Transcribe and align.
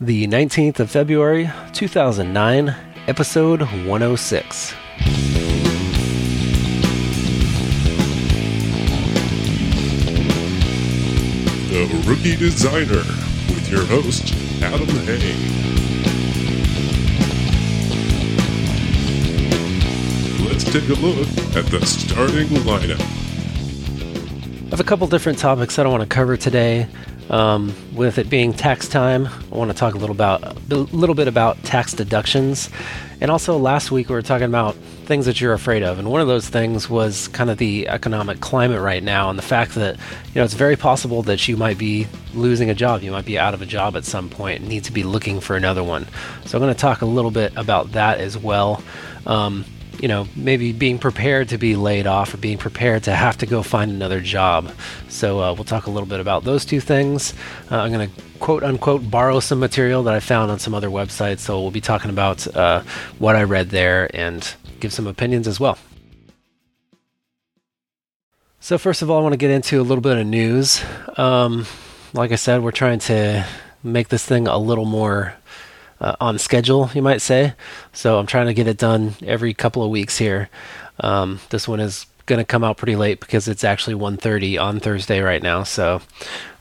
the 0.00 0.28
19th 0.28 0.78
of 0.78 0.88
February, 0.88 1.50
2009, 1.72 2.72
episode 3.08 3.62
106. 3.62 4.74
The 11.66 12.04
Rookie 12.06 12.36
Designer 12.36 13.02
with 13.48 13.68
your 13.68 13.84
host, 13.86 14.32
Adam 14.62 14.86
Hay. 14.86 15.34
Let's 20.46 20.62
take 20.62 20.88
a 20.88 21.00
look 21.00 21.26
at 21.56 21.66
the 21.72 21.84
starting 21.84 22.46
lineup. 22.62 23.00
I 24.66 24.70
have 24.70 24.80
a 24.80 24.84
couple 24.84 25.08
different 25.08 25.40
topics 25.40 25.74
that 25.74 25.86
I 25.86 25.88
want 25.88 26.02
to 26.02 26.08
cover 26.08 26.36
today. 26.36 26.86
Um, 27.30 27.74
with 27.94 28.16
it 28.16 28.30
being 28.30 28.54
tax 28.54 28.88
time, 28.88 29.26
I 29.26 29.54
want 29.54 29.70
to 29.70 29.76
talk 29.76 29.94
a 29.94 29.98
little 29.98 30.14
about 30.14 30.42
a 30.70 30.74
little 30.74 31.14
bit 31.14 31.28
about 31.28 31.62
tax 31.62 31.92
deductions, 31.92 32.70
and 33.20 33.30
also 33.30 33.58
last 33.58 33.90
week 33.90 34.08
we 34.08 34.14
were 34.14 34.22
talking 34.22 34.46
about 34.46 34.76
things 35.04 35.26
that 35.26 35.38
you're 35.38 35.52
afraid 35.52 35.82
of, 35.82 35.98
and 35.98 36.10
one 36.10 36.22
of 36.22 36.26
those 36.26 36.48
things 36.48 36.88
was 36.88 37.28
kind 37.28 37.50
of 37.50 37.58
the 37.58 37.86
economic 37.88 38.40
climate 38.40 38.80
right 38.80 39.02
now, 39.02 39.28
and 39.28 39.38
the 39.38 39.42
fact 39.42 39.74
that 39.74 39.96
you 39.96 40.36
know 40.36 40.44
it's 40.44 40.54
very 40.54 40.76
possible 40.76 41.22
that 41.24 41.46
you 41.48 41.56
might 41.58 41.76
be 41.76 42.06
losing 42.32 42.70
a 42.70 42.74
job, 42.74 43.02
you 43.02 43.10
might 43.10 43.26
be 43.26 43.38
out 43.38 43.52
of 43.52 43.60
a 43.60 43.66
job 43.66 43.94
at 43.94 44.06
some 44.06 44.30
point, 44.30 44.60
and 44.60 44.68
need 44.68 44.84
to 44.84 44.92
be 44.92 45.02
looking 45.02 45.38
for 45.38 45.54
another 45.54 45.84
one. 45.84 46.06
So 46.46 46.56
I'm 46.56 46.62
going 46.62 46.74
to 46.74 46.80
talk 46.80 47.02
a 47.02 47.06
little 47.06 47.30
bit 47.30 47.52
about 47.56 47.92
that 47.92 48.20
as 48.20 48.38
well. 48.38 48.82
Um, 49.26 49.66
you 50.00 50.08
know, 50.08 50.28
maybe 50.36 50.72
being 50.72 50.98
prepared 50.98 51.48
to 51.50 51.58
be 51.58 51.76
laid 51.76 52.06
off 52.06 52.32
or 52.32 52.36
being 52.36 52.58
prepared 52.58 53.04
to 53.04 53.14
have 53.14 53.38
to 53.38 53.46
go 53.46 53.62
find 53.62 53.90
another 53.90 54.20
job. 54.20 54.72
So 55.08 55.40
uh, 55.40 55.52
we'll 55.54 55.64
talk 55.64 55.86
a 55.86 55.90
little 55.90 56.08
bit 56.08 56.20
about 56.20 56.44
those 56.44 56.64
two 56.64 56.80
things. 56.80 57.34
Uh, 57.70 57.78
I'm 57.78 57.92
going 57.92 58.08
to 58.08 58.22
quote 58.38 58.62
unquote 58.62 59.10
borrow 59.10 59.40
some 59.40 59.58
material 59.58 60.02
that 60.04 60.14
I 60.14 60.20
found 60.20 60.50
on 60.50 60.58
some 60.58 60.74
other 60.74 60.88
websites. 60.88 61.40
So 61.40 61.60
we'll 61.60 61.70
be 61.70 61.80
talking 61.80 62.10
about 62.10 62.46
uh, 62.56 62.82
what 63.18 63.36
I 63.36 63.42
read 63.42 63.70
there 63.70 64.10
and 64.14 64.54
give 64.80 64.92
some 64.92 65.06
opinions 65.06 65.48
as 65.48 65.58
well. 65.58 65.78
So, 68.60 68.76
first 68.76 69.02
of 69.02 69.10
all, 69.10 69.20
I 69.20 69.22
want 69.22 69.32
to 69.32 69.38
get 69.38 69.50
into 69.50 69.80
a 69.80 69.82
little 69.82 70.02
bit 70.02 70.18
of 70.18 70.26
news. 70.26 70.84
Um, 71.16 71.64
like 72.12 72.32
I 72.32 72.34
said, 72.34 72.62
we're 72.62 72.72
trying 72.72 72.98
to 73.00 73.46
make 73.82 74.08
this 74.08 74.26
thing 74.26 74.48
a 74.48 74.58
little 74.58 74.84
more 74.84 75.34
uh, 76.00 76.16
on 76.20 76.38
schedule, 76.38 76.90
you 76.94 77.02
might 77.02 77.20
say. 77.20 77.54
So 77.92 78.18
I'm 78.18 78.26
trying 78.26 78.46
to 78.46 78.54
get 78.54 78.66
it 78.66 78.78
done 78.78 79.14
every 79.24 79.54
couple 79.54 79.82
of 79.82 79.90
weeks 79.90 80.18
here. 80.18 80.48
Um, 81.00 81.40
this 81.50 81.68
one 81.68 81.80
is 81.80 82.06
going 82.26 82.38
to 82.38 82.44
come 82.44 82.62
out 82.62 82.76
pretty 82.76 82.96
late 82.96 83.20
because 83.20 83.48
it's 83.48 83.64
actually 83.64 83.96
1:30 83.96 84.60
on 84.60 84.80
Thursday 84.80 85.20
right 85.20 85.42
now. 85.42 85.64
So 85.64 86.00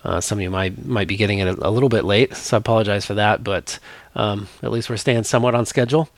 uh, 0.04 0.22
some 0.22 0.40
of 0.40 0.42
you 0.42 0.50
might 0.50 0.86
might 0.86 1.08
be 1.08 1.18
getting 1.18 1.40
it 1.40 1.48
a, 1.48 1.68
a, 1.68 1.70
little 1.70 1.90
bit 1.90 2.06
late. 2.06 2.36
So 2.36 2.58
I 2.58 2.60
apologize 2.60 3.06
for 3.06 3.16
that, 3.16 3.44
but 3.44 3.80
um, 4.16 4.48
at 4.64 4.72
least 4.72 4.90
we're 4.90 4.98
staying 4.98 5.24
somewhat 5.24 5.54
on 5.54 5.66
schedule. 5.66 6.10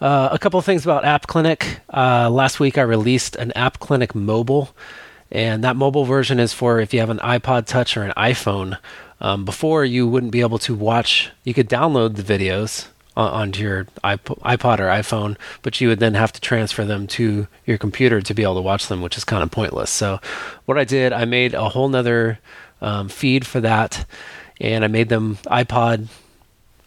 Uh, 0.00 0.28
a 0.30 0.38
couple 0.38 0.58
of 0.58 0.64
things 0.64 0.84
about 0.84 1.04
App 1.04 1.26
Clinic. 1.26 1.80
Uh, 1.92 2.28
last 2.30 2.60
week 2.60 2.78
I 2.78 2.82
released 2.82 3.36
an 3.36 3.52
App 3.52 3.78
Clinic 3.78 4.14
mobile, 4.14 4.74
and 5.30 5.64
that 5.64 5.76
mobile 5.76 6.04
version 6.04 6.38
is 6.38 6.52
for 6.52 6.80
if 6.80 6.94
you 6.94 7.00
have 7.00 7.10
an 7.10 7.18
iPod 7.18 7.66
Touch 7.66 7.96
or 7.96 8.02
an 8.02 8.12
iPhone. 8.16 8.78
Um, 9.20 9.44
before, 9.44 9.84
you 9.84 10.06
wouldn't 10.06 10.32
be 10.32 10.42
able 10.42 10.58
to 10.58 10.74
watch, 10.74 11.30
you 11.42 11.54
could 11.54 11.68
download 11.68 12.16
the 12.16 12.22
videos 12.22 12.88
onto 13.16 13.62
your 13.62 13.84
iPod 14.04 14.78
or 14.78 14.88
iPhone, 14.88 15.36
but 15.62 15.80
you 15.80 15.88
would 15.88 16.00
then 16.00 16.14
have 16.14 16.32
to 16.32 16.40
transfer 16.40 16.84
them 16.84 17.06
to 17.06 17.48
your 17.64 17.78
computer 17.78 18.20
to 18.20 18.34
be 18.34 18.42
able 18.42 18.56
to 18.56 18.60
watch 18.60 18.88
them, 18.88 19.00
which 19.00 19.16
is 19.16 19.24
kind 19.24 19.42
of 19.42 19.50
pointless. 19.50 19.90
So, 19.90 20.20
what 20.66 20.76
I 20.76 20.84
did, 20.84 21.12
I 21.14 21.24
made 21.24 21.54
a 21.54 21.70
whole 21.70 21.88
nother 21.88 22.38
um, 22.82 23.08
feed 23.08 23.46
for 23.46 23.60
that, 23.60 24.04
and 24.60 24.84
I 24.84 24.88
made 24.88 25.08
them 25.08 25.36
iPod 25.46 26.08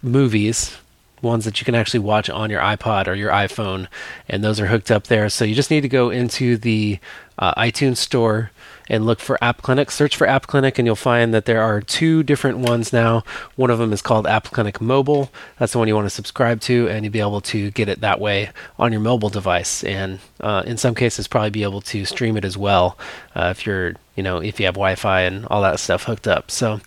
movies, 0.03 0.77
ones 1.21 1.45
that 1.45 1.59
you 1.59 1.65
can 1.65 1.75
actually 1.75 2.01
watch 2.01 2.29
on 2.29 2.49
your 2.49 2.61
iPod 2.61 3.07
or 3.07 3.13
your 3.13 3.31
iPhone, 3.31 3.87
and 4.27 4.43
those 4.43 4.59
are 4.59 4.67
hooked 4.67 4.91
up 4.91 5.07
there. 5.07 5.29
So, 5.29 5.45
you 5.45 5.55
just 5.55 5.71
need 5.71 5.81
to 5.81 5.89
go 5.89 6.09
into 6.09 6.57
the 6.57 6.99
uh, 7.37 7.53
iTunes 7.55 7.97
store 7.97 8.51
and 8.89 9.05
look 9.05 9.19
for 9.19 9.37
App 9.41 9.61
Clinic. 9.61 9.91
Search 9.91 10.17
for 10.17 10.27
App 10.27 10.47
Clinic, 10.47 10.77
and 10.77 10.85
you'll 10.85 10.95
find 10.95 11.33
that 11.33 11.45
there 11.45 11.61
are 11.61 11.79
two 11.79 12.23
different 12.23 12.57
ones 12.57 12.91
now. 12.91 13.23
One 13.55 13.69
of 13.69 13.77
them 13.79 13.93
is 13.93 14.01
called 14.01 14.25
App 14.27 14.45
Clinic 14.45 14.81
Mobile. 14.81 15.31
That's 15.57 15.73
the 15.73 15.77
one 15.77 15.87
you 15.87 15.95
want 15.95 16.07
to 16.07 16.09
subscribe 16.09 16.59
to, 16.61 16.89
and 16.89 17.05
you'll 17.05 17.13
be 17.13 17.19
able 17.19 17.41
to 17.41 17.71
get 17.71 17.87
it 17.87 18.01
that 18.01 18.19
way 18.19 18.49
on 18.77 18.91
your 18.91 19.01
mobile 19.01 19.29
device. 19.29 19.83
And 19.83 20.19
uh, 20.41 20.63
in 20.65 20.77
some 20.77 20.95
cases, 20.95 21.27
probably 21.27 21.51
be 21.51 21.63
able 21.63 21.81
to 21.81 22.03
stream 22.03 22.35
it 22.35 22.43
as 22.43 22.57
well 22.57 22.97
uh, 23.35 23.53
if 23.55 23.65
you're, 23.65 23.93
you 24.15 24.23
know, 24.23 24.41
if 24.41 24.59
you 24.59 24.65
have 24.65 24.75
Wi-Fi 24.75 25.21
and 25.21 25.45
all 25.45 25.61
that 25.61 25.79
stuff 25.79 26.03
hooked 26.03 26.27
up. 26.27 26.51
So. 26.51 26.81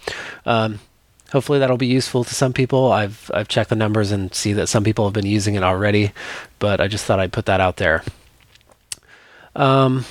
Um, 0.45 0.81
hopefully 1.33 1.59
that'll 1.59 1.79
be 1.79 1.87
useful 1.87 2.25
to 2.25 2.35
some 2.35 2.53
people. 2.53 2.93
I've 2.93 3.31
I've 3.35 3.49
checked 3.49 3.71
the 3.71 3.77
numbers 3.77 4.13
and 4.13 4.33
see 4.35 4.53
that 4.53 4.69
some 4.69 4.85
people 4.85 5.07
have 5.07 5.15
been 5.15 5.27
using 5.27 5.55
it 5.55 5.63
already, 5.63 6.13
but 6.59 6.81
I 6.81 6.87
just 6.89 7.05
thought 7.05 7.19
I'd 7.19 7.33
put 7.33 7.47
that 7.47 7.61
out 7.61 7.79
there. 7.79 8.05
Um, 9.57 10.05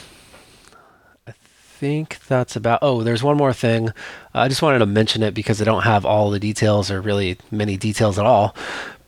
I 1.25 1.31
think 1.31 2.19
that's 2.27 2.55
about. 2.55 2.79
Oh, 2.81 3.03
there's 3.03 3.23
one 3.23 3.37
more 3.37 3.53
thing. 3.53 3.89
I 4.33 4.47
just 4.47 4.61
wanted 4.61 4.79
to 4.79 4.85
mention 4.85 5.23
it 5.23 5.33
because 5.33 5.61
I 5.61 5.65
don't 5.65 5.83
have 5.83 6.05
all 6.05 6.31
the 6.31 6.39
details 6.39 6.91
or 6.91 7.01
really 7.01 7.37
many 7.49 7.77
details 7.77 8.19
at 8.19 8.25
all. 8.25 8.55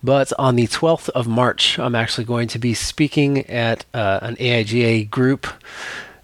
But 0.03 0.33
on 0.37 0.57
the 0.57 0.67
12th 0.67 1.07
of 1.09 1.27
March, 1.27 1.79
I'm 1.79 1.95
actually 1.95 2.25
going 2.25 2.49
to 2.49 2.59
be 2.59 2.73
speaking 2.73 3.45
at 3.49 3.85
uh, 3.93 4.19
an 4.21 4.35
AIGA 4.35 5.09
group. 5.09 5.47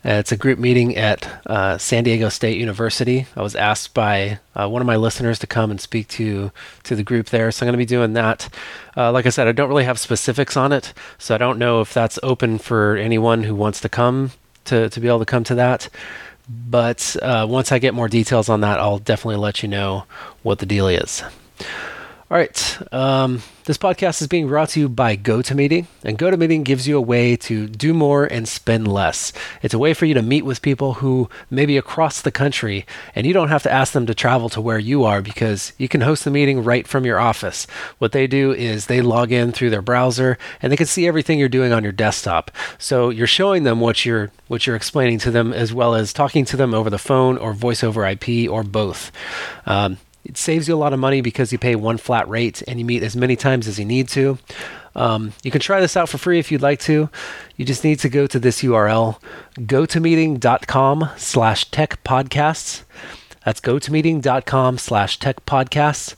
Uh, 0.06 0.14
it's 0.14 0.32
a 0.32 0.38
group 0.38 0.58
meeting 0.60 0.96
at 0.96 1.28
uh, 1.46 1.78
San 1.78 2.06
Diego 2.06 2.30
State 2.30 2.58
University. 2.58 3.28
I 3.36 3.42
was 3.42 3.56
asked 3.56 3.94
by 3.94 4.40
uh, 4.56 4.70
one 4.70 4.82
of 4.82 4.86
my 4.86 4.96
listeners 4.96 5.40
to 5.40 5.48
come 5.48 5.72
and 5.72 5.82
speak 5.82 6.08
to 6.10 6.52
to 6.84 6.96
the 6.96 7.04
group 7.04 7.28
there, 7.28 7.52
so 7.52 7.66
I'm 7.66 7.68
going 7.68 7.74
to 7.74 7.78
be 7.78 7.86
doing 7.86 8.14
that. 8.14 8.48
Uh, 8.96 9.12
like 9.12 9.26
I 9.26 9.30
said, 9.30 9.48
I 9.48 9.52
don't 9.52 9.68
really 9.68 9.84
have 9.84 10.00
specifics 10.00 10.56
on 10.56 10.72
it, 10.72 10.94
so 11.18 11.36
I 11.36 11.38
don't 11.38 11.60
know 11.60 11.82
if 11.82 11.94
that's 11.94 12.18
open 12.24 12.60
for 12.60 12.96
anyone 12.96 13.44
who 13.44 13.54
wants 13.56 13.82
to 13.82 13.90
come 13.90 14.32
to 14.66 14.90
to 14.90 15.00
be 15.02 15.08
able 15.10 15.20
to 15.20 15.26
come 15.26 15.44
to 15.46 15.56
that. 15.56 15.90
But 16.48 17.18
uh, 17.22 17.46
once 17.50 17.72
I 17.72 17.80
get 17.80 17.94
more 17.94 18.08
details 18.08 18.48
on 18.48 18.62
that, 18.62 18.80
I'll 18.80 19.00
definitely 19.00 19.36
let 19.36 19.62
you 19.62 19.70
know 19.70 20.06
what 20.44 20.60
the 20.60 20.66
deal 20.66 20.88
is. 20.88 21.24
All 22.32 22.38
right. 22.38 22.94
Um, 22.94 23.42
this 23.70 23.78
podcast 23.78 24.20
is 24.20 24.26
being 24.26 24.48
brought 24.48 24.70
to 24.70 24.80
you 24.80 24.90
by 24.90 25.16
GoToMeeting, 25.16 25.86
and 26.04 26.18
GoToMeeting 26.18 26.64
gives 26.64 26.88
you 26.88 26.98
a 26.98 27.02
way 27.02 27.36
to 27.36 27.68
do 27.68 27.94
more 27.94 28.26
and 28.26 28.48
spend 28.48 28.88
less. 28.88 29.32
It's 29.62 29.76
a 29.76 29.78
way 29.78 29.94
for 29.94 30.08
you 30.08 30.16
to 30.16 30.24
meet 30.24 30.44
with 30.44 30.64
people 30.64 30.96
who 30.96 31.30
may 31.52 31.68
be 31.68 31.78
across 31.78 32.20
the 32.20 32.32
country, 32.32 32.88
and 33.14 33.28
you 33.28 33.34
don't 33.34 33.50
have 33.50 33.62
to 33.62 33.72
ask 33.72 33.94
them 33.94 34.08
to 34.08 34.16
travel 34.16 34.50
to 34.50 34.60
where 34.60 34.80
you 34.80 35.04
are 35.04 35.22
because 35.22 35.72
you 35.78 35.88
can 35.88 36.02
host 36.02 36.24
the 36.24 36.32
meeting 36.32 36.64
right 36.64 36.88
from 36.88 37.06
your 37.06 37.20
office. 37.20 37.68
What 38.00 38.12
they 38.12 38.26
do 38.26 38.52
is 38.52 38.88
they 38.88 39.02
log 39.02 39.32
in 39.32 39.52
through 39.52 39.70
their 39.70 39.84
browser, 39.84 40.40
and 40.64 40.72
they 40.72 40.78
can 40.78 40.88
see 40.88 41.06
everything 41.06 41.38
you're 41.38 41.48
doing 41.48 41.72
on 41.72 41.84
your 41.84 41.92
desktop. 41.92 42.50
So 42.80 43.12
you're 43.12 43.28
showing 43.28 43.66
them 43.66 43.80
what 43.80 44.04
you're 44.04 44.32
what 44.48 44.66
you're 44.66 44.76
explaining 44.76 45.20
to 45.20 45.30
them, 45.30 45.54
as 45.54 45.72
well 45.72 45.94
as 45.94 46.12
talking 46.12 46.44
to 46.46 46.58
them 46.58 46.74
over 46.74 46.90
the 46.90 46.98
phone 46.98 47.38
or 47.38 47.54
voice 47.54 47.84
over 47.84 48.04
IP 48.04 48.50
or 48.50 48.64
both. 48.64 49.12
Um, 49.68 50.00
it 50.24 50.38
saves 50.38 50.68
you 50.68 50.76
a 50.76 50.78
lot 50.78 50.94
of 50.94 51.00
money 51.00 51.22
because 51.22 51.52
you 51.52 51.58
pay 51.58 51.76
one 51.76 51.98
flat 51.98 52.28
rate 52.28 52.62
and 52.68 52.80
you 52.80 52.86
meet 52.86 53.04
as 53.04 53.16
many 53.16 53.36
times 53.36 53.68
as 53.68 53.80
you 53.80 53.86
need 53.86 54.08
to. 54.10 54.38
Um, 54.96 55.34
you 55.44 55.52
can 55.52 55.62
try 55.62 55.80
this 55.80 55.96
out 55.96 56.10
for 56.10 56.18
free 56.18 56.40
if 56.40 56.52
you'd 56.52 56.62
like 56.62 56.80
to. 56.82 57.10
You 57.56 57.66
just 57.66 57.84
need 57.84 58.00
to 58.00 58.10
go 58.10 58.28
to 58.28 58.40
this 58.40 58.62
URL, 58.62 59.20
gotomeeting.com 59.56 61.10
slash 61.18 61.72
tech 61.72 62.04
podcasts. 62.04 62.84
That's 63.46 63.62
gotomeeting.com 63.62 64.78
slash 64.78 65.20
tech 65.20 65.46
podcasts. 65.46 66.16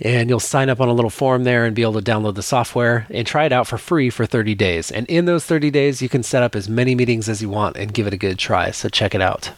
And 0.00 0.28
you'll 0.28 0.40
sign 0.40 0.70
up 0.70 0.80
on 0.80 0.88
a 0.88 0.92
little 0.92 1.10
form 1.10 1.44
there 1.44 1.64
and 1.64 1.74
be 1.74 1.82
able 1.82 2.00
to 2.00 2.12
download 2.12 2.34
the 2.34 2.42
software 2.42 3.06
and 3.10 3.26
try 3.26 3.44
it 3.44 3.52
out 3.52 3.66
for 3.68 3.78
free 3.78 4.10
for 4.10 4.26
30 4.26 4.54
days. 4.54 4.90
And 4.90 5.06
in 5.06 5.24
those 5.24 5.44
30 5.44 5.70
days, 5.70 6.02
you 6.02 6.08
can 6.08 6.22
set 6.22 6.42
up 6.42 6.56
as 6.56 6.68
many 6.68 6.94
meetings 6.94 7.28
as 7.28 7.40
you 7.40 7.48
want 7.48 7.76
and 7.76 7.94
give 7.94 8.06
it 8.06 8.12
a 8.12 8.16
good 8.18 8.38
try. 8.38 8.70
So 8.72 8.88
check 8.88 9.14
it 9.14 9.20
out. 9.20 9.52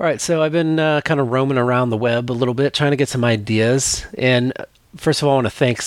All 0.00 0.06
right, 0.06 0.18
so 0.18 0.42
I've 0.42 0.52
been 0.52 0.78
uh, 0.78 1.02
kind 1.02 1.20
of 1.20 1.30
roaming 1.30 1.58
around 1.58 1.90
the 1.90 1.96
web 1.98 2.30
a 2.30 2.32
little 2.32 2.54
bit, 2.54 2.72
trying 2.72 2.92
to 2.92 2.96
get 2.96 3.10
some 3.10 3.22
ideas. 3.22 4.06
And 4.16 4.54
first 4.96 5.20
of 5.20 5.28
all, 5.28 5.32
I 5.32 5.42
want 5.42 5.46
to 5.48 5.50
thank. 5.50 5.82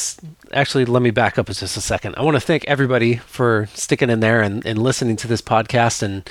Actually, 0.54 0.86
let 0.86 1.02
me 1.02 1.10
back 1.10 1.40
up 1.40 1.48
just 1.48 1.64
a 1.64 1.82
second. 1.82 2.14
I 2.16 2.22
want 2.22 2.36
to 2.36 2.40
thank 2.40 2.64
everybody 2.66 3.16
for 3.16 3.68
sticking 3.74 4.12
in 4.12 4.20
there 4.20 4.44
and, 4.44 4.64
and 4.68 4.78
listening 4.78 5.16
to 5.16 5.28
this 5.28 5.42
podcast 5.42 6.04
and 6.04 6.30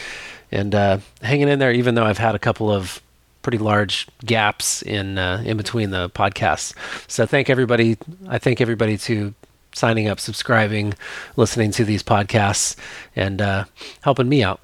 and 0.53 0.77
uh, 0.77 0.99
hanging 1.23 1.49
in 1.49 1.59
there, 1.59 1.73
even 1.73 1.97
though 1.97 2.05
I've 2.05 2.19
had 2.19 2.37
a 2.37 2.39
couple 2.39 2.71
of 2.71 3.03
pretty 3.43 3.59
large 3.59 4.07
gaps 4.25 4.83
in 4.83 5.19
uh, 5.19 5.43
in 5.45 5.57
between 5.57 5.91
the 5.91 6.09
podcasts. 6.09 6.75
So 7.09 7.27
thank 7.27 7.51
everybody. 7.51 7.99
I 8.29 8.39
thank 8.39 8.61
everybody 8.61 8.97
to 8.99 9.35
signing 9.73 10.07
up, 10.07 10.21
subscribing, 10.21 10.95
listening 11.35 11.73
to 11.73 11.85
these 11.85 12.05
podcasts, 12.05 12.77
and 13.17 13.43
uh, 13.43 13.65
helping 14.03 14.29
me 14.29 14.45
out. 14.45 14.61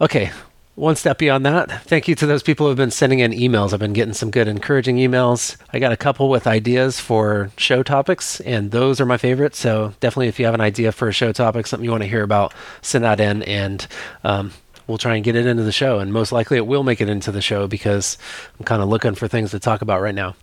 Okay, 0.00 0.30
one 0.76 0.94
step 0.94 1.16
beyond 1.16 1.44
that, 1.46 1.84
thank 1.84 2.06
you 2.06 2.14
to 2.14 2.26
those 2.26 2.42
people 2.42 2.66
who 2.66 2.68
have 2.68 2.76
been 2.76 2.90
sending 2.90 3.20
in 3.20 3.32
emails. 3.32 3.72
I've 3.72 3.80
been 3.80 3.94
getting 3.94 4.12
some 4.12 4.30
good, 4.30 4.46
encouraging 4.46 4.96
emails. 4.96 5.56
I 5.72 5.78
got 5.78 5.90
a 5.90 5.96
couple 5.96 6.28
with 6.28 6.46
ideas 6.46 7.00
for 7.00 7.50
show 7.56 7.82
topics, 7.82 8.40
and 8.40 8.70
those 8.70 9.00
are 9.00 9.06
my 9.06 9.16
favorites. 9.16 9.58
So 9.58 9.94
definitely, 10.00 10.28
if 10.28 10.38
you 10.38 10.44
have 10.44 10.54
an 10.54 10.60
idea 10.60 10.92
for 10.92 11.08
a 11.08 11.12
show 11.12 11.32
topic, 11.32 11.66
something 11.66 11.84
you 11.84 11.90
want 11.90 12.02
to 12.02 12.08
hear 12.08 12.22
about, 12.22 12.52
send 12.82 13.04
that 13.04 13.20
in, 13.20 13.42
and 13.44 13.86
um, 14.22 14.52
we'll 14.86 14.98
try 14.98 15.14
and 15.14 15.24
get 15.24 15.34
it 15.34 15.46
into 15.46 15.62
the 15.62 15.72
show, 15.72 15.98
and 15.98 16.12
most 16.12 16.30
likely 16.30 16.58
it 16.58 16.66
will 16.66 16.82
make 16.82 17.00
it 17.00 17.08
into 17.08 17.32
the 17.32 17.40
show 17.40 17.66
because 17.66 18.18
I'm 18.58 18.66
kind 18.66 18.82
of 18.82 18.90
looking 18.90 19.14
for 19.14 19.28
things 19.28 19.52
to 19.52 19.58
talk 19.58 19.80
about 19.80 20.02
right 20.02 20.14
now. 20.14 20.36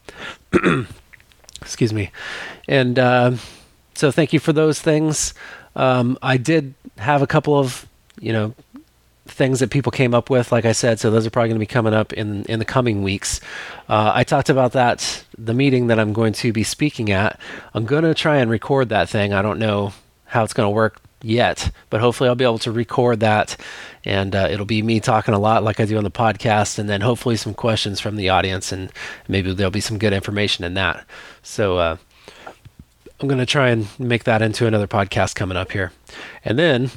Excuse 1.61 1.93
me, 1.93 2.11
and 2.67 2.97
uh, 2.97 3.35
so 3.93 4.09
thank 4.09 4.33
you 4.33 4.39
for 4.39 4.51
those 4.51 4.81
things. 4.81 5.35
Um, 5.75 6.17
I 6.23 6.37
did 6.37 6.73
have 6.97 7.21
a 7.21 7.27
couple 7.27 7.55
of 7.55 7.87
you 8.19 8.33
know 8.33 8.55
things 9.33 9.59
that 9.59 9.71
people 9.71 9.91
came 9.91 10.13
up 10.13 10.29
with, 10.29 10.51
like 10.51 10.65
I 10.65 10.71
said. 10.71 10.99
So 10.99 11.09
those 11.09 11.25
are 11.25 11.29
probably 11.29 11.49
going 11.49 11.59
to 11.59 11.59
be 11.59 11.65
coming 11.65 11.93
up 11.93 12.13
in 12.13 12.45
in 12.45 12.59
the 12.59 12.65
coming 12.65 13.03
weeks. 13.03 13.41
Uh, 13.89 14.11
I 14.13 14.23
talked 14.23 14.49
about 14.49 14.73
that 14.73 15.25
the 15.37 15.53
meeting 15.53 15.87
that 15.87 15.99
I'm 15.99 16.13
going 16.13 16.33
to 16.33 16.53
be 16.53 16.63
speaking 16.63 17.11
at. 17.11 17.39
I'm 17.73 17.85
going 17.85 18.03
to 18.03 18.13
try 18.13 18.37
and 18.37 18.49
record 18.49 18.89
that 18.89 19.09
thing. 19.09 19.33
I 19.33 19.41
don't 19.41 19.59
know 19.59 19.93
how 20.25 20.43
it's 20.43 20.53
going 20.53 20.67
to 20.67 20.71
work 20.75 21.01
yet, 21.21 21.71
but 21.89 22.01
hopefully 22.01 22.27
I'll 22.27 22.35
be 22.35 22.43
able 22.43 22.59
to 22.59 22.71
record 22.71 23.21
that, 23.21 23.55
and 24.03 24.35
uh, 24.35 24.47
it'll 24.51 24.65
be 24.65 24.81
me 24.81 24.99
talking 24.99 25.33
a 25.33 25.39
lot 25.39 25.63
like 25.63 25.79
I 25.79 25.85
do 25.85 25.97
on 25.97 26.03
the 26.03 26.11
podcast, 26.11 26.77
and 26.77 26.89
then 26.89 27.01
hopefully 27.01 27.37
some 27.37 27.53
questions 27.53 27.99
from 27.99 28.17
the 28.17 28.29
audience, 28.29 28.71
and 28.71 28.91
maybe 29.27 29.53
there'll 29.53 29.71
be 29.71 29.81
some 29.81 29.97
good 29.97 30.13
information 30.13 30.63
in 30.63 30.75
that. 30.75 31.05
So. 31.41 31.77
Uh, 31.77 31.97
I'm 33.21 33.29
going 33.29 33.39
to 33.39 33.45
try 33.45 33.69
and 33.69 33.87
make 33.97 34.25
that 34.25 34.41
into 34.41 34.67
another 34.67 34.87
podcast 34.87 35.33
coming 35.33 35.55
up 35.55 35.71
here. 35.71 35.93
And 36.43 36.59
then 36.59 36.91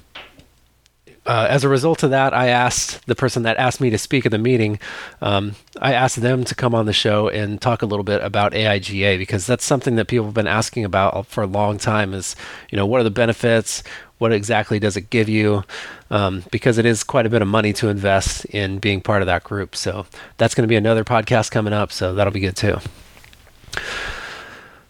uh, 1.27 1.47
as 1.51 1.65
a 1.65 1.69
result 1.69 2.03
of 2.03 2.11
that, 2.11 2.33
I 2.33 2.49
asked 2.49 3.05
the 3.07 3.17
person 3.17 3.43
that 3.43 3.57
asked 3.57 3.81
me 3.81 3.91
to 3.91 3.99
speak 3.99 4.25
at 4.27 4.33
the 4.33 4.39
meeting, 4.39 4.79
um, 5.21 5.57
I 5.81 5.93
asked 5.93 6.21
them 6.21 6.45
to 6.45 6.55
come 6.55 6.75
on 6.75 6.87
the 6.87 6.93
show 6.93 7.29
and 7.29 7.61
talk 7.61 7.83
a 7.83 7.87
little 7.87 8.05
bit 8.05 8.23
about 8.23 8.53
AIGA 8.53 9.19
because 9.19 9.47
that's 9.47 9.65
something 9.65 9.97
that 9.97 10.07
people 10.07 10.27
have 10.27 10.35
been 10.35 10.47
asking 10.47 10.85
about 10.85 11.27
for 11.27 11.43
a 11.43 11.47
long 11.47 11.79
time 11.79 12.15
is, 12.15 12.37
you 12.71 12.77
know, 12.77 12.87
what 12.87 13.01
are 13.01 13.05
the 13.05 13.11
benefits? 13.11 13.83
What 14.19 14.33
exactly 14.33 14.79
does 14.79 14.97
it 14.97 15.11
give 15.11 15.29
you? 15.29 15.65
Um, 16.11 16.45
because 16.51 16.79
it 16.79 16.87
is 16.87 17.03
quite 17.03 17.27
a 17.27 17.31
bit 17.31 17.43
of 17.43 17.49
money 17.49 17.73
to 17.75 17.89
invest 17.89 18.45
in 18.47 18.79
being 18.79 19.01
part 19.01 19.21
of 19.21 19.27
that 19.27 19.45
group. 19.45 19.75
So 19.75 20.07
that's 20.39 20.55
going 20.55 20.63
to 20.63 20.69
be 20.69 20.77
another 20.77 21.05
podcast 21.05 21.51
coming 21.51 21.73
up. 21.73 21.91
So 21.93 22.15
that'll 22.15 22.33
be 22.33 22.41
good 22.41 22.57
too. 22.57 22.79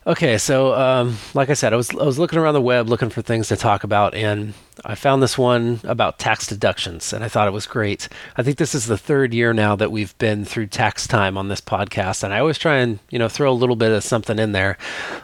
Okay, 0.06 0.38
so 0.38 0.73
um, 0.75 1.19
like 1.35 1.50
I 1.50 1.55
said, 1.55 1.73
I 1.73 1.76
was 1.76 1.91
I 1.91 2.05
was 2.05 2.17
looking 2.17 2.38
around 2.38 2.55
the 2.55 2.61
web 2.61 2.88
looking 2.88 3.11
for 3.11 3.23
things 3.23 3.49
to 3.49 3.56
talk 3.56 3.82
about, 3.82 4.14
and 4.14 4.55
I 4.85 4.94
found 4.94 5.20
this 5.20 5.37
one 5.37 5.81
about 5.82 6.20
tax 6.20 6.47
deductions, 6.47 7.12
and 7.12 7.25
I 7.25 7.29
thought 7.29 7.49
it 7.49 7.53
was 7.53 7.67
great. 7.67 8.08
I 8.37 8.44
think 8.44 8.56
this 8.56 8.73
is 8.73 8.87
the 8.87 8.97
third 8.97 9.35
year 9.35 9.53
now 9.53 9.75
that 9.75 9.91
we've 9.91 10.17
been 10.19 10.44
through 10.44 10.69
tax 10.69 11.08
time 11.08 11.37
on 11.37 11.49
this 11.49 11.61
podcast, 11.61 12.23
and 12.23 12.32
I 12.32 12.38
always 12.38 12.56
try 12.56 12.76
and 12.76 13.00
you 13.11 13.19
know 13.19 13.29
throw 13.29 13.50
a 13.50 13.53
little 13.53 13.75
bit 13.75 13.91
of 13.91 14.05
something 14.05 14.38
in 14.38 14.53
there. 14.53 14.79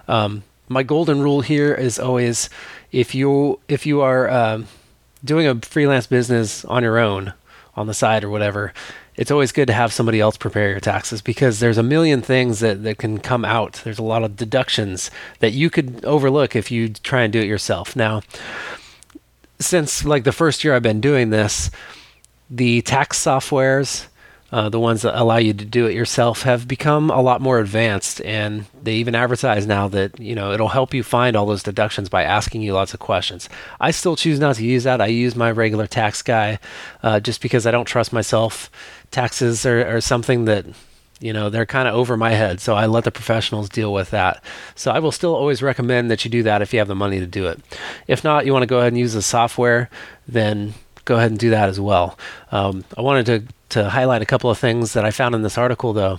Um, 0.09 0.43
my 0.69 0.83
golden 0.83 1.23
rule 1.23 1.43
here 1.43 1.73
is 1.73 2.01
always 2.01 2.51
if 2.91 3.15
you 3.15 3.61
if 3.69 3.87
you 3.87 4.01
are 4.01 4.29
um, 4.31 4.67
doing 5.23 5.47
a 5.47 5.55
freelance 5.61 6.09
business 6.09 6.65
on 6.65 6.83
your 6.83 6.99
own 6.99 7.35
on 7.77 7.87
the 7.87 7.95
side 7.95 8.25
or 8.25 8.31
whatever 8.31 8.75
it's 9.17 9.31
always 9.31 9.53
good 9.53 9.67
to 9.67 9.73
have 9.73 9.93
somebody 9.93 10.21
else 10.21 10.37
prepare 10.37 10.71
your 10.71 10.81
taxes 10.81 11.21
because 11.21 11.61
there's 11.61 11.79
a 11.79 11.83
million 11.83 12.23
things 12.23 12.61
that, 12.61 12.83
that 12.83 12.99
can 12.99 13.19
come 13.19 13.45
out. 13.45 13.81
There's 13.85 13.99
a 13.99 14.03
lot 14.05 14.23
of 14.23 14.37
deductions 14.37 15.11
that 15.41 15.53
you 15.53 15.71
could 15.71 16.05
overlook 16.05 16.57
if 16.57 16.71
you 16.71 16.89
try 16.89 17.23
and 17.23 17.33
do 17.33 17.41
it 17.41 17.47
yourself. 17.47 17.95
Now, 17.95 18.23
since 19.59 20.05
like 20.05 20.25
the 20.25 20.33
first 20.33 20.65
year 20.65 20.75
I've 20.75 20.83
been 20.83 21.01
doing 21.01 21.31
this, 21.31 21.71
the 22.49 22.83
tax 22.83 23.23
softwares 23.23 24.07
uh, 24.53 24.69
the 24.69 24.79
ones 24.79 25.03
that 25.03 25.19
allow 25.19 25.39
you 25.39 25.55
to 25.55 25.65
do 25.65 25.87
it 25.87 25.95
yourself 25.95 26.43
have 26.43 26.69
become 26.69 27.11
a 27.11 27.23
lot 27.23 27.41
more 27.41 27.59
advanced. 27.59 28.21
And 28.21 28.67
they 28.83 28.95
even 28.97 29.15
advertise 29.15 29.67
now 29.67 29.89
that 29.89 30.21
you 30.21 30.35
know 30.35 30.53
it'll 30.53 30.69
help 30.69 30.93
you 30.93 31.03
find 31.03 31.35
all 31.35 31.47
those 31.47 31.63
deductions 31.63 32.11
by 32.11 32.23
asking 32.23 32.61
you 32.61 32.75
lots 32.75 32.93
of 32.93 33.01
questions. 33.01 33.49
I 33.81 33.91
still 33.91 34.15
choose 34.15 34.39
not 34.39 34.57
to 34.57 34.65
use 34.65 34.85
that. 34.85 35.01
I 35.01 35.07
use 35.07 35.35
my 35.35 35.51
regular 35.51 35.87
tax 35.87 36.21
guy 36.21 36.59
uh, 37.03 37.19
just 37.19 37.41
because 37.41 37.67
i 37.67 37.71
don't 37.71 37.87
trust 37.87 38.13
myself. 38.13 38.71
Taxes 39.11 39.65
are, 39.65 39.97
are 39.97 40.01
something 40.03 40.45
that 40.45 40.67
you 41.21 41.33
know 41.33 41.49
they're 41.49 41.65
kind 41.65 41.89
of 41.89 41.95
over 41.95 42.17
my 42.17 42.33
head 42.33 42.59
so 42.61 42.75
i 42.75 42.85
let 42.85 43.05
the 43.05 43.11
professionals 43.11 43.71
deal 43.71 43.93
with 43.93 44.11
that. 44.11 44.45
So 44.75 44.91
i 44.91 44.99
will 44.99 45.13
still 45.13 45.35
always 45.35 45.63
recommend 45.63 46.11
that 46.11 46.27
you 46.27 46.31
do 46.31 46.43
that 46.43 46.61
if 46.61 46.75
you 46.75 46.79
have 46.79 46.89
the 46.89 46.95
money 46.95 47.21
to 47.21 47.27
do 47.27 47.47
it. 47.47 47.59
If 48.07 48.23
not 48.23 48.45
you 48.45 48.53
want 48.53 48.65
to 48.65 48.67
go 48.67 48.79
ahead 48.79 48.93
and 48.93 48.99
use 48.99 49.15
the 49.15 49.23
software 49.23 49.89
then 50.29 50.75
go 51.05 51.17
ahead 51.17 51.31
and 51.31 51.39
do 51.39 51.51
that 51.51 51.69
as 51.69 51.81
well 51.81 52.19
um, 52.51 52.85
i 52.97 53.01
wanted 53.01 53.27
to 53.27 53.55
to 53.73 53.89
highlight 53.89 54.21
a 54.21 54.27
couple 54.27 54.51
of 54.51 54.59
things 54.59 54.93
that 54.93 55.05
I 55.05 55.11
found 55.11 55.35
in 55.35 55.43
this 55.43 55.57
article, 55.57 55.95
though, 55.95 56.19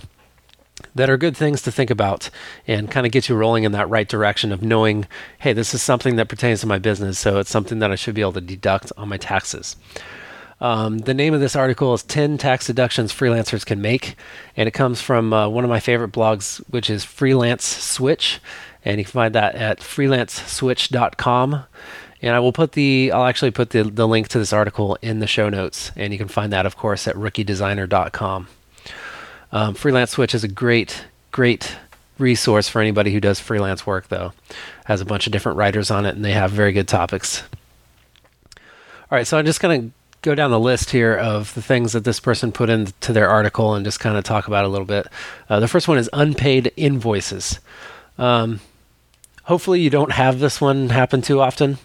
that 0.94 1.08
are 1.08 1.16
good 1.16 1.36
things 1.36 1.62
to 1.62 1.72
think 1.72 1.88
about 1.88 2.28
and 2.66 2.90
kind 2.90 3.06
of 3.06 3.12
get 3.12 3.28
you 3.28 3.36
rolling 3.36 3.62
in 3.62 3.72
that 3.72 3.88
right 3.88 4.08
direction 4.08 4.50
of 4.50 4.60
knowing, 4.60 5.06
hey, 5.38 5.52
this 5.52 5.72
is 5.72 5.80
something 5.80 6.16
that 6.16 6.28
pertains 6.28 6.60
to 6.60 6.66
my 6.66 6.78
business, 6.78 7.18
so 7.18 7.38
it's 7.38 7.50
something 7.50 7.78
that 7.78 7.92
I 7.92 7.94
should 7.94 8.16
be 8.16 8.22
able 8.22 8.32
to 8.32 8.40
deduct 8.40 8.92
on 8.96 9.08
my 9.08 9.16
taxes. 9.16 9.76
Um, 10.60 10.98
the 10.98 11.14
name 11.14 11.32
of 11.32 11.40
this 11.40 11.54
article 11.54 11.94
is 11.94 12.02
10 12.02 12.38
Tax 12.38 12.66
Deductions 12.66 13.12
Freelancers 13.12 13.64
Can 13.64 13.80
Make, 13.80 14.16
and 14.56 14.66
it 14.66 14.72
comes 14.72 15.00
from 15.00 15.32
uh, 15.32 15.48
one 15.48 15.62
of 15.62 15.70
my 15.70 15.80
favorite 15.80 16.12
blogs, 16.12 16.58
which 16.70 16.90
is 16.90 17.04
Freelance 17.04 17.64
Switch, 17.64 18.40
and 18.84 18.98
you 18.98 19.04
can 19.04 19.12
find 19.12 19.34
that 19.34 19.54
at 19.54 19.78
freelanceswitch.com. 19.78 21.64
And 22.24 22.34
I 22.34 22.40
will 22.40 22.52
put 22.52 22.72
the, 22.72 23.12
I'll 23.12 23.26
actually 23.26 23.50
put 23.50 23.68
the, 23.68 23.82
the 23.82 24.08
link 24.08 24.28
to 24.28 24.38
this 24.38 24.50
article 24.50 24.96
in 25.02 25.18
the 25.18 25.26
show 25.26 25.50
notes. 25.50 25.92
And 25.94 26.10
you 26.10 26.18
can 26.18 26.28
find 26.28 26.50
that, 26.54 26.64
of 26.64 26.74
course, 26.74 27.06
at 27.06 27.14
rookiedesigner.com. 27.16 28.48
Um, 29.52 29.74
freelance 29.74 30.12
Switch 30.12 30.34
is 30.34 30.42
a 30.42 30.48
great, 30.48 31.04
great 31.32 31.76
resource 32.18 32.66
for 32.66 32.80
anybody 32.80 33.12
who 33.12 33.20
does 33.20 33.40
freelance 33.40 33.86
work, 33.86 34.08
though. 34.08 34.32
Has 34.86 35.02
a 35.02 35.04
bunch 35.04 35.26
of 35.26 35.34
different 35.34 35.58
writers 35.58 35.90
on 35.90 36.06
it, 36.06 36.16
and 36.16 36.24
they 36.24 36.32
have 36.32 36.50
very 36.50 36.72
good 36.72 36.88
topics. 36.88 37.42
All 38.56 39.18
right, 39.18 39.26
so 39.26 39.36
I'm 39.36 39.44
just 39.44 39.60
going 39.60 39.82
to 39.82 39.94
go 40.22 40.34
down 40.34 40.50
the 40.50 40.58
list 40.58 40.92
here 40.92 41.14
of 41.14 41.52
the 41.52 41.60
things 41.60 41.92
that 41.92 42.04
this 42.04 42.20
person 42.20 42.52
put 42.52 42.70
into 42.70 43.12
their 43.12 43.28
article 43.28 43.74
and 43.74 43.84
just 43.84 44.00
kind 44.00 44.16
of 44.16 44.24
talk 44.24 44.48
about 44.48 44.64
a 44.64 44.68
little 44.68 44.86
bit. 44.86 45.08
Uh, 45.50 45.60
the 45.60 45.68
first 45.68 45.88
one 45.88 45.98
is 45.98 46.08
unpaid 46.14 46.72
invoices. 46.74 47.60
Um, 48.16 48.60
hopefully, 49.42 49.82
you 49.82 49.90
don't 49.90 50.12
have 50.12 50.38
this 50.38 50.58
one 50.58 50.88
happen 50.88 51.20
too 51.20 51.42
often. 51.42 51.76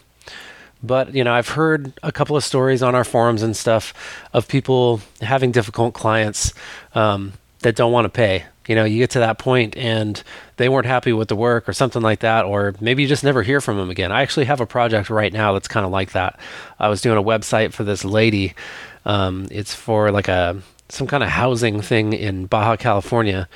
But 0.82 1.14
you 1.14 1.24
know, 1.24 1.32
I've 1.32 1.48
heard 1.48 1.92
a 2.02 2.12
couple 2.12 2.36
of 2.36 2.44
stories 2.44 2.82
on 2.82 2.94
our 2.94 3.04
forums 3.04 3.42
and 3.42 3.56
stuff 3.56 3.92
of 4.32 4.48
people 4.48 5.00
having 5.20 5.52
difficult 5.52 5.94
clients 5.94 6.52
um, 6.94 7.34
that 7.60 7.76
don't 7.76 7.92
want 7.92 8.06
to 8.06 8.08
pay. 8.08 8.44
You 8.66 8.76
know, 8.76 8.84
you 8.84 8.98
get 8.98 9.10
to 9.10 9.18
that 9.18 9.38
point 9.38 9.76
and 9.76 10.22
they 10.56 10.68
weren't 10.68 10.86
happy 10.86 11.12
with 11.12 11.28
the 11.28 11.36
work 11.36 11.68
or 11.68 11.72
something 11.72 12.02
like 12.02 12.20
that, 12.20 12.44
or 12.44 12.74
maybe 12.80 13.02
you 13.02 13.08
just 13.08 13.24
never 13.24 13.42
hear 13.42 13.60
from 13.60 13.76
them 13.76 13.90
again. 13.90 14.12
I 14.12 14.22
actually 14.22 14.46
have 14.46 14.60
a 14.60 14.66
project 14.66 15.10
right 15.10 15.32
now 15.32 15.52
that's 15.52 15.66
kind 15.68 15.84
of 15.84 15.90
like 15.90 16.12
that. 16.12 16.38
I 16.78 16.88
was 16.88 17.00
doing 17.00 17.18
a 17.18 17.22
website 17.22 17.72
for 17.72 17.84
this 17.84 18.04
lady. 18.04 18.54
Um, 19.04 19.48
it's 19.50 19.74
for 19.74 20.12
like 20.12 20.28
a 20.28 20.62
some 20.88 21.06
kind 21.06 21.22
of 21.22 21.30
housing 21.30 21.80
thing 21.80 22.12
in 22.12 22.46
Baja 22.46 22.76
California. 22.76 23.48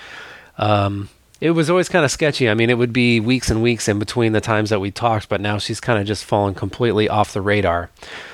Um, 0.59 1.09
it 1.45 1.51
was 1.51 1.69
always 1.69 1.91
kind 1.91 2.07
of 2.07 2.11
sketchy. 2.11 2.49
I 2.49 2.55
mean, 2.55 2.71
it 2.71 2.79
would 2.79 2.95
be 2.95 3.21
weeks 3.21 3.51
and 3.51 3.63
weeks 3.63 3.87
in 3.87 3.99
between 3.99 4.33
the 4.33 4.41
times 4.41 4.71
that 4.71 4.81
we 4.81 4.91
talked, 4.91 5.29
but 5.29 5.43
now 5.43 5.59
she's 5.59 5.79
kind 5.79 5.99
of 6.01 6.07
just 6.07 6.25
fallen 6.25 6.55
completely 6.55 7.07
off 7.07 7.35
the 7.35 7.43
radar. 7.43 7.91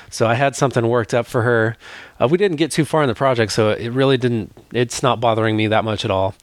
So 0.09 0.27
I 0.27 0.35
had 0.35 0.55
something 0.55 0.87
worked 0.87 1.13
up 1.13 1.25
for 1.25 1.41
her. 1.41 1.75
Uh, 2.21 2.29
we 2.29 2.37
didn't 2.37 2.55
get 2.55 2.71
too 2.71 2.85
far 2.85 3.03
in 3.03 3.09
the 3.09 3.13
project, 3.13 3.51
so 3.51 3.71
it 3.71 3.89
really 3.89 4.15
didn't. 4.15 4.53
It's 4.73 5.03
not 5.03 5.19
bothering 5.19 5.57
me 5.57 5.67
that 5.67 5.83
much 5.83 6.05
at 6.05 6.11
all. 6.11 6.35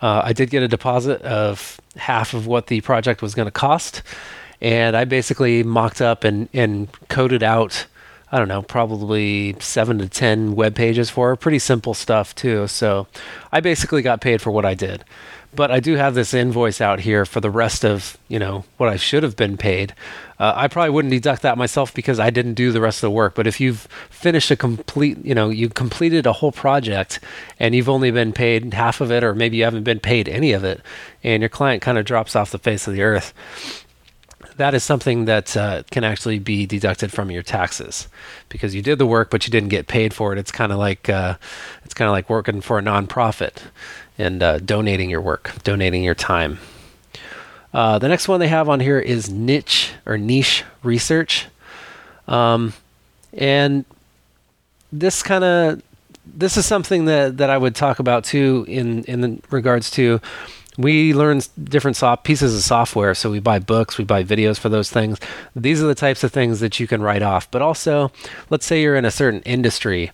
Uh, 0.00 0.22
I 0.24 0.32
did 0.32 0.48
get 0.48 0.62
a 0.62 0.68
deposit 0.68 1.20
of 1.20 1.78
half 1.96 2.32
of 2.32 2.46
what 2.46 2.68
the 2.68 2.80
project 2.80 3.20
was 3.20 3.34
going 3.34 3.46
to 3.46 3.52
cost, 3.52 4.00
and 4.62 4.96
I 4.96 5.04
basically 5.04 5.62
mocked 5.62 6.00
up 6.00 6.24
and 6.24 6.48
and 6.54 6.88
coded 7.08 7.42
out. 7.42 7.84
I 8.32 8.38
don't 8.38 8.48
know, 8.48 8.62
probably 8.62 9.54
seven 9.60 9.98
to 9.98 10.08
10 10.08 10.56
web 10.56 10.74
pages 10.74 11.08
for 11.08 11.28
her. 11.28 11.36
Pretty 11.36 11.60
simple 11.60 11.94
stuff, 11.94 12.34
too. 12.34 12.66
So 12.66 13.06
I 13.52 13.60
basically 13.60 14.02
got 14.02 14.20
paid 14.20 14.42
for 14.42 14.50
what 14.50 14.64
I 14.64 14.74
did 14.74 15.04
but 15.54 15.70
I 15.70 15.80
do 15.80 15.94
have 15.96 16.14
this 16.14 16.34
invoice 16.34 16.80
out 16.80 17.00
here 17.00 17.24
for 17.24 17.40
the 17.40 17.50
rest 17.50 17.84
of 17.84 18.18
you 18.28 18.38
know 18.38 18.64
what 18.76 18.88
I 18.88 18.96
should 18.96 19.22
have 19.22 19.36
been 19.36 19.56
paid. 19.56 19.94
Uh, 20.38 20.52
I 20.56 20.68
probably 20.68 20.90
wouldn't 20.90 21.12
deduct 21.12 21.42
that 21.42 21.56
myself 21.56 21.94
because 21.94 22.18
I 22.18 22.30
didn't 22.30 22.54
do 22.54 22.72
the 22.72 22.80
rest 22.80 22.98
of 22.98 23.02
the 23.02 23.10
work. 23.12 23.34
But 23.34 23.46
if 23.46 23.60
you've 23.60 23.88
finished 24.10 24.50
a 24.50 24.56
complete, 24.56 25.24
you 25.24 25.34
know, 25.34 25.48
you 25.48 25.68
completed 25.68 26.26
a 26.26 26.32
whole 26.32 26.52
project 26.52 27.20
and 27.60 27.74
you've 27.74 27.88
only 27.88 28.10
been 28.10 28.32
paid 28.32 28.74
half 28.74 29.00
of 29.00 29.12
it, 29.12 29.22
or 29.22 29.34
maybe 29.34 29.58
you 29.58 29.64
haven't 29.64 29.84
been 29.84 30.00
paid 30.00 30.28
any 30.28 30.52
of 30.52 30.64
it, 30.64 30.80
and 31.22 31.40
your 31.40 31.48
client 31.48 31.82
kind 31.82 31.98
of 31.98 32.04
drops 32.04 32.34
off 32.34 32.50
the 32.50 32.58
face 32.58 32.88
of 32.88 32.94
the 32.94 33.02
earth, 33.02 33.32
that 34.56 34.74
is 34.74 34.84
something 34.84 35.24
that 35.24 35.56
uh, 35.56 35.82
can 35.90 36.04
actually 36.04 36.38
be 36.38 36.66
deducted 36.66 37.12
from 37.12 37.30
your 37.30 37.42
taxes 37.42 38.08
because 38.48 38.74
you 38.74 38.82
did 38.82 38.98
the 38.98 39.06
work 39.06 39.30
but 39.30 39.46
you 39.46 39.50
didn't 39.50 39.68
get 39.68 39.86
paid 39.86 40.14
for 40.14 40.32
it. 40.32 40.38
It's 40.38 40.52
kind 40.52 40.72
of 40.72 40.78
like 40.78 41.08
uh, 41.08 41.36
it's 41.84 41.94
kind 41.94 42.08
of 42.08 42.12
like 42.12 42.30
working 42.30 42.60
for 42.60 42.78
a 42.78 42.82
nonprofit 42.82 43.62
and 44.18 44.42
uh, 44.42 44.58
donating 44.58 45.10
your 45.10 45.20
work, 45.20 45.52
donating 45.62 46.02
your 46.02 46.14
time. 46.14 46.58
Uh, 47.72 47.98
the 47.98 48.08
next 48.08 48.28
one 48.28 48.38
they 48.38 48.48
have 48.48 48.68
on 48.68 48.80
here 48.80 48.98
is 48.98 49.30
niche 49.30 49.92
or 50.06 50.16
niche 50.16 50.64
research, 50.82 51.46
um, 52.28 52.72
and 53.32 53.84
this 54.92 55.22
kind 55.22 55.42
of 55.42 55.82
this 56.24 56.56
is 56.56 56.64
something 56.64 57.04
that, 57.04 57.36
that 57.36 57.50
I 57.50 57.58
would 57.58 57.74
talk 57.74 57.98
about 57.98 58.24
too 58.24 58.64
in 58.68 59.04
in 59.04 59.42
regards 59.50 59.90
to 59.92 60.20
we 60.76 61.14
learn 61.14 61.40
different 61.62 61.96
soft 61.96 62.24
pieces 62.24 62.54
of 62.54 62.62
software. 62.62 63.14
So 63.14 63.30
we 63.30 63.40
buy 63.40 63.58
books 63.58 63.98
we 63.98 64.04
buy 64.04 64.24
videos 64.24 64.58
for 64.58 64.68
those 64.68 64.90
things. 64.90 65.18
These 65.54 65.82
are 65.82 65.86
the 65.86 65.94
types 65.94 66.24
of 66.24 66.32
things 66.32 66.60
that 66.60 66.80
you 66.80 66.86
can 66.86 67.02
write 67.02 67.22
off. 67.22 67.50
But 67.50 67.62
also 67.62 68.10
let's 68.50 68.66
say 68.66 68.82
you're 68.82 68.96
in 68.96 69.04
a 69.04 69.10
certain 69.10 69.42
industry 69.42 70.10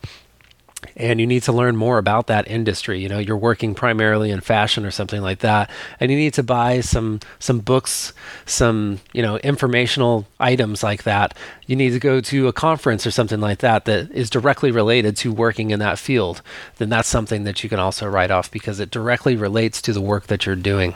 and 0.97 1.21
you 1.21 1.27
need 1.27 1.43
to 1.43 1.53
learn 1.53 1.77
more 1.77 1.99
about 1.99 2.27
that 2.27 2.49
industry 2.49 3.01
you 3.01 3.09
know 3.09 3.19
you're 3.19 3.37
working 3.37 3.75
primarily 3.75 4.31
in 4.31 4.41
fashion 4.41 4.85
or 4.85 4.91
something 4.91 5.21
like 5.21 5.41
that 5.41 5.71
and 5.99 6.11
you 6.11 6.17
need 6.17 6.35
to 6.35 6.43
buy 6.43 6.81
some 6.81 7.21
some 7.39 7.59
books 7.59 8.13
some 8.47 9.01
you 9.13 9.23
know 9.23 9.39
informational 9.39 10.27
items 10.39 10.83
like 10.83 11.03
that. 11.05 11.37
You 11.67 11.77
need 11.77 11.91
to 11.91 11.99
go 11.99 12.21
to 12.21 12.49
a 12.49 12.53
conference 12.53 13.07
or 13.07 13.11
something 13.11 13.41
like 13.41 13.59
that 13.59 13.85
that 13.85 14.11
is 14.11 14.31
directly 14.31 14.71
related 14.71 15.17
to 15.19 15.33
working 15.33 15.71
in 15.71 15.79
that 15.81 15.99
field. 15.99 16.43
Then 16.79 16.89
that's 16.89 17.09
something 17.09 17.45
that 17.45 17.63
you 17.63 17.69
can 17.69 17.79
also 17.79 18.09
write 18.09 18.31
off 18.31 18.51
because 18.51 18.81
it 18.81 18.91
directly 18.91 19.37
relates 19.37 19.81
to 19.83 19.93
the 19.93 20.01
work 20.01 20.27
that 20.27 20.47
you're 20.47 20.57
doing. 20.57 20.95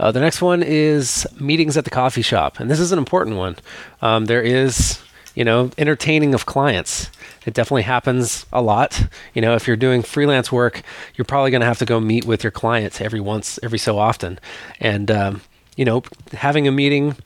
Uh, 0.00 0.12
the 0.12 0.20
next 0.20 0.40
one 0.40 0.62
is 0.62 1.26
meetings 1.40 1.76
at 1.76 1.84
the 1.84 1.90
coffee 1.90 2.22
shop 2.22 2.60
and 2.60 2.70
this 2.70 2.80
is 2.80 2.92
an 2.92 2.98
important 2.98 3.36
one. 3.36 3.56
Um, 4.00 4.26
there 4.26 4.42
is 4.42 5.00
you 5.38 5.44
know 5.44 5.70
entertaining 5.78 6.34
of 6.34 6.44
clients 6.44 7.10
it 7.48 7.54
definitely 7.54 7.82
happens 7.82 8.44
a 8.52 8.60
lot. 8.60 9.06
You 9.32 9.40
know, 9.40 9.54
if 9.54 9.66
you're 9.66 9.76
doing 9.76 10.02
freelance 10.02 10.52
work, 10.52 10.82
you're 11.14 11.24
probably 11.24 11.50
going 11.50 11.62
to 11.62 11.66
have 11.66 11.78
to 11.78 11.86
go 11.86 11.98
meet 11.98 12.26
with 12.26 12.44
your 12.44 12.50
clients 12.50 13.00
every 13.00 13.20
once, 13.20 13.58
every 13.62 13.78
so 13.78 13.98
often. 13.98 14.38
And, 14.80 15.10
um, 15.10 15.40
you 15.74 15.86
know, 15.86 16.02
having 16.32 16.68
a 16.68 16.70
meeting 16.70 17.16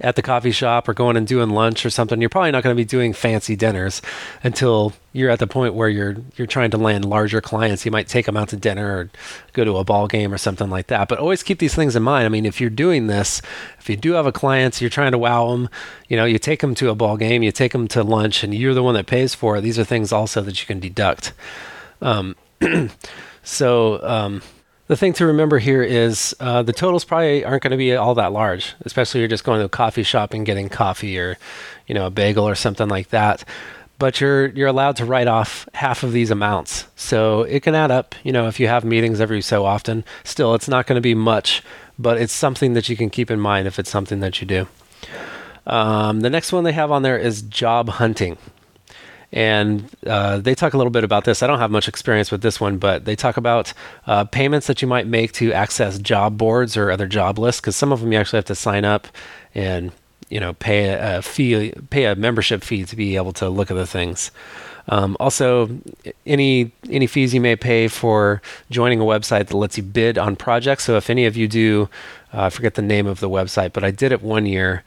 at 0.00 0.16
the 0.16 0.22
coffee 0.22 0.50
shop 0.50 0.88
or 0.88 0.94
going 0.94 1.16
and 1.16 1.26
doing 1.26 1.50
lunch 1.50 1.84
or 1.84 1.90
something, 1.90 2.20
you're 2.20 2.30
probably 2.30 2.50
not 2.50 2.62
going 2.62 2.74
to 2.74 2.80
be 2.80 2.86
doing 2.86 3.12
fancy 3.12 3.54
dinners 3.54 4.00
until 4.42 4.94
you're 5.12 5.30
at 5.30 5.38
the 5.38 5.46
point 5.46 5.74
where 5.74 5.88
you're 5.88 6.16
you're 6.36 6.46
trying 6.46 6.70
to 6.70 6.78
land 6.78 7.04
larger 7.04 7.40
clients. 7.40 7.84
You 7.84 7.90
might 7.90 8.08
take 8.08 8.26
them 8.26 8.36
out 8.36 8.48
to 8.48 8.56
dinner 8.56 8.96
or 8.96 9.10
go 9.52 9.64
to 9.64 9.76
a 9.76 9.84
ball 9.84 10.06
game 10.06 10.32
or 10.32 10.38
something 10.38 10.70
like 10.70 10.86
that. 10.86 11.08
But 11.08 11.18
always 11.18 11.42
keep 11.42 11.58
these 11.58 11.74
things 11.74 11.96
in 11.96 12.02
mind. 12.02 12.26
I 12.26 12.28
mean, 12.28 12.46
if 12.46 12.60
you're 12.60 12.70
doing 12.70 13.08
this, 13.08 13.42
if 13.78 13.90
you 13.90 13.96
do 13.96 14.12
have 14.12 14.26
a 14.26 14.32
client, 14.32 14.80
you're 14.80 14.90
trying 14.90 15.12
to 15.12 15.18
wow 15.18 15.50
them. 15.50 15.68
You 16.08 16.16
know, 16.16 16.24
you 16.24 16.38
take 16.38 16.60
them 16.60 16.74
to 16.76 16.90
a 16.90 16.94
ball 16.94 17.16
game, 17.16 17.42
you 17.42 17.52
take 17.52 17.72
them 17.72 17.88
to 17.88 18.02
lunch, 18.02 18.42
and 18.42 18.54
you're 18.54 18.74
the 18.74 18.82
one 18.82 18.94
that 18.94 19.06
pays 19.06 19.34
for 19.34 19.56
it. 19.56 19.60
These 19.60 19.78
are 19.78 19.84
things 19.84 20.12
also 20.12 20.40
that 20.42 20.60
you 20.60 20.66
can 20.66 20.80
deduct. 20.80 21.32
Um, 22.00 22.36
so. 23.42 24.02
Um, 24.02 24.42
the 24.90 24.96
thing 24.96 25.12
to 25.12 25.24
remember 25.24 25.60
here 25.60 25.84
is 25.84 26.34
uh, 26.40 26.64
the 26.64 26.72
totals 26.72 27.04
probably 27.04 27.44
aren't 27.44 27.62
going 27.62 27.70
to 27.70 27.76
be 27.76 27.94
all 27.94 28.12
that 28.16 28.32
large, 28.32 28.74
especially 28.80 29.20
if 29.20 29.22
you're 29.22 29.28
just 29.28 29.44
going 29.44 29.60
to 29.60 29.66
a 29.66 29.68
coffee 29.68 30.02
shop 30.02 30.34
and 30.34 30.44
getting 30.44 30.68
coffee 30.68 31.16
or, 31.16 31.38
you 31.86 31.94
know, 31.94 32.06
a 32.06 32.10
bagel 32.10 32.42
or 32.42 32.56
something 32.56 32.88
like 32.88 33.10
that. 33.10 33.44
But 34.00 34.20
you're 34.20 34.48
you're 34.48 34.66
allowed 34.66 34.96
to 34.96 35.04
write 35.04 35.28
off 35.28 35.68
half 35.74 36.02
of 36.02 36.10
these 36.10 36.32
amounts, 36.32 36.88
so 36.96 37.42
it 37.42 37.62
can 37.62 37.76
add 37.76 37.92
up. 37.92 38.16
You 38.24 38.32
know, 38.32 38.48
if 38.48 38.58
you 38.58 38.66
have 38.66 38.84
meetings 38.84 39.20
every 39.20 39.42
so 39.42 39.64
often, 39.64 40.02
still 40.24 40.56
it's 40.56 40.66
not 40.66 40.88
going 40.88 40.96
to 40.96 41.00
be 41.00 41.14
much, 41.14 41.62
but 41.96 42.20
it's 42.20 42.32
something 42.32 42.72
that 42.72 42.88
you 42.88 42.96
can 42.96 43.10
keep 43.10 43.30
in 43.30 43.38
mind 43.38 43.68
if 43.68 43.78
it's 43.78 43.90
something 43.90 44.18
that 44.18 44.40
you 44.40 44.46
do. 44.48 44.66
Um, 45.68 46.22
the 46.22 46.30
next 46.30 46.50
one 46.50 46.64
they 46.64 46.72
have 46.72 46.90
on 46.90 47.02
there 47.02 47.16
is 47.16 47.42
job 47.42 47.90
hunting 47.90 48.38
and 49.32 49.88
uh, 50.06 50.38
they 50.38 50.54
talk 50.54 50.74
a 50.74 50.76
little 50.76 50.90
bit 50.90 51.04
about 51.04 51.24
this. 51.24 51.42
I 51.42 51.46
don't 51.46 51.60
have 51.60 51.70
much 51.70 51.88
experience 51.88 52.30
with 52.30 52.42
this 52.42 52.60
one, 52.60 52.78
but 52.78 53.04
they 53.04 53.14
talk 53.14 53.36
about 53.36 53.72
uh, 54.06 54.24
payments 54.24 54.66
that 54.66 54.82
you 54.82 54.88
might 54.88 55.06
make 55.06 55.32
to 55.34 55.52
access 55.52 55.98
job 55.98 56.36
boards 56.36 56.76
or 56.76 56.90
other 56.90 57.06
job 57.06 57.38
lists, 57.38 57.60
because 57.60 57.76
some 57.76 57.92
of 57.92 58.00
them 58.00 58.12
you 58.12 58.18
actually 58.18 58.38
have 58.38 58.46
to 58.46 58.54
sign 58.54 58.84
up 58.84 59.06
and 59.54 59.92
you 60.28 60.40
know 60.40 60.54
pay 60.54 60.88
a, 60.88 61.22
fee, 61.22 61.72
pay 61.90 62.06
a 62.06 62.14
membership 62.16 62.62
fee 62.64 62.84
to 62.84 62.96
be 62.96 63.16
able 63.16 63.32
to 63.34 63.48
look 63.48 63.70
at 63.70 63.74
the 63.74 63.86
things. 63.86 64.30
Um, 64.88 65.16
also, 65.20 65.68
any 66.26 66.72
any 66.88 67.06
fees 67.06 67.32
you 67.32 67.40
may 67.40 67.54
pay 67.54 67.86
for 67.86 68.42
joining 68.70 69.00
a 69.00 69.04
website 69.04 69.46
that 69.46 69.56
lets 69.56 69.76
you 69.76 69.84
bid 69.84 70.18
on 70.18 70.34
projects. 70.34 70.84
So 70.84 70.96
if 70.96 71.08
any 71.08 71.26
of 71.26 71.36
you 71.36 71.46
do, 71.46 71.88
uh, 72.34 72.44
I 72.44 72.50
forget 72.50 72.74
the 72.74 72.82
name 72.82 73.06
of 73.06 73.20
the 73.20 73.30
website, 73.30 73.72
but 73.72 73.84
I 73.84 73.92
did 73.92 74.10
it 74.10 74.22
one 74.22 74.46
year. 74.46 74.82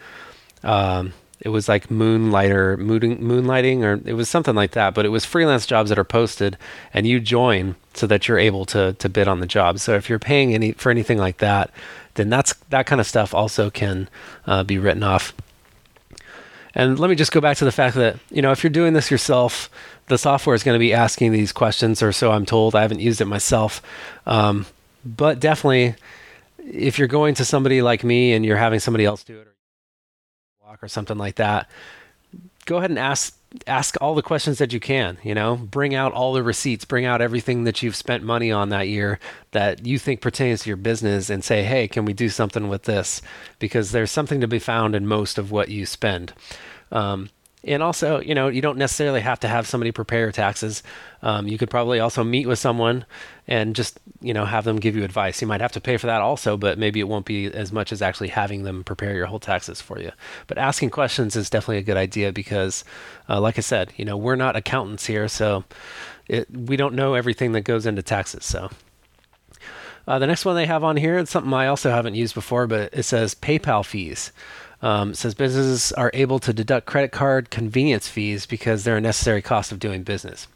Um, 0.64 1.14
it 1.44 1.50
was 1.50 1.68
like 1.68 1.92
moonlighter 1.92 2.78
moon, 2.78 3.18
moonlighting 3.18 3.84
or 3.84 4.02
it 4.08 4.14
was 4.14 4.30
something 4.30 4.56
like 4.56 4.72
that 4.72 4.94
but 4.94 5.06
it 5.06 5.10
was 5.10 5.26
freelance 5.26 5.66
jobs 5.66 5.90
that 5.90 6.00
are 6.00 6.04
posted 6.04 6.58
and 6.94 7.06
you 7.06 7.20
join 7.20 7.76
so 7.94 8.08
that 8.08 8.28
you're 8.28 8.40
able 8.40 8.66
to 8.66 8.94
to 8.94 9.10
bid 9.10 9.28
on 9.28 9.40
the 9.40 9.46
job. 9.46 9.78
So 9.80 9.96
if 9.96 10.10
you're 10.10 10.20
paying 10.20 10.54
any 10.54 10.72
for 10.72 10.90
anything 10.90 11.18
like 11.18 11.38
that 11.38 11.70
then 12.16 12.30
that's 12.30 12.54
that 12.70 12.86
kind 12.86 13.02
of 13.02 13.08
stuff 13.08 13.34
also 13.34 13.70
can 13.70 14.10
uh, 14.48 14.64
be 14.64 14.78
written 14.78 15.04
off. 15.04 15.34
And 16.76 16.98
let 16.98 17.10
me 17.10 17.16
just 17.16 17.32
go 17.32 17.42
back 17.42 17.58
to 17.58 17.66
the 17.66 17.72
fact 17.72 17.96
that 17.98 18.18
you 18.32 18.42
know 18.42 18.52
if 18.52 18.64
you're 18.64 18.72
doing 18.72 18.94
this 18.94 19.12
yourself 19.12 19.70
the 20.08 20.18
software 20.18 20.56
is 20.56 20.64
going 20.64 20.76
to 20.76 20.80
be 20.80 20.94
asking 20.94 21.32
these 21.32 21.52
questions 21.52 22.02
or 22.02 22.12
so 22.12 22.32
i'm 22.32 22.46
told. 22.46 22.74
I 22.74 22.82
haven't 22.82 23.00
used 23.00 23.22
it 23.22 23.26
myself. 23.26 23.82
Um, 24.26 24.66
but 25.06 25.40
definitely 25.42 25.96
if 26.58 26.98
you're 26.98 27.10
going 27.10 27.36
to 27.36 27.44
somebody 27.44 27.82
like 27.82 28.06
me 28.06 28.32
and 28.32 28.46
you're 28.46 28.56
having 28.56 28.80
somebody 28.80 29.04
else 29.04 29.26
do 29.26 29.40
it 29.40 29.53
or 30.84 30.88
something 30.88 31.18
like 31.18 31.36
that, 31.36 31.70
go 32.66 32.78
ahead 32.78 32.90
and 32.90 33.00
ask 33.00 33.38
ask 33.68 33.96
all 34.02 34.16
the 34.16 34.24
questions 34.24 34.58
that 34.58 34.74
you 34.74 34.80
can 34.80 35.16
you 35.22 35.36
know? 35.36 35.56
Bring 35.56 35.94
out 35.94 36.12
all 36.12 36.34
the 36.34 36.42
receipts. 36.42 36.86
Bring 36.86 37.06
out 37.06 37.22
everything 37.22 37.66
that 37.66 37.84
you've 37.84 37.96
spent 37.96 38.24
money 38.24 38.52
on 38.52 38.70
that 38.70 38.88
year 38.88 39.20
that 39.52 39.86
you 39.86 40.00
think 40.00 40.22
pertains 40.22 40.64
to 40.64 40.70
your 40.72 40.78
business 40.78 41.30
and 41.30 41.44
say 41.44 41.64
hey 41.64 41.88
can 41.88 42.06
we 42.06 42.14
do 42.14 42.30
something 42.30 42.68
with 42.68 42.84
this? 42.84 43.22
Because 43.60 43.92
there's 43.92 44.12
something 44.12 44.42
to 44.42 44.48
be 44.48 44.60
found 44.60 44.96
in 44.96 45.08
most 45.08 45.38
of 45.38 45.52
what 45.52 45.70
you 45.70 45.86
spend. 45.86 46.34
Um, 46.92 47.30
and 47.66 47.82
also, 47.82 48.20
you 48.20 48.36
know, 48.36 48.50
you 48.50 48.62
don't 48.62 48.78
necessarily 48.78 49.22
have 49.22 49.40
to 49.42 49.48
have 49.48 49.68
somebody 49.68 49.92
prepare 49.92 50.20
your 50.20 50.32
taxes. 50.32 50.84
Um, 51.22 51.48
you 51.48 51.58
could 51.58 51.70
probably 51.70 52.00
also 52.00 52.24
meet 52.24 52.46
with 52.46 52.60
someone 52.60 53.06
and 53.48 53.76
just, 53.76 54.00
you 54.22 54.34
know, 54.34 54.46
have 54.46 54.66
them 54.66 54.80
give 54.80 54.96
you 54.96 55.04
advice. 55.04 55.42
You 55.42 55.48
might 55.48 55.62
have 55.62 55.72
to 55.74 55.82
pay 55.82 55.96
for 55.96 56.08
that 56.08 56.22
also, 56.22 56.58
but 56.58 56.78
maybe 56.78 57.00
it 57.00 57.08
won't 57.08 57.26
be 57.26 57.46
as 57.46 57.72
much 57.72 57.94
as 57.94 58.02
actually 58.02 58.30
having 58.30 58.64
them 58.64 58.84
prepare 58.84 59.16
your 59.16 59.28
whole 59.28 59.40
taxes 59.40 59.80
for 59.80 60.00
you. 60.00 60.12
But 60.48 60.58
asking 60.58 60.90
questions 60.90 61.36
is 61.36 61.50
definitely 61.50 61.78
a 61.78 61.84
good 61.84 61.98
idea 61.98 62.34
because, 62.34 62.84
uh, 63.30 63.40
like 63.40 63.58
I 63.58 63.62
said, 63.62 63.94
you 63.96 64.04
know, 64.04 64.18
we're 64.18 64.36
not 64.36 64.58
accountants 64.58 65.06
here, 65.06 65.30
so 65.30 65.64
it, 66.28 66.48
we 66.52 66.76
don't 66.76 66.96
know 66.96 67.14
everything 67.14 67.54
that 67.54 67.62
goes 67.62 67.86
into 67.86 68.02
taxes. 68.02 68.46
So. 68.46 68.70
Uh, 70.06 70.20
the 70.20 70.28
next 70.28 70.44
one 70.44 70.58
they 70.58 70.66
have 70.66 70.84
on 70.84 70.98
here, 70.98 71.18
it's 71.18 71.32
something 71.32 71.54
I 71.54 71.68
also 71.68 71.90
haven't 71.90 72.16
used 72.16 72.36
before, 72.36 72.68
but 72.68 72.94
it 72.94 73.04
says 73.04 73.34
PayPal 73.34 73.86
fees. 73.86 74.34
Um, 74.84 75.14
says 75.14 75.34
businesses 75.34 75.94
are 75.94 76.12
able 76.14 76.40
to 76.40 76.52
deduct 76.52 76.86
credit 76.86 77.14
card 77.14 77.50
convenience 77.50 78.10
fees 78.10 78.46
because 78.46 78.84
they're 78.84 78.98
a 78.98 79.02
necessary 79.02 79.42
cost 79.42 79.72
of 79.72 79.80
doing 79.80 80.04
business. 80.04 80.48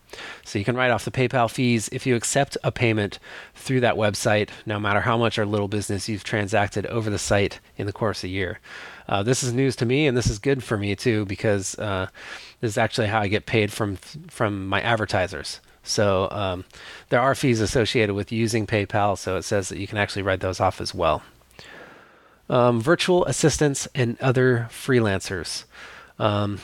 So 0.44 0.60
you 0.60 0.66
can 0.66 0.76
write 0.76 0.92
off 0.92 1.06
the 1.06 1.12
PayPal 1.12 1.50
fees 1.50 1.88
if 1.94 2.06
you 2.06 2.14
accept 2.14 2.58
a 2.62 2.70
payment 2.70 3.20
through 3.56 3.80
that 3.82 3.96
website, 3.96 4.50
no 4.66 4.82
matter 4.82 5.00
how 5.00 5.18
much 5.18 5.40
or 5.40 5.46
little 5.46 5.70
business 5.70 6.10
you've 6.10 6.26
transacted 6.26 6.86
over 6.88 7.10
the 7.10 7.18
site 7.18 7.62
in 7.78 7.86
the 7.86 7.94
course 7.94 8.20
of 8.20 8.26
a 8.26 8.32
year. 8.32 8.60
Uh, 9.08 9.24
this 9.24 9.44
is 9.44 9.54
news 9.54 9.78
to 9.78 9.86
me, 9.86 10.08
and 10.08 10.18
this 10.18 10.28
is 10.28 10.40
good 10.40 10.62
for 10.62 10.78
me 10.78 10.94
too 10.94 11.24
because 11.26 11.80
uh, 11.80 12.08
this 12.60 12.72
is 12.72 12.78
actually 12.78 13.08
how 13.08 13.22
I 13.22 13.30
get 13.30 13.46
paid 13.46 13.72
from 13.72 13.96
from 14.28 14.68
my 14.68 14.82
advertisers. 14.82 15.62
So 15.84 16.28
um, 16.32 16.66
there 17.08 17.22
are 17.22 17.34
fees 17.34 17.62
associated 17.62 18.14
with 18.14 18.34
using 18.34 18.68
PayPal, 18.68 19.18
so 19.18 19.38
it 19.38 19.44
says 19.44 19.70
that 19.70 19.80
you 19.80 19.88
can 19.88 19.98
actually 19.98 20.24
write 20.24 20.42
those 20.42 20.60
off 20.60 20.82
as 20.82 20.94
well 20.94 21.24
um, 22.50 22.82
virtual 22.82 23.26
assistants, 23.26 23.88
and 23.94 24.20
other 24.22 24.68
freelancers. 24.72 25.66
Um, 26.20 26.60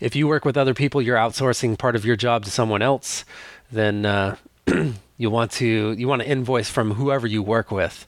if 0.00 0.16
you 0.16 0.26
work 0.26 0.44
with 0.44 0.56
other 0.56 0.74
people, 0.74 1.00
you're 1.00 1.16
outsourcing 1.16 1.78
part 1.78 1.96
of 1.96 2.04
your 2.04 2.16
job 2.16 2.44
to 2.44 2.50
someone 2.50 2.82
else. 2.82 3.24
Then 3.70 4.04
uh, 4.04 4.36
you 5.16 5.30
want 5.30 5.52
to 5.52 5.92
you 5.92 6.08
want 6.08 6.22
to 6.22 6.28
invoice 6.28 6.70
from 6.70 6.92
whoever 6.92 7.26
you 7.26 7.42
work 7.42 7.70
with, 7.70 8.06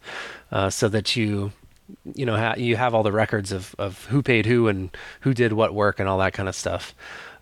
uh, 0.50 0.70
so 0.70 0.88
that 0.88 1.16
you 1.16 1.52
you 2.14 2.26
know 2.26 2.36
ha- 2.36 2.54
you 2.56 2.76
have 2.76 2.94
all 2.94 3.02
the 3.02 3.12
records 3.12 3.52
of 3.52 3.74
of 3.78 4.06
who 4.06 4.22
paid 4.22 4.46
who 4.46 4.68
and 4.68 4.96
who 5.20 5.34
did 5.34 5.52
what 5.52 5.74
work 5.74 6.00
and 6.00 6.08
all 6.08 6.18
that 6.18 6.32
kind 6.32 6.48
of 6.48 6.54
stuff. 6.54 6.94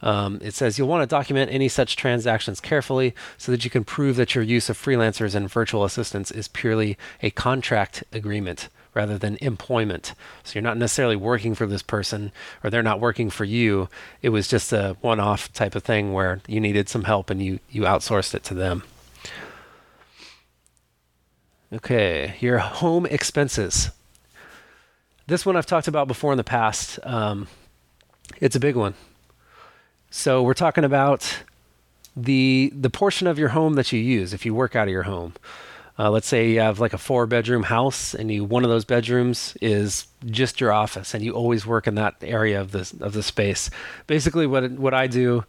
Um, 0.03 0.41
it 0.43 0.53
says 0.53 0.77
you'll 0.77 0.89
want 0.89 1.03
to 1.03 1.07
document 1.07 1.51
any 1.51 1.69
such 1.69 1.97
transactions 1.97 2.61
carefully 2.61 3.15
so 3.39 3.51
that 3.51 3.65
you 3.65 3.71
can 3.71 3.83
prove 3.83 4.17
that 4.17 4.35
your 4.35 4.45
use 4.45 4.69
of 4.69 4.77
freelancers 4.77 5.35
and 5.35 5.51
virtual 5.51 5.85
assistants 5.85 6.31
is 6.31 6.49
purely 6.49 6.99
a 7.23 7.31
contract 7.31 8.05
agreement 8.13 8.69
rather 8.97 9.19
than 9.19 9.39
employment. 9.41 10.15
So 10.43 10.55
you're 10.55 10.63
not 10.63 10.79
necessarily 10.79 11.15
working 11.15 11.55
for 11.55 11.67
this 11.67 11.83
person 11.83 12.33
or 12.65 12.71
they're 12.71 12.83
not 12.83 12.99
working 12.99 13.31
for 13.31 13.45
you. 13.45 13.89
It 14.23 14.31
was 14.31 14.49
just 14.49 14.73
a 14.73 14.97
one 15.03 15.21
off 15.21 15.53
type 15.53 15.77
of 15.77 15.85
thing 15.85 16.13
where 16.13 16.41
you 16.49 16.59
needed 16.59 16.89
some 16.89 17.05
help 17.05 17.31
and 17.31 17.41
you, 17.43 17.61
you 17.71 17.83
outsourced 17.83 18.35
it 18.35 18.43
to 18.45 18.55
them. 18.55 18.83
Okay, 21.73 22.37
your 22.41 22.59
home 22.59 23.07
expenses. 23.07 23.91
This 25.27 25.45
one 25.45 25.57
I've 25.57 25.67
talked 25.67 25.89
about 25.89 26.09
before 26.09 26.33
in 26.33 26.39
the 26.39 26.45
past. 26.45 26.99
Um, 27.03 27.49
it's 28.41 28.57
a 28.57 28.61
big 28.61 28.77
one. 28.77 28.95
So 30.11 30.43
we're 30.43 30.55
talking 30.55 30.85
about 30.85 31.43
the 32.17 32.73
the 32.75 32.89
portion 32.89 33.27
of 33.27 33.39
your 33.39 33.51
home 33.51 33.75
that 33.75 33.93
you 33.93 34.01
use 34.01 34.33
if 34.33 34.47
you 34.47 34.55
work 34.55 34.75
out 34.75 34.89
of 34.89 34.93
your 34.93 35.03
home. 35.03 35.35
Uh, 35.99 36.11
let's 36.11 36.27
say 36.27 36.51
you 36.51 36.61
have 36.61 36.79
like 36.79 36.93
a 36.93 36.99
four 36.99 37.27
bedroom 37.27 37.63
house 37.63 38.15
and 38.15 38.31
you 38.31 38.45
one 38.45 38.65
of 38.65 38.71
those 38.71 38.85
bedrooms 38.85 39.57
is 39.63 40.07
just 40.27 40.61
your 40.61 40.73
office 40.73 41.15
and 41.15 41.25
you 41.25 41.33
always 41.33 41.67
work 41.67 41.87
in 41.87 41.95
that 41.95 42.15
area 42.21 42.61
of 42.61 42.73
the 42.73 42.93
of 43.01 43.13
the 43.13 43.23
space. 43.23 43.71
Basically 44.07 44.47
what 44.47 44.71
what 44.73 44.93
I 44.93 45.07
do 45.07 45.45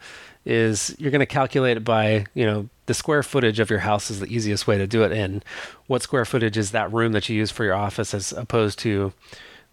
is 0.46 0.96
you're 0.98 1.12
going 1.12 1.20
to 1.20 1.26
calculate 1.26 1.76
it 1.76 1.84
by, 1.84 2.26
you 2.34 2.46
know, 2.46 2.70
the 2.86 2.94
square 2.94 3.22
footage 3.22 3.60
of 3.60 3.70
your 3.70 3.80
house 3.80 4.10
is 4.10 4.22
the 4.22 4.34
easiest 4.34 4.66
way 4.66 4.78
to 4.78 4.88
do 4.88 5.04
it 5.04 5.12
and 5.12 5.44
what 5.88 6.02
square 6.02 6.24
footage 6.24 6.58
is 6.58 6.72
that 6.72 6.92
room 6.94 7.12
that 7.12 7.28
you 7.28 7.36
use 7.36 7.52
for 7.52 7.66
your 7.66 7.76
office 7.76 8.14
as 8.14 8.32
opposed 8.32 8.80
to 8.80 9.12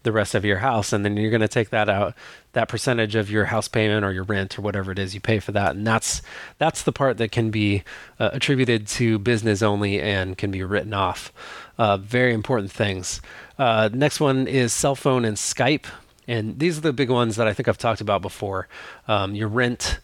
the 0.03 0.11
rest 0.11 0.35
of 0.35 0.43
your 0.43 0.57
house 0.57 0.91
and 0.91 1.05
then 1.05 1.15
you're 1.15 1.31
going 1.31 1.41
to 1.41 1.47
take 1.47 1.69
that 1.69 1.87
out 1.87 2.13
that 2.55 2.69
percentage 2.69 3.15
of 3.15 3.29
your 3.29 3.45
house 3.45 3.67
payment 3.67 4.05
or 4.05 4.13
your 4.13 4.23
rent 4.23 4.57
or 4.57 4.61
whatever 4.61 4.91
it 4.91 4.97
is 4.97 5.13
you 5.13 5.19
pay 5.19 5.39
for 5.39 5.51
that. 5.51 5.75
And 5.75 5.85
that's 5.85 6.21
that's 6.57 6.83
the 6.83 6.93
part 6.93 7.17
that 7.17 7.31
can 7.31 7.51
be 7.51 7.83
uh, 8.17 8.29
attributed 8.31 8.87
to 8.87 9.19
business 9.19 9.61
only 9.61 10.01
and 10.01 10.37
can 10.37 10.51
be 10.51 10.63
written 10.63 10.93
off. 10.93 11.33
Uh, 11.77 11.97
very 11.97 12.33
important 12.33 12.71
things. 12.71 13.21
Uh, 13.59 13.89
next 13.93 14.21
one 14.21 14.47
is 14.47 14.71
cell 14.71 14.95
phone 14.95 15.25
and 15.25 15.35
skype. 15.35 15.85
And 16.27 16.57
these 16.57 16.77
are 16.77 16.81
the 16.81 16.93
big 16.93 17.11
ones 17.11 17.35
that 17.35 17.47
i 17.47 17.53
think 17.53 17.67
i've 17.67 17.77
talked 17.77 18.01
about 18.01 18.21
before. 18.21 18.67
Um, 19.07 19.35
your 19.35 19.49
rent 19.49 19.99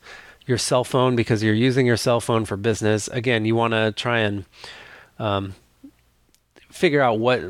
your 0.46 0.58
cell 0.58 0.84
phone 0.84 1.15
because 1.15 1.41
you're 1.41 1.53
using 1.53 1.86
your 1.86 1.98
cell 1.98 2.20
phone 2.20 2.43
for 2.43 2.58
business. 2.58 3.08
Again 3.08 3.46
you 3.46 3.55
want 3.55 3.74
to 3.74 3.93
try 3.93 4.20
and 4.20 4.46
um, 5.20 5.55
figure 6.70 7.01
out 7.01 7.17
what 7.17 7.41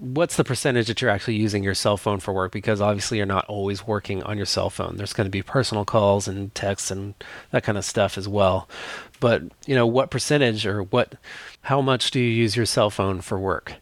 what's 0.00 0.36
the 0.36 0.44
percentage 0.44 0.86
that 0.86 1.02
you're 1.02 1.10
actually 1.10 1.36
using 1.36 1.62
your 1.62 1.74
cell 1.74 1.98
phone 1.98 2.20
for 2.20 2.32
work? 2.32 2.52
Because 2.52 2.80
obviously 2.80 3.18
you're 3.18 3.26
not 3.26 3.44
always 3.46 3.86
working 3.86 4.22
on 4.22 4.38
your 4.38 4.46
cell 4.46 4.70
phone. 4.70 4.96
There's 4.96 5.12
going 5.12 5.26
to 5.26 5.30
be 5.30 5.42
personal 5.42 5.84
calls 5.84 6.26
and 6.26 6.54
texts 6.54 6.90
and 6.90 7.14
that 7.50 7.64
kind 7.64 7.76
of 7.76 7.84
stuff 7.84 8.16
as 8.16 8.26
well. 8.26 8.66
But 9.20 9.42
you 9.66 9.74
know 9.74 9.86
what 9.86 10.10
percentage 10.10 10.66
or 10.66 10.82
what 10.84 11.16
how 11.62 11.82
much 11.82 12.10
do 12.10 12.18
you 12.18 12.30
use 12.30 12.56
your 12.56 12.66
cell 12.66 12.88
phone 12.88 13.20
for 13.20 13.38
work? 13.38 13.74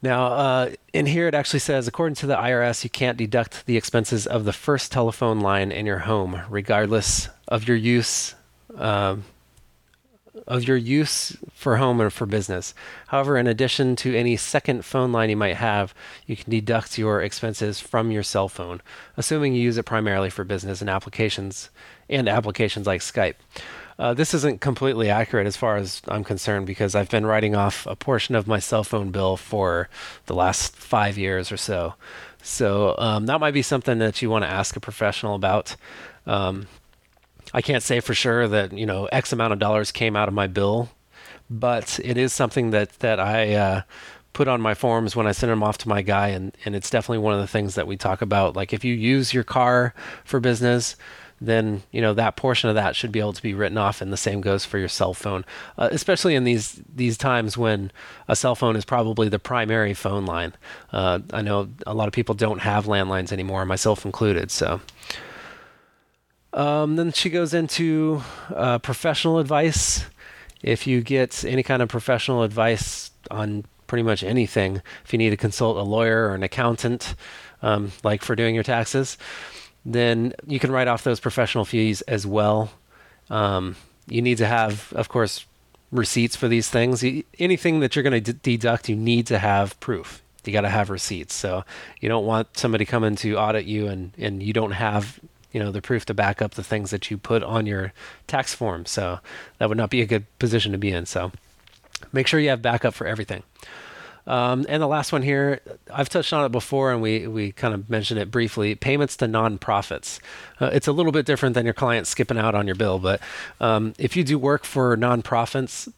Now 0.00 0.26
uh, 0.26 0.70
in 0.92 1.06
here 1.06 1.26
it 1.26 1.34
actually 1.34 1.58
says 1.58 1.88
according 1.88 2.14
to 2.16 2.26
the 2.26 2.36
irs 2.36 2.84
you 2.84 2.90
can't 2.90 3.18
deduct 3.18 3.66
the 3.66 3.76
expenses 3.76 4.26
of 4.26 4.44
the 4.44 4.52
first 4.52 4.92
telephone 4.92 5.40
line 5.40 5.72
in 5.72 5.84
your 5.86 5.98
home 5.98 6.40
regardless 6.48 7.28
of 7.48 7.66
your 7.66 7.76
use 7.76 8.34
um, 8.76 9.24
of 10.46 10.66
your 10.66 10.76
use 10.76 11.36
for 11.52 11.76
home 11.76 12.00
or 12.00 12.10
for 12.10 12.26
business. 12.26 12.74
However, 13.08 13.36
in 13.36 13.46
addition 13.46 13.96
to 13.96 14.16
any 14.16 14.36
second 14.36 14.84
phone 14.84 15.12
line 15.12 15.30
you 15.30 15.36
might 15.36 15.56
have, 15.56 15.94
you 16.26 16.36
can 16.36 16.50
deduct 16.50 16.98
your 16.98 17.22
expenses 17.22 17.80
from 17.80 18.10
your 18.10 18.22
cell 18.22 18.48
phone, 18.48 18.82
assuming 19.16 19.54
you 19.54 19.62
use 19.62 19.76
it 19.76 19.84
primarily 19.84 20.30
for 20.30 20.44
business 20.44 20.80
and 20.80 20.90
applications 20.90 21.70
and 22.08 22.28
applications 22.28 22.86
like 22.86 23.00
Skype. 23.00 23.34
Uh, 23.98 24.14
this 24.14 24.32
isn't 24.32 24.62
completely 24.62 25.10
accurate 25.10 25.46
as 25.46 25.58
far 25.58 25.76
as 25.76 26.00
I'm 26.08 26.24
concerned 26.24 26.66
because 26.66 26.94
I've 26.94 27.10
been 27.10 27.26
writing 27.26 27.54
off 27.54 27.86
a 27.86 27.94
portion 27.94 28.34
of 28.34 28.46
my 28.46 28.58
cell 28.58 28.82
phone 28.82 29.10
bill 29.10 29.36
for 29.36 29.90
the 30.24 30.34
last 30.34 30.74
five 30.74 31.18
years 31.18 31.52
or 31.52 31.58
so. 31.58 31.94
So 32.42 32.94
um, 32.96 33.26
that 33.26 33.40
might 33.40 33.52
be 33.52 33.60
something 33.60 33.98
that 33.98 34.22
you 34.22 34.30
want 34.30 34.44
to 34.44 34.50
ask 34.50 34.74
a 34.74 34.80
professional 34.80 35.34
about. 35.34 35.76
Um, 36.26 36.66
I 37.52 37.62
can't 37.62 37.82
say 37.82 38.00
for 38.00 38.14
sure 38.14 38.46
that 38.48 38.72
you 38.72 38.86
know 38.86 39.06
X 39.06 39.32
amount 39.32 39.52
of 39.52 39.58
dollars 39.58 39.92
came 39.92 40.16
out 40.16 40.28
of 40.28 40.34
my 40.34 40.46
bill, 40.46 40.90
but 41.48 41.98
it 42.02 42.16
is 42.16 42.32
something 42.32 42.70
that 42.70 42.98
that 43.00 43.18
I 43.20 43.54
uh, 43.54 43.82
put 44.32 44.48
on 44.48 44.60
my 44.60 44.74
forms 44.74 45.16
when 45.16 45.26
I 45.26 45.32
send 45.32 45.50
them 45.50 45.62
off 45.62 45.78
to 45.78 45.88
my 45.88 46.02
guy, 46.02 46.28
and 46.28 46.56
and 46.64 46.74
it's 46.74 46.90
definitely 46.90 47.18
one 47.18 47.34
of 47.34 47.40
the 47.40 47.46
things 47.46 47.74
that 47.74 47.86
we 47.86 47.96
talk 47.96 48.22
about. 48.22 48.56
Like 48.56 48.72
if 48.72 48.84
you 48.84 48.94
use 48.94 49.34
your 49.34 49.44
car 49.44 49.94
for 50.24 50.40
business, 50.40 50.96
then 51.40 51.82
you 51.90 52.00
know 52.00 52.14
that 52.14 52.36
portion 52.36 52.68
of 52.68 52.76
that 52.76 52.94
should 52.94 53.10
be 53.10 53.18
able 53.18 53.32
to 53.32 53.42
be 53.42 53.54
written 53.54 53.78
off, 53.78 54.00
and 54.00 54.12
the 54.12 54.16
same 54.16 54.40
goes 54.40 54.64
for 54.64 54.78
your 54.78 54.88
cell 54.88 55.14
phone, 55.14 55.44
uh, 55.78 55.88
especially 55.90 56.34
in 56.34 56.44
these 56.44 56.80
these 56.94 57.16
times 57.16 57.56
when 57.56 57.90
a 58.28 58.36
cell 58.36 58.54
phone 58.54 58.76
is 58.76 58.84
probably 58.84 59.28
the 59.28 59.38
primary 59.38 59.94
phone 59.94 60.26
line. 60.26 60.54
Uh, 60.92 61.20
I 61.32 61.42
know 61.42 61.68
a 61.86 61.94
lot 61.94 62.06
of 62.06 62.12
people 62.12 62.34
don't 62.34 62.60
have 62.60 62.86
landlines 62.86 63.32
anymore, 63.32 63.64
myself 63.64 64.04
included, 64.04 64.50
so. 64.50 64.80
Um, 66.52 66.96
then 66.96 67.12
she 67.12 67.30
goes 67.30 67.54
into 67.54 68.22
uh, 68.54 68.78
professional 68.78 69.38
advice. 69.38 70.04
If 70.62 70.86
you 70.86 71.00
get 71.00 71.44
any 71.44 71.62
kind 71.62 71.82
of 71.82 71.88
professional 71.88 72.42
advice 72.42 73.10
on 73.30 73.64
pretty 73.86 74.02
much 74.02 74.22
anything, 74.22 74.82
if 75.04 75.12
you 75.12 75.18
need 75.18 75.30
to 75.30 75.36
consult 75.36 75.76
a 75.76 75.82
lawyer 75.82 76.28
or 76.28 76.34
an 76.34 76.42
accountant, 76.42 77.14
um, 77.62 77.92
like 78.02 78.22
for 78.22 78.34
doing 78.34 78.54
your 78.54 78.64
taxes, 78.64 79.16
then 79.84 80.34
you 80.46 80.58
can 80.58 80.70
write 80.70 80.88
off 80.88 81.04
those 81.04 81.20
professional 81.20 81.64
fees 81.64 82.02
as 82.02 82.26
well. 82.26 82.70
Um, 83.30 83.76
you 84.06 84.22
need 84.22 84.38
to 84.38 84.46
have, 84.46 84.92
of 84.94 85.08
course, 85.08 85.46
receipts 85.92 86.36
for 86.36 86.48
these 86.48 86.68
things. 86.68 87.04
Anything 87.38 87.80
that 87.80 87.96
you're 87.96 88.02
going 88.02 88.22
to 88.22 88.32
d- 88.32 88.56
deduct, 88.56 88.88
you 88.88 88.96
need 88.96 89.26
to 89.28 89.38
have 89.38 89.78
proof. 89.80 90.22
You 90.44 90.52
got 90.52 90.62
to 90.62 90.68
have 90.68 90.90
receipts. 90.90 91.34
So 91.34 91.64
you 92.00 92.08
don't 92.08 92.26
want 92.26 92.56
somebody 92.56 92.84
coming 92.84 93.16
to 93.16 93.36
audit 93.38 93.66
you 93.66 93.86
and, 93.86 94.12
and 94.18 94.42
you 94.42 94.52
don't 94.52 94.72
have 94.72 95.20
you 95.52 95.60
know 95.60 95.70
the 95.70 95.82
proof 95.82 96.04
to 96.06 96.14
back 96.14 96.40
up 96.40 96.54
the 96.54 96.62
things 96.62 96.90
that 96.90 97.10
you 97.10 97.18
put 97.18 97.42
on 97.42 97.66
your 97.66 97.92
tax 98.26 98.54
form. 98.54 98.86
So 98.86 99.20
that 99.58 99.68
would 99.68 99.78
not 99.78 99.90
be 99.90 100.02
a 100.02 100.06
good 100.06 100.26
position 100.38 100.72
to 100.72 100.78
be 100.78 100.90
in. 100.90 101.06
So 101.06 101.32
make 102.12 102.26
sure 102.26 102.40
you 102.40 102.50
have 102.50 102.62
backup 102.62 102.94
for 102.94 103.06
everything. 103.06 103.42
Um, 104.26 104.66
and 104.68 104.82
the 104.82 104.86
last 104.86 105.12
one 105.12 105.22
here, 105.22 105.60
I've 105.92 106.08
touched 106.08 106.32
on 106.32 106.44
it 106.44 106.52
before, 106.52 106.92
and 106.92 107.02
we 107.02 107.26
we 107.26 107.52
kind 107.52 107.74
of 107.74 107.88
mentioned 107.88 108.20
it 108.20 108.30
briefly. 108.30 108.74
Payments 108.74 109.16
to 109.16 109.26
nonprofits. 109.26 110.20
Uh, 110.60 110.70
it's 110.72 110.86
a 110.86 110.92
little 110.92 111.12
bit 111.12 111.26
different 111.26 111.54
than 111.54 111.64
your 111.64 111.74
client 111.74 112.06
skipping 112.06 112.38
out 112.38 112.54
on 112.54 112.66
your 112.66 112.76
bill, 112.76 112.98
but 112.98 113.20
um, 113.60 113.94
if 113.98 114.16
you 114.16 114.22
do 114.22 114.38
work 114.38 114.64
for 114.64 114.96
nonprofits, 114.96 115.92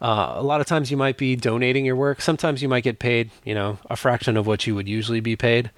uh, 0.00 0.34
a 0.36 0.42
lot 0.42 0.60
of 0.60 0.66
times 0.66 0.90
you 0.90 0.96
might 0.96 1.18
be 1.18 1.36
donating 1.36 1.84
your 1.84 1.96
work. 1.96 2.20
Sometimes 2.20 2.62
you 2.62 2.68
might 2.68 2.84
get 2.84 2.98
paid, 2.98 3.30
you 3.44 3.54
know, 3.54 3.78
a 3.90 3.96
fraction 3.96 4.36
of 4.36 4.46
what 4.46 4.66
you 4.66 4.74
would 4.74 4.88
usually 4.88 5.20
be 5.20 5.36
paid 5.36 5.70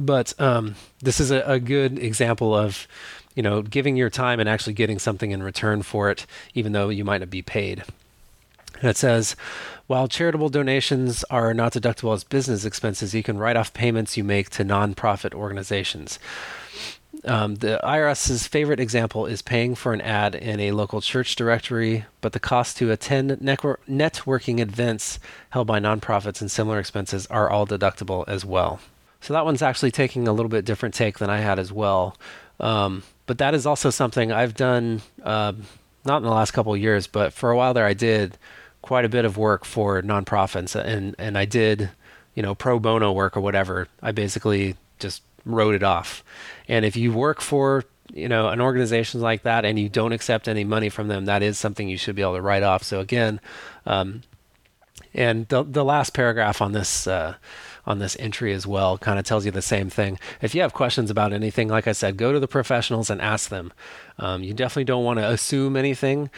but 0.00 0.32
um, 0.40 0.74
this 1.00 1.20
is 1.20 1.30
a, 1.30 1.42
a, 1.42 1.60
good 1.60 1.98
example 1.98 2.54
of 2.54 2.88
you 3.34 3.42
know 3.42 3.62
giving 3.62 3.96
your 3.96 4.10
time 4.10 4.40
and 4.40 4.48
actually 4.48 4.72
getting 4.72 4.98
something 4.98 5.30
in 5.30 5.42
return 5.42 5.82
for 5.82 6.10
it 6.10 6.26
even 6.54 6.72
though 6.72 6.88
you 6.88 7.04
might 7.04 7.18
not 7.18 7.30
be 7.30 7.42
paid 7.42 7.84
it 8.82 8.96
says 8.96 9.36
while 9.86 10.08
charitable 10.08 10.48
donations 10.48 11.22
are 11.24 11.52
not 11.52 11.74
deductible 11.74 12.14
as 12.14 12.24
business 12.24 12.64
expenses 12.64 13.14
you 13.14 13.22
can 13.22 13.38
write 13.38 13.56
off 13.56 13.74
payments 13.74 14.16
you 14.16 14.24
make 14.24 14.48
to 14.48 14.64
nonprofit 14.64 15.34
organizations 15.34 16.18
um, 17.24 17.56
the 17.56 17.78
IRS's 17.82 18.46
favorite 18.46 18.80
example 18.80 19.26
is 19.26 19.42
paying 19.42 19.74
for 19.74 19.92
an 19.92 20.00
ad 20.00 20.34
in 20.34 20.58
a 20.58 20.70
local 20.70 21.02
church 21.02 21.36
directory, 21.36 22.06
but 22.22 22.32
the 22.32 22.40
cost 22.40 22.78
to 22.78 22.90
attend 22.92 23.32
networking 23.32 24.58
events 24.60 25.18
held 25.50 25.66
by 25.66 25.80
nonprofits 25.80 26.40
and 26.40 26.50
similar 26.50 26.78
expenses 26.78 27.26
are 27.26 27.50
all 27.50 27.66
deductible 27.66 28.24
as 28.26 28.44
well. 28.44 28.80
So 29.20 29.34
that 29.34 29.44
one's 29.44 29.62
actually 29.62 29.90
taking 29.90 30.26
a 30.26 30.32
little 30.32 30.48
bit 30.48 30.64
different 30.64 30.94
take 30.94 31.18
than 31.18 31.30
I 31.30 31.38
had 31.38 31.58
as 31.58 31.72
well. 31.72 32.16
Um, 32.58 33.02
but 33.26 33.38
that 33.38 33.54
is 33.54 33.66
also 33.66 33.90
something 33.90 34.32
I've 34.32 34.54
done, 34.54 35.02
uh, 35.22 35.52
not 36.04 36.18
in 36.18 36.22
the 36.22 36.30
last 36.30 36.52
couple 36.52 36.74
of 36.74 36.80
years, 36.80 37.06
but 37.06 37.32
for 37.32 37.50
a 37.50 37.56
while 37.56 37.74
there, 37.74 37.86
I 37.86 37.94
did 37.94 38.38
quite 38.82 39.04
a 39.04 39.08
bit 39.08 39.24
of 39.24 39.36
work 39.36 39.64
for 39.64 40.00
nonprofits, 40.02 40.74
and 40.74 41.14
and 41.18 41.36
I 41.36 41.44
did, 41.44 41.90
you 42.34 42.42
know, 42.42 42.54
pro 42.54 42.78
bono 42.78 43.12
work 43.12 43.36
or 43.36 43.40
whatever. 43.40 43.88
I 44.02 44.12
basically 44.12 44.76
just 44.98 45.22
wrote 45.44 45.74
it 45.74 45.82
off. 45.82 46.24
And 46.68 46.84
if 46.84 46.96
you 46.96 47.12
work 47.12 47.40
for 47.40 47.84
you 48.12 48.28
know 48.28 48.48
an 48.48 48.60
organization 48.60 49.20
like 49.20 49.42
that 49.42 49.64
and 49.64 49.78
you 49.78 49.88
don't 49.88 50.12
accept 50.12 50.48
any 50.48 50.64
money 50.64 50.88
from 50.88 51.08
them, 51.08 51.26
that 51.26 51.42
is 51.42 51.58
something 51.58 51.88
you 51.88 51.98
should 51.98 52.16
be 52.16 52.22
able 52.22 52.36
to 52.36 52.42
write 52.42 52.62
off. 52.62 52.82
So 52.82 53.00
again, 53.00 53.40
um, 53.86 54.22
and 55.14 55.46
the 55.48 55.62
the 55.62 55.84
last 55.84 56.14
paragraph 56.14 56.60
on 56.60 56.72
this. 56.72 57.06
Uh, 57.06 57.34
on 57.86 57.98
this 57.98 58.16
entry 58.20 58.52
as 58.52 58.66
well 58.66 58.98
kind 58.98 59.18
of 59.18 59.24
tells 59.24 59.44
you 59.44 59.50
the 59.50 59.62
same 59.62 59.90
thing. 59.90 60.18
If 60.40 60.54
you 60.54 60.62
have 60.62 60.72
questions 60.72 61.10
about 61.10 61.32
anything, 61.32 61.68
like 61.68 61.86
I 61.86 61.92
said, 61.92 62.16
go 62.16 62.32
to 62.32 62.40
the 62.40 62.48
professionals 62.48 63.10
and 63.10 63.20
ask 63.20 63.48
them. 63.48 63.72
Um, 64.18 64.42
you 64.42 64.52
definitely 64.52 64.84
don't 64.84 65.04
want 65.04 65.18
to 65.18 65.28
assume 65.28 65.76
anything 65.76 66.28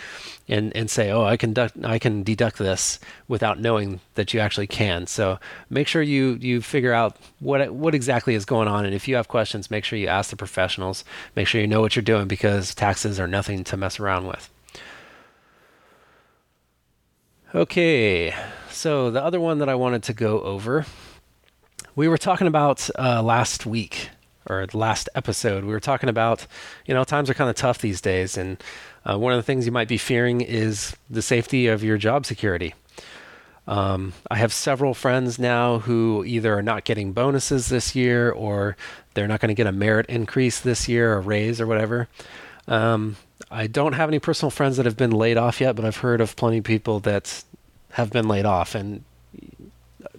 and, 0.48 0.74
and 0.76 0.88
say, 0.88 1.10
oh, 1.10 1.24
I 1.24 1.36
can, 1.36 1.54
I 1.82 1.98
can 1.98 2.22
deduct 2.22 2.58
this 2.58 3.00
without 3.26 3.58
knowing 3.58 4.00
that 4.14 4.32
you 4.32 4.40
actually 4.40 4.68
can. 4.68 5.06
So 5.08 5.40
make 5.68 5.88
sure 5.88 6.00
you, 6.00 6.38
you 6.40 6.60
figure 6.62 6.92
out 6.92 7.16
what, 7.40 7.72
what 7.74 7.94
exactly 7.94 8.34
is 8.34 8.44
going 8.44 8.68
on. 8.68 8.84
And 8.84 8.94
if 8.94 9.08
you 9.08 9.16
have 9.16 9.26
questions, 9.28 9.70
make 9.70 9.84
sure 9.84 9.98
you 9.98 10.06
ask 10.06 10.30
the 10.30 10.36
professionals. 10.36 11.04
Make 11.34 11.48
sure 11.48 11.60
you 11.60 11.66
know 11.66 11.80
what 11.80 11.96
you're 11.96 12.02
doing 12.02 12.28
because 12.28 12.74
taxes 12.74 13.18
are 13.18 13.26
nothing 13.26 13.64
to 13.64 13.76
mess 13.76 13.98
around 13.98 14.26
with. 14.26 14.48
Okay, 17.54 18.34
so 18.70 19.10
the 19.10 19.22
other 19.22 19.38
one 19.38 19.58
that 19.58 19.68
I 19.68 19.74
wanted 19.74 20.02
to 20.04 20.14
go 20.14 20.40
over 20.40 20.86
we 21.94 22.08
were 22.08 22.18
talking 22.18 22.46
about 22.46 22.88
uh, 22.98 23.22
last 23.22 23.66
week 23.66 24.10
or 24.48 24.66
last 24.72 25.08
episode. 25.14 25.64
We 25.64 25.72
were 25.72 25.80
talking 25.80 26.08
about, 26.08 26.46
you 26.86 26.94
know, 26.94 27.04
times 27.04 27.30
are 27.30 27.34
kind 27.34 27.50
of 27.50 27.56
tough 27.56 27.78
these 27.78 28.00
days, 28.00 28.36
and 28.36 28.62
uh, 29.08 29.18
one 29.18 29.32
of 29.32 29.38
the 29.38 29.42
things 29.42 29.66
you 29.66 29.72
might 29.72 29.88
be 29.88 29.98
fearing 29.98 30.40
is 30.40 30.96
the 31.10 31.22
safety 31.22 31.66
of 31.66 31.82
your 31.82 31.98
job 31.98 32.26
security. 32.26 32.74
Um, 33.66 34.12
I 34.30 34.36
have 34.36 34.52
several 34.52 34.92
friends 34.94 35.38
now 35.38 35.78
who 35.78 36.24
either 36.26 36.56
are 36.58 36.62
not 36.62 36.84
getting 36.84 37.12
bonuses 37.12 37.68
this 37.68 37.94
year 37.94 38.30
or 38.30 38.76
they're 39.14 39.28
not 39.28 39.40
going 39.40 39.50
to 39.50 39.54
get 39.54 39.68
a 39.68 39.72
merit 39.72 40.06
increase 40.06 40.60
this 40.60 40.88
year, 40.88 41.14
a 41.14 41.20
raise 41.20 41.60
or 41.60 41.66
whatever. 41.66 42.08
Um, 42.66 43.16
I 43.50 43.68
don't 43.68 43.92
have 43.92 44.08
any 44.08 44.18
personal 44.18 44.50
friends 44.50 44.78
that 44.78 44.86
have 44.86 44.96
been 44.96 45.12
laid 45.12 45.36
off 45.36 45.60
yet, 45.60 45.76
but 45.76 45.84
I've 45.84 45.98
heard 45.98 46.20
of 46.20 46.34
plenty 46.34 46.58
of 46.58 46.64
people 46.64 46.98
that 47.00 47.44
have 47.92 48.10
been 48.10 48.26
laid 48.26 48.46
off. 48.46 48.74
And 48.74 49.04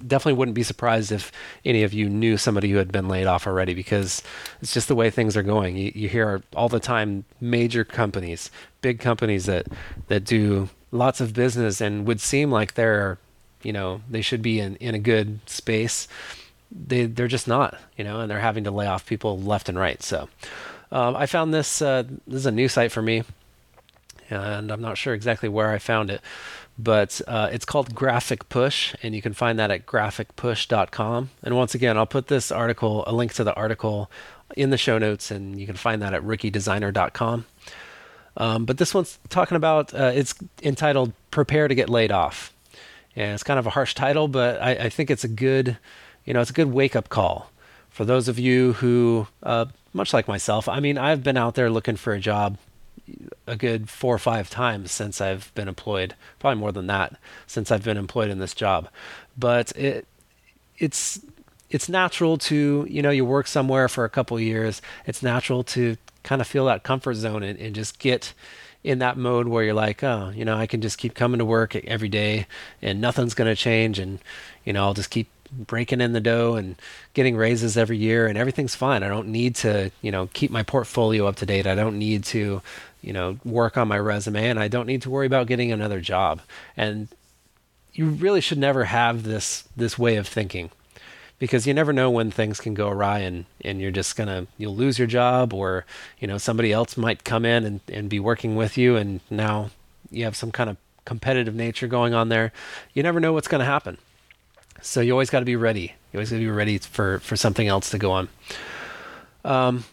definitely 0.08 0.38
wouldn't 0.38 0.56
be 0.56 0.64
surprised 0.64 1.12
if 1.12 1.32
any 1.66 1.84
of 1.84 1.94
you 1.94 2.10
knew 2.10 2.38
somebody 2.38 2.70
who 2.72 2.78
had 2.78 2.92
been 2.92 3.08
laid 3.08 3.28
off 3.28 3.48
already 3.48 3.74
because 3.74 4.22
it's 4.62 4.74
just 4.74 4.88
the 4.88 4.96
way 4.96 5.10
things 5.10 5.36
are 5.38 5.44
going. 5.44 5.76
You, 5.78 5.92
you 5.96 6.10
hear 6.10 6.42
all 6.56 6.70
the 6.70 6.80
time 6.80 7.26
major 7.42 7.84
companies, 7.84 8.52
big 8.82 9.00
companies 9.00 9.46
that 9.46 9.68
that 10.08 10.24
do 10.24 10.70
lots 10.92 11.22
of 11.22 11.34
business 11.34 11.82
and 11.82 12.06
would 12.06 12.22
seem 12.22 12.52
like 12.52 12.76
they're 12.76 13.18
you 13.64 13.74
know 13.74 14.02
they 14.10 14.22
should 14.22 14.42
be 14.42 14.60
in 14.60 14.76
in 14.78 14.96
a 14.96 15.00
good 15.00 15.40
space. 15.50 16.08
They 16.72 17.06
they're 17.06 17.28
just 17.28 17.48
not 17.48 17.78
you 17.98 18.04
know 18.04 18.20
and 18.20 18.30
they're 18.30 18.40
having 18.40 18.64
to 18.66 18.72
lay 18.72 18.88
off 18.88 19.06
people 19.06 19.40
left 19.40 19.70
and 19.70 19.78
right. 19.78 20.02
So 20.02 20.30
um, 20.94 21.16
i 21.18 21.26
found 21.26 21.54
this 21.54 21.82
uh, 21.82 22.04
this 22.28 22.38
is 22.38 22.46
a 22.46 22.52
new 22.52 22.70
site 22.70 22.92
for 22.92 23.02
me 23.02 23.24
and 24.30 24.72
i'm 24.72 24.82
not 24.82 24.98
sure 24.98 25.14
exactly 25.14 25.50
where 25.50 25.72
i 25.72 25.80
found 25.80 26.10
it 26.10 26.22
but 26.78 27.22
uh, 27.28 27.50
it's 27.52 27.66
called 27.66 27.94
graphic 27.94 28.50
push 28.50 28.96
and 29.04 29.14
you 29.14 29.22
can 29.22 29.34
find 29.34 29.60
that 29.60 29.70
at 29.70 29.86
graphicpush.com 29.86 31.30
and 31.44 31.56
once 31.56 31.76
again 31.76 31.98
i'll 31.98 32.06
put 32.06 32.28
this 32.28 32.52
article 32.52 33.04
a 33.08 33.14
link 33.14 33.34
to 33.34 33.44
the 33.44 33.54
article 33.54 34.10
in 34.58 34.70
the 34.70 34.78
show 34.78 34.98
notes 34.98 35.32
and 35.32 35.60
you 35.60 35.66
can 35.66 35.76
find 35.76 36.02
that 36.02 36.14
at 36.14 36.22
rookiedesigner.com 36.24 37.46
um, 38.36 38.66
but 38.66 38.78
this 38.78 38.94
one's 38.94 39.20
talking 39.30 39.56
about 39.56 39.94
uh, 39.94 40.12
it's 40.14 40.34
entitled 40.64 41.14
prepare 41.30 41.68
to 41.68 41.76
get 41.76 41.88
laid 41.88 42.12
off. 42.12 42.52
And 43.16 43.34
it's 43.34 43.44
kind 43.44 43.60
of 43.60 43.68
a 43.68 43.72
harsh 43.72 43.94
title 43.94 44.28
but 44.28 44.60
I, 44.62 44.72
I 44.72 44.90
think 44.90 45.12
it's 45.12 45.24
a 45.24 45.28
good 45.28 45.78
you 46.26 46.34
know 46.34 46.42
it's 46.42 46.50
a 46.50 46.54
good 46.54 46.72
wake 46.72 46.96
up 46.96 47.10
call 47.10 47.52
for 47.90 48.06
those 48.06 48.28
of 48.28 48.40
you 48.40 48.74
who 48.74 49.28
uh, 49.44 49.66
much 49.94 50.14
like 50.14 50.28
myself 50.28 50.68
i 50.68 50.80
mean 50.80 50.98
i've 50.98 51.24
been 51.24 51.38
out 51.38 51.56
there 51.56 51.70
looking 51.70 51.96
for 51.96 52.14
a 52.14 52.20
job 52.20 52.58
a 53.48 53.56
good 53.56 53.90
four 53.90 54.16
or 54.16 54.20
five 54.20 54.50
times 54.50 54.92
since 54.92 55.20
I've 55.20 55.54
been 55.56 55.68
employed, 55.68 56.16
probably 56.40 56.60
more 56.60 56.72
than 56.72 56.88
that 56.88 57.18
since 57.48 57.72
I've 57.72 57.84
been 57.84 57.98
employed 57.98 58.30
in 58.30 58.40
this 58.40 58.54
job. 58.54 58.90
But 59.38 59.72
it 59.78 60.08
it's 60.78 61.20
it's 61.70 61.90
natural 61.90 62.38
to 62.38 62.86
you 62.90 63.02
know 63.02 63.10
you 63.10 63.26
work 63.26 63.48
somewhere 63.48 63.88
for 63.88 64.06
a 64.06 64.10
couple 64.10 64.40
years. 64.40 64.82
It's 65.06 65.24
natural 65.24 65.64
to 65.66 65.98
kind 66.24 66.42
of 66.42 66.48
feel 66.48 66.66
that 66.66 66.84
comfort 66.84 67.16
zone 67.16 67.44
and, 67.44 67.60
and 67.60 67.76
just 67.76 68.00
get 68.00 68.34
in 68.84 69.00
that 69.00 69.18
mode 69.18 69.48
where 69.48 69.64
you're 69.64 69.74
like, 69.74 70.04
oh, 70.04 70.32
you 70.36 70.44
know, 70.44 70.58
I 70.58 70.68
can 70.68 70.82
just 70.82 70.98
keep 70.98 71.14
coming 71.16 71.40
to 71.40 71.46
work 71.46 71.76
every 71.76 72.10
day 72.10 72.48
and 72.82 73.00
nothing's 73.00 73.34
going 73.34 73.50
to 73.50 73.56
change, 73.56 74.00
and 74.00 74.20
you 74.64 74.74
know, 74.74 74.84
I'll 74.84 74.94
just 74.94 75.10
keep 75.10 75.28
breaking 75.58 76.02
in 76.02 76.14
the 76.14 76.20
dough 76.20 76.56
and 76.56 76.76
getting 77.14 77.36
raises 77.36 77.78
every 77.78 77.98
year 77.98 78.28
and 78.28 78.38
everything's 78.38 78.76
fine. 78.76 79.04
I 79.04 79.08
don't 79.08 79.30
need 79.30 79.56
to, 79.58 79.92
you 80.02 80.12
know, 80.12 80.30
keep 80.34 80.52
my 80.52 80.64
portfolio 80.64 81.28
up 81.28 81.36
to 81.38 81.46
date. 81.46 81.68
I 81.68 81.76
don't 81.76 81.98
need 81.98 82.24
to, 82.26 82.62
you 83.02 83.14
know, 83.14 83.38
work 83.46 83.78
on 83.78 83.88
my 83.88 84.00
resume 84.00 84.50
and 84.50 84.60
I 84.60 84.68
don't 84.68 84.88
need 84.88 85.02
to 85.04 85.10
worry 85.10 85.28
about 85.28 85.48
getting 85.48 85.72
another 85.72 86.02
job. 86.02 86.42
And 86.76 87.08
you 87.94 88.10
really 88.10 88.42
should 88.42 88.58
never 88.58 88.86
have 88.86 89.24
this 89.24 89.68
this 89.78 89.98
way 89.98 90.16
of 90.16 90.28
thinking 90.28 90.72
because 91.40 91.68
you 91.68 91.74
never 91.74 91.94
know 91.94 92.10
when 92.10 92.32
things 92.32 92.60
can 92.60 92.74
go 92.74 92.90
awry 92.90 93.20
and, 93.20 93.46
and 93.64 93.82
you're 93.82 93.92
just 93.92 94.16
gonna 94.16 94.48
you'll 94.58 94.76
lose 94.76 94.98
your 94.98 95.08
job 95.08 95.54
or 95.54 95.86
you 96.20 96.28
know 96.28 96.38
somebody 96.38 96.72
else 96.72 96.98
might 96.98 97.24
come 97.24 97.46
in 97.46 97.66
and, 97.66 97.80
and 97.92 98.10
be 98.10 98.20
working 98.20 98.56
with 98.56 98.78
you 98.78 98.96
and 98.96 99.20
now 99.30 99.70
you 100.10 100.24
have 100.24 100.36
some 100.36 100.52
kind 100.52 100.70
of 100.70 100.78
competitive 101.06 101.54
nature 101.54 101.88
going 101.88 102.14
on 102.14 102.30
there 102.30 102.52
you 102.94 103.04
never 103.04 103.20
know 103.20 103.34
what's 103.34 103.48
going 103.48 103.60
to 103.60 103.66
happen 103.66 103.98
so 104.84 105.02
you 105.02 105.14
always 105.14 105.30
got 105.30 105.40
to 105.40 105.46
be 105.46 105.56
ready. 105.56 105.94
You 106.12 106.18
always 106.18 106.30
got 106.30 106.38
to 106.38 106.42
be 106.42 106.50
ready 106.50 106.78
for 106.78 107.20
for 107.20 107.36
something 107.36 107.68
else 107.68 107.90
to 107.92 107.98
go 107.98 108.12
on. 108.12 108.30
Um, 109.46 109.86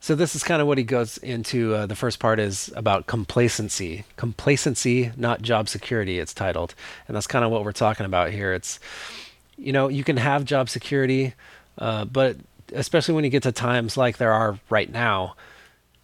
so 0.00 0.14
this 0.14 0.34
is 0.34 0.42
kind 0.42 0.60
of 0.60 0.66
what 0.68 0.78
he 0.78 0.84
goes 0.84 1.18
into. 1.18 1.74
Uh, 1.74 1.86
the 1.86 1.94
first 1.94 2.18
part 2.18 2.40
is 2.40 2.72
about 2.76 3.06
complacency. 3.06 4.04
Complacency, 4.16 5.12
not 5.16 5.42
job 5.42 5.68
security. 5.68 6.18
It's 6.18 6.34
titled, 6.34 6.74
and 7.06 7.14
that's 7.14 7.26
kind 7.26 7.44
of 7.44 7.50
what 7.50 7.64
we're 7.64 7.72
talking 7.72 8.06
about 8.06 8.30
here. 8.30 8.52
It's 8.52 8.80
you 9.56 9.72
know 9.72 9.88
you 9.88 10.02
can 10.02 10.16
have 10.16 10.44
job 10.44 10.68
security, 10.68 11.34
uh, 11.78 12.06
but 12.06 12.36
especially 12.72 13.14
when 13.14 13.24
you 13.24 13.30
get 13.30 13.42
to 13.44 13.52
times 13.52 13.96
like 13.96 14.16
there 14.16 14.32
are 14.32 14.58
right 14.70 14.90
now, 14.90 15.36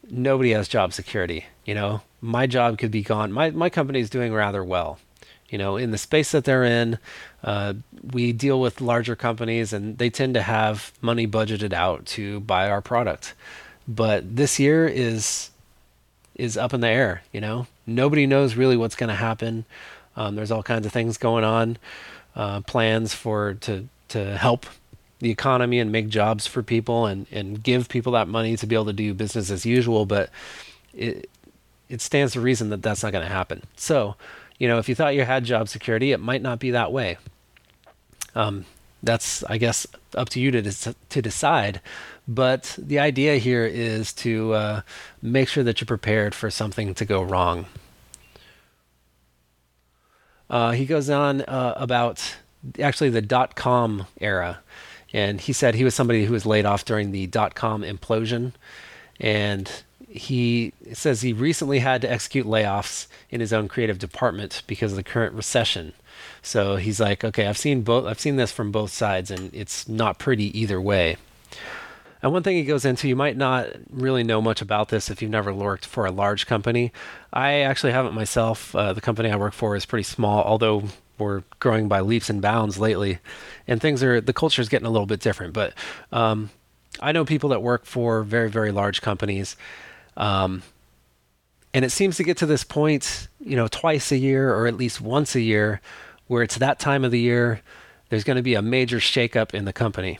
nobody 0.09 0.51
has 0.51 0.69
job 0.69 0.93
security. 0.93 1.47
You 1.65 1.75
know, 1.75 2.03
my 2.21 2.47
job 2.47 2.79
could 2.79 2.91
be 2.91 3.03
gone. 3.03 3.33
My 3.33 3.51
my 3.51 3.71
company 3.71 4.01
is 4.01 4.11
doing 4.11 4.35
rather 4.35 4.63
well 4.63 4.99
you 5.51 5.59
know, 5.59 5.77
in 5.77 5.91
the 5.91 5.99
space 5.99 6.31
that 6.31 6.45
they're 6.45 6.65
in, 6.65 6.99
uh, 7.43 7.75
we 8.13 8.33
deal 8.33 8.61
with 8.61 8.81
larger 8.81 9.17
companies 9.17 9.73
and 9.73 9.99
they 9.99 10.09
tend 10.09 10.35
to 10.35 10.43
have 10.43 10.93
money 11.03 11.27
budgeted 11.27 11.73
out 11.73 12.07
to 12.07 12.41
buy 12.41 12.71
our 12.71 12.81
product. 12.81 13.35
But 13.87 14.37
this 14.37 14.59
year 14.59 14.87
is 14.87 15.51
is 16.37 16.57
up 16.57 16.73
in 16.73 16.81
the 16.81 16.89
air. 16.89 17.23
You 17.33 17.41
know, 17.41 17.67
nobody 17.87 18.27
knows 18.27 18.55
really 18.55 18.77
what's 18.77 18.95
going 18.95 19.09
to 19.09 19.15
happen. 19.15 19.65
Um, 20.17 20.37
there's 20.37 20.51
all 20.53 20.63
kinds 20.63 20.87
of 20.87 20.93
things 20.93 21.19
going 21.19 21.45
on, 21.45 21.77
uh, 22.37 22.61
plans 22.61 23.13
for 23.13 23.55
to 23.55 23.89
to 24.09 24.37
help 24.37 24.67
the 25.19 25.31
economy 25.31 25.81
and 25.81 25.93
make 25.93 26.09
jobs 26.09 26.47
for 26.47 26.63
people 26.63 27.07
and 27.07 27.27
and 27.33 27.61
give 27.61 27.89
people 27.89 28.13
that 28.13 28.29
money 28.29 28.57
to 28.57 28.67
be 28.67 28.77
able 28.77 28.87
to 28.87 28.93
do 28.93 29.15
business 29.15 29.51
as 29.51 29.67
usual. 29.67 30.07
But 30.07 30.31
it 30.95 31.29
it 31.89 32.01
stands 32.01 32.35
to 32.35 32.41
reason 32.41 32.71
that 32.71 32.83
that's 32.83 33.03
not 33.03 33.11
going 33.11 33.27
to 33.27 33.33
happen. 33.33 33.65
So 33.75 34.15
you 34.61 34.69
know, 34.69 34.79
if 34.79 34.89
you 34.89 34.95
thought 34.95 35.17
you 35.17 35.25
had 35.25 35.45
job 35.45 35.69
security, 35.69 36.13
it 36.13 36.21
might 36.21 36.43
not 36.43 36.61
be 36.61 36.71
that 36.71 36.93
way. 36.93 37.19
Um, 38.37 38.67
that's, 39.03 39.43
I 39.45 39.59
guess, 39.59 39.87
up 40.15 40.29
to 40.29 40.41
you 40.41 40.53
to 40.53 40.95
to 41.09 41.23
decide. 41.23 41.81
But 42.29 42.77
the 42.79 43.01
idea 43.01 43.39
here 43.39 43.67
is 43.67 44.13
to 44.13 44.53
uh, 44.53 44.81
make 45.21 45.49
sure 45.49 45.65
that 45.65 45.81
you're 45.81 45.87
prepared 45.87 46.35
for 46.35 46.51
something 46.51 46.95
to 46.95 47.05
go 47.05 47.23
wrong. 47.23 47.67
Uh, 50.49 50.73
he 50.73 50.85
goes 50.85 51.09
on 51.11 51.41
uh, 51.43 51.75
about 51.77 52.37
actually 52.79 53.11
the 53.11 53.23
dot 53.23 53.57
com 53.57 54.07
era, 54.21 54.61
and 55.13 55.41
he 55.41 55.53
said 55.53 55.75
he 55.75 55.85
was 55.85 55.95
somebody 55.95 56.27
who 56.27 56.33
was 56.33 56.45
laid 56.45 56.67
off 56.67 56.85
during 56.85 57.13
the 57.13 57.27
dot 57.27 57.55
com 57.55 57.83
implosion, 57.83 58.53
and 59.19 59.83
he 60.11 60.73
says 60.93 61.23
he 61.23 61.33
recently 61.33 61.79
had 61.79 62.03
to 62.03 62.11
execute 62.11 62.47
layoffs 62.47 63.07
in 63.31 63.41
his 63.41 63.53
own 63.53 63.69
creative 63.69 63.99
department 63.99 64.63
because 64.67 64.93
of 64.93 64.97
the 64.97 65.05
current 65.05 65.35
recession. 65.35 65.93
So 66.43 66.77
he's 66.77 67.01
like, 67.01 67.25
okay, 67.25 67.47
I've 67.47 67.59
seen 67.59 67.83
both. 67.83 68.07
I've 68.07 68.21
seen 68.21 68.37
this 68.37 68.51
from 68.51 68.73
both 68.73 68.91
sides, 68.91 69.31
and 69.31 69.55
it's 69.55 69.89
not 69.89 70.19
pretty 70.19 70.59
either 70.59 70.81
way. 70.81 71.17
And 72.23 72.33
one 72.33 72.43
thing 72.43 72.57
he 72.57 72.65
goes 72.65 72.85
into, 72.85 73.09
you 73.09 73.17
might 73.17 73.37
not 73.37 73.69
really 73.89 74.23
know 74.23 74.43
much 74.43 74.61
about 74.61 74.89
this 74.89 75.11
if 75.11 75.23
you've 75.23 75.31
never 75.31 75.55
worked 75.55 75.87
for 75.87 76.05
a 76.05 76.11
large 76.11 76.47
company. 76.47 76.93
I 77.33 77.61
actually 77.61 77.93
haven't 77.93 78.15
myself. 78.15 78.75
Uh, 78.75 78.93
the 78.93 79.01
company 79.01 79.31
I 79.31 79.37
work 79.37 79.55
for 79.55 79.75
is 79.75 79.87
pretty 79.87 80.03
small, 80.03 80.43
although 80.43 80.85
we're 81.19 81.45
growing 81.61 81.89
by 81.89 82.01
leaps 82.01 82.29
and 82.29 82.43
bounds 82.43 82.79
lately, 82.79 83.19
and 83.67 83.81
things 83.81 84.03
are 84.03 84.21
the 84.21 84.33
culture 84.33 84.61
is 84.61 84.69
getting 84.69 84.87
a 84.87 84.91
little 84.91 85.07
bit 85.07 85.21
different. 85.21 85.55
But 85.55 85.73
um, 86.13 86.51
I 87.01 87.13
know 87.13 87.25
people 87.25 87.51
that 87.51 87.63
work 87.63 87.87
for 87.87 88.23
very 88.23 88.51
very 88.51 88.73
large 88.73 89.01
companies, 89.03 89.57
um, 90.17 90.63
and 91.73 91.85
it 91.85 91.91
seems 91.91 92.17
to 92.17 92.25
get 92.25 92.37
to 92.39 92.47
this 92.47 92.65
point, 92.65 93.29
you 93.39 93.57
know, 93.57 93.69
twice 93.69 94.11
a 94.11 94.17
year 94.17 94.55
or 94.55 94.67
at 94.67 94.77
least 94.77 95.01
once 95.01 95.35
a 95.35 95.41
year, 95.41 95.81
where 96.27 96.43
it's 96.43 96.59
that 96.59 96.79
time 96.79 97.05
of 97.05 97.11
the 97.11 97.21
year. 97.21 97.61
There's 98.09 98.25
going 98.25 98.37
to 98.37 98.43
be 98.43 98.55
a 98.55 98.63
major 98.63 98.99
shakeup 98.99 99.55
in 99.55 99.67
the 99.67 99.73
company, 99.73 100.19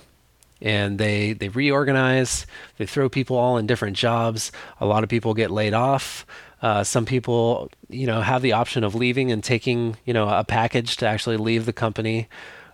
and 0.63 0.99
they 0.99 1.33
they 1.33 1.49
reorganize. 1.49 2.47
They 2.79 2.87
throw 2.87 3.09
people 3.09 3.37
all 3.37 3.59
in 3.59 3.67
different 3.67 3.97
jobs. 3.97 4.53
A 4.81 4.87
lot 4.87 5.03
of 5.03 5.09
people 5.09 5.35
get 5.35 5.51
laid 5.51 5.75
off. 5.75 6.25
Uh, 6.63 6.85
some 6.85 7.05
people, 7.05 7.71
you 7.89 8.07
know, 8.07 8.21
have 8.21 8.43
the 8.43 8.53
option 8.53 8.85
of 8.85 8.95
leaving 8.95 9.33
and 9.33 9.43
taking, 9.43 9.97
you 10.05 10.13
know, 10.13 10.29
a 10.29 10.45
package 10.45 10.99
to 10.99 11.07
actually 11.07 11.39
leave 11.39 11.65
the 11.67 11.73
company. 11.73 12.29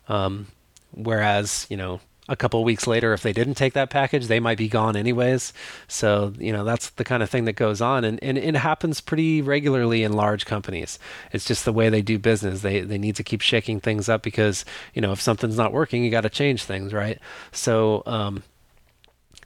Um, 0.08 0.48
whereas, 0.92 1.66
you 1.70 1.76
know, 1.76 2.00
a 2.28 2.36
couple 2.36 2.62
weeks 2.64 2.86
later 2.86 3.12
if 3.12 3.22
they 3.22 3.32
didn't 3.32 3.54
take 3.54 3.72
that 3.74 3.90
package 3.90 4.26
they 4.26 4.40
might 4.40 4.58
be 4.58 4.68
gone 4.68 4.96
anyways. 4.96 5.52
So 5.88 6.32
you 6.38 6.52
know 6.52 6.64
that's 6.64 6.90
the 6.90 7.04
kind 7.04 7.22
of 7.22 7.30
thing 7.30 7.44
that 7.44 7.54
goes 7.54 7.80
on. 7.80 8.04
And, 8.04 8.22
and 8.22 8.36
it 8.36 8.56
happens 8.56 9.00
pretty 9.00 9.42
regularly 9.42 10.02
in 10.02 10.12
large 10.12 10.46
companies. 10.46 10.98
It's 11.32 11.44
just 11.44 11.64
the 11.64 11.72
way 11.72 11.88
they 11.88 12.02
do 12.02 12.18
business. 12.18 12.62
They 12.62 12.80
they 12.80 12.98
need 12.98 13.16
to 13.16 13.24
keep 13.24 13.40
shaking 13.40 13.80
things 13.80 14.08
up 14.08 14.22
because 14.22 14.64
you 14.94 15.02
know 15.02 15.12
if 15.12 15.20
something's 15.20 15.56
not 15.56 15.72
working 15.72 16.04
you 16.04 16.10
got 16.10 16.22
to 16.22 16.30
change 16.30 16.64
things 16.64 16.92
right? 16.92 17.18
So 17.52 18.02
um, 18.06 18.42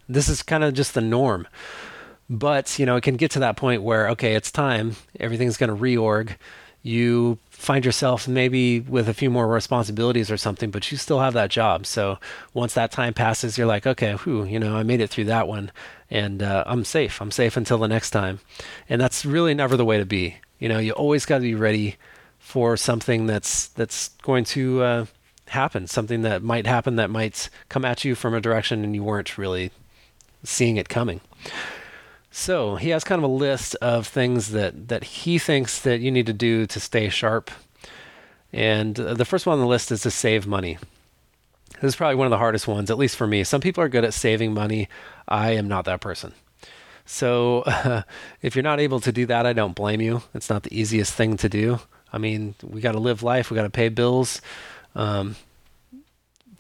this 0.09 0.29
is 0.29 0.43
kind 0.43 0.65
of 0.65 0.75
just 0.75 0.95
the 0.95 1.01
norm. 1.01 1.47
But 2.29 2.79
you 2.79 2.87
know 2.87 2.97
it 2.97 3.03
can 3.03 3.17
get 3.17 3.31
to 3.33 3.41
that 3.41 3.57
point 3.57 3.83
where 3.83 4.09
okay 4.11 4.35
it's 4.35 4.51
time. 4.51 4.97
Everything's 5.19 5.57
going 5.57 5.71
to 5.71 5.77
reorg. 5.77 6.37
You 6.83 7.39
find 7.61 7.85
yourself 7.85 8.27
maybe 8.27 8.81
with 8.81 9.07
a 9.07 9.13
few 9.13 9.29
more 9.29 9.47
responsibilities 9.47 10.31
or 10.31 10.39
something, 10.39 10.71
but 10.71 10.91
you 10.91 10.97
still 10.97 11.21
have 11.21 11.35
that 11.35 11.51
job. 11.51 11.85
So 11.85 12.19
once 12.55 12.73
that 12.73 12.91
time 12.91 13.13
passes, 13.13 13.59
you're 13.59 13.67
like, 13.67 13.87
okay, 13.87 14.15
whew, 14.15 14.45
you 14.45 14.59
know, 14.59 14.77
I 14.77 14.83
made 14.83 15.03
it 15.03 15.11
through 15.11 15.27
that 15.27 15.47
one, 15.47 15.71
and 16.11 16.43
uh, 16.43 16.65
I'm 16.67 16.85
safe. 16.85 17.21
I'm 17.21 17.31
safe 17.31 17.59
until 17.59 17.77
the 17.77 17.87
next 17.87 18.11
time, 18.11 18.41
and 18.89 18.99
that's 18.99 19.27
really 19.27 19.53
never 19.53 19.77
the 19.77 19.85
way 19.85 19.99
to 19.99 20.07
be. 20.07 20.37
You 20.59 20.71
know, 20.71 20.79
you 20.79 20.93
always 20.93 21.27
got 21.27 21.37
to 21.37 21.43
be 21.43 21.55
ready 21.55 21.97
for 22.39 22.79
something 22.79 23.27
that's 23.27 23.69
that's 23.69 24.09
going 24.23 24.45
to 24.45 24.83
uh, 24.83 25.07
happen, 25.49 25.87
something 25.87 26.23
that 26.23 26.43
might 26.43 26.67
happen 26.67 26.97
that 26.97 27.11
might 27.11 27.51
come 27.69 27.85
at 27.85 28.05
you 28.05 28.15
from 28.15 28.35
a 28.35 28.41
direction 28.41 28.83
and 28.85 28.95
you 28.95 29.05
weren't 29.05 29.37
really 29.37 29.71
seeing 30.45 30.79
it 30.79 30.89
coming. 30.89 31.21
So 32.31 32.77
he 32.77 32.91
has 32.91 33.03
kind 33.03 33.19
of 33.19 33.29
a 33.29 33.33
list 33.33 33.75
of 33.77 34.07
things 34.07 34.51
that, 34.51 34.89
that 34.89 35.03
he 35.03 35.39
thinks 35.39 35.81
that 35.81 36.01
you 36.01 36.11
need 36.11 36.27
to 36.27 36.33
do 36.33 36.67
to 36.67 36.81
stay 36.81 37.09
sharp. 37.09 37.51
And 38.53 38.99
uh, 38.99 39.15
the 39.15 39.25
first 39.25 39.47
one 39.47 39.55
on 39.55 39.61
the 39.61 39.67
list 39.67 39.91
is 39.91 40.03
to 40.03 40.11
save 40.11 40.47
money. 40.47 40.79
This 41.81 41.91
is 41.91 41.97
probably 41.97 42.17
one 42.17 42.27
of 42.27 42.31
the 42.31 42.39
hardest 42.39 42.69
ones, 42.69 42.91
at 42.91 42.99
least 42.99 43.17
for 43.17 43.27
me. 43.27 43.43
Some 43.43 43.61
people 43.61 43.83
are 43.83 43.89
good 43.89 44.05
at 44.05 44.15
saving 44.15 44.53
money. 44.55 44.89
I 45.27 45.53
am 45.53 45.67
not 45.67 45.87
that 45.87 46.01
person. 46.01 46.35
So 47.05 47.63
uh, 47.63 48.03
if 48.43 48.55
you're 48.55 48.63
not 48.63 48.81
able 48.81 49.01
to 49.01 49.13
do 49.13 49.27
that, 49.27 49.47
I 49.47 49.53
don't 49.53 49.75
blame 49.75 50.01
you. 50.01 50.23
It's 50.35 50.51
not 50.51 50.63
the 50.63 50.79
easiest 50.79 51.15
thing 51.15 51.37
to 51.39 51.49
do. 51.49 51.81
I 52.13 52.19
mean, 52.19 52.55
we 52.63 52.81
got 52.81 52.93
to 52.93 52.99
live 52.99 53.23
life. 53.23 53.51
We 53.51 53.55
got 53.57 53.63
to 53.63 53.71
pay 53.71 53.89
bills. 53.89 54.41
Um, 54.95 55.37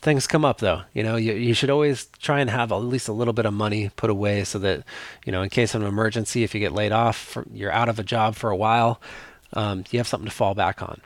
things 0.01 0.27
come 0.27 0.45
up 0.45 0.59
though. 0.59 0.83
You 0.95 1.03
know, 1.03 1.17
you, 1.17 1.35
you 1.35 1.55
should 1.55 1.71
always 1.71 2.07
try 2.19 2.41
and 2.41 2.51
have 2.51 2.73
at 2.73 2.77
least 2.77 3.09
a 3.09 3.13
little 3.13 3.35
bit 3.35 3.47
of 3.47 3.53
money 3.53 3.91
put 3.97 4.11
away 4.11 4.45
so 4.45 4.59
that, 4.61 4.85
you 5.25 5.33
know, 5.33 5.43
in 5.43 5.51
case 5.51 5.75
of 5.75 5.83
an 5.83 5.89
emergency, 5.89 6.43
if 6.43 6.55
you 6.55 6.61
get 6.61 6.73
laid 6.73 6.93
off, 6.93 7.37
you're 7.53 7.73
out 7.73 7.89
of 7.89 7.99
a 7.99 8.03
job 8.03 8.35
for 8.35 8.51
a 8.51 8.57
while, 8.57 9.01
um, 9.53 9.85
you 9.91 9.99
have 9.99 10.09
something 10.09 10.29
to 10.29 10.35
fall 10.35 10.55
back 10.55 10.83
on. 10.83 11.01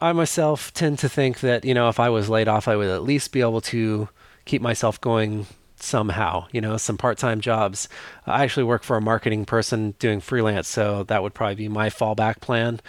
I 0.00 0.12
myself 0.12 0.72
tend 0.74 0.98
to 1.00 1.08
think 1.08 1.40
that, 1.40 1.64
you 1.64 1.74
know, 1.74 1.88
if 1.88 1.98
I 1.98 2.08
was 2.10 2.28
laid 2.28 2.48
off, 2.48 2.68
I 2.68 2.76
would 2.76 2.88
at 2.88 3.02
least 3.02 3.32
be 3.32 3.40
able 3.40 3.60
to 3.62 4.08
keep 4.44 4.60
myself 4.60 5.00
going 5.00 5.46
somehow, 5.76 6.46
you 6.52 6.60
know, 6.60 6.76
some 6.76 6.96
part 6.96 7.18
time 7.18 7.40
jobs. 7.40 7.88
I 8.26 8.44
actually 8.44 8.64
work 8.64 8.82
for 8.82 8.96
a 8.96 9.02
marketing 9.02 9.44
person 9.44 9.94
doing 9.98 10.20
freelance, 10.20 10.68
so 10.68 11.04
that 11.04 11.22
would 11.22 11.34
probably 11.34 11.54
be 11.56 11.68
my 11.68 11.88
fallback 11.88 12.40
plan. 12.40 12.80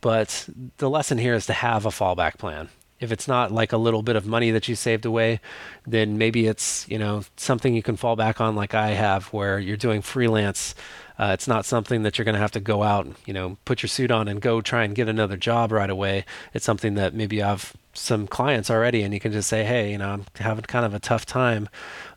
But 0.00 0.48
the 0.78 0.88
lesson 0.88 1.18
here 1.18 1.34
is 1.34 1.46
to 1.46 1.52
have 1.52 1.84
a 1.84 1.90
fallback 1.90 2.38
plan 2.38 2.68
if 3.00 3.10
it's 3.10 3.26
not 3.26 3.50
like 3.50 3.72
a 3.72 3.78
little 3.78 4.02
bit 4.02 4.14
of 4.14 4.26
money 4.26 4.50
that 4.50 4.68
you 4.68 4.74
saved 4.74 5.06
away, 5.06 5.40
then 5.86 6.18
maybe 6.18 6.46
it's 6.46 6.86
you 6.88 6.98
know 6.98 7.24
something 7.36 7.74
you 7.74 7.82
can 7.82 7.96
fall 7.96 8.14
back 8.14 8.40
on, 8.40 8.54
like 8.54 8.74
I 8.74 8.90
have, 8.90 9.26
where 9.28 9.58
you're 9.58 9.76
doing 9.76 10.02
freelance. 10.02 10.74
Uh, 11.18 11.32
it's 11.34 11.48
not 11.48 11.66
something 11.66 12.02
that 12.02 12.16
you're 12.16 12.24
going 12.24 12.34
to 12.34 12.40
have 12.40 12.52
to 12.52 12.60
go 12.60 12.82
out, 12.82 13.04
and, 13.04 13.14
you 13.26 13.34
know, 13.34 13.58
put 13.66 13.82
your 13.82 13.88
suit 13.88 14.10
on 14.10 14.26
and 14.26 14.40
go 14.40 14.62
try 14.62 14.84
and 14.84 14.94
get 14.94 15.08
another 15.08 15.36
job 15.36 15.70
right 15.70 15.90
away. 15.90 16.24
It's 16.54 16.64
something 16.64 16.94
that 16.94 17.12
maybe 17.12 17.36
you 17.36 17.42
have 17.42 17.74
some 17.92 18.26
clients 18.26 18.70
already, 18.70 19.02
and 19.02 19.12
you 19.12 19.20
can 19.20 19.32
just 19.32 19.48
say, 19.48 19.64
hey, 19.64 19.92
you 19.92 19.98
know, 19.98 20.08
I'm 20.08 20.24
having 20.36 20.64
kind 20.64 20.86
of 20.86 20.94
a 20.94 20.98
tough 20.98 21.26
time. 21.26 21.68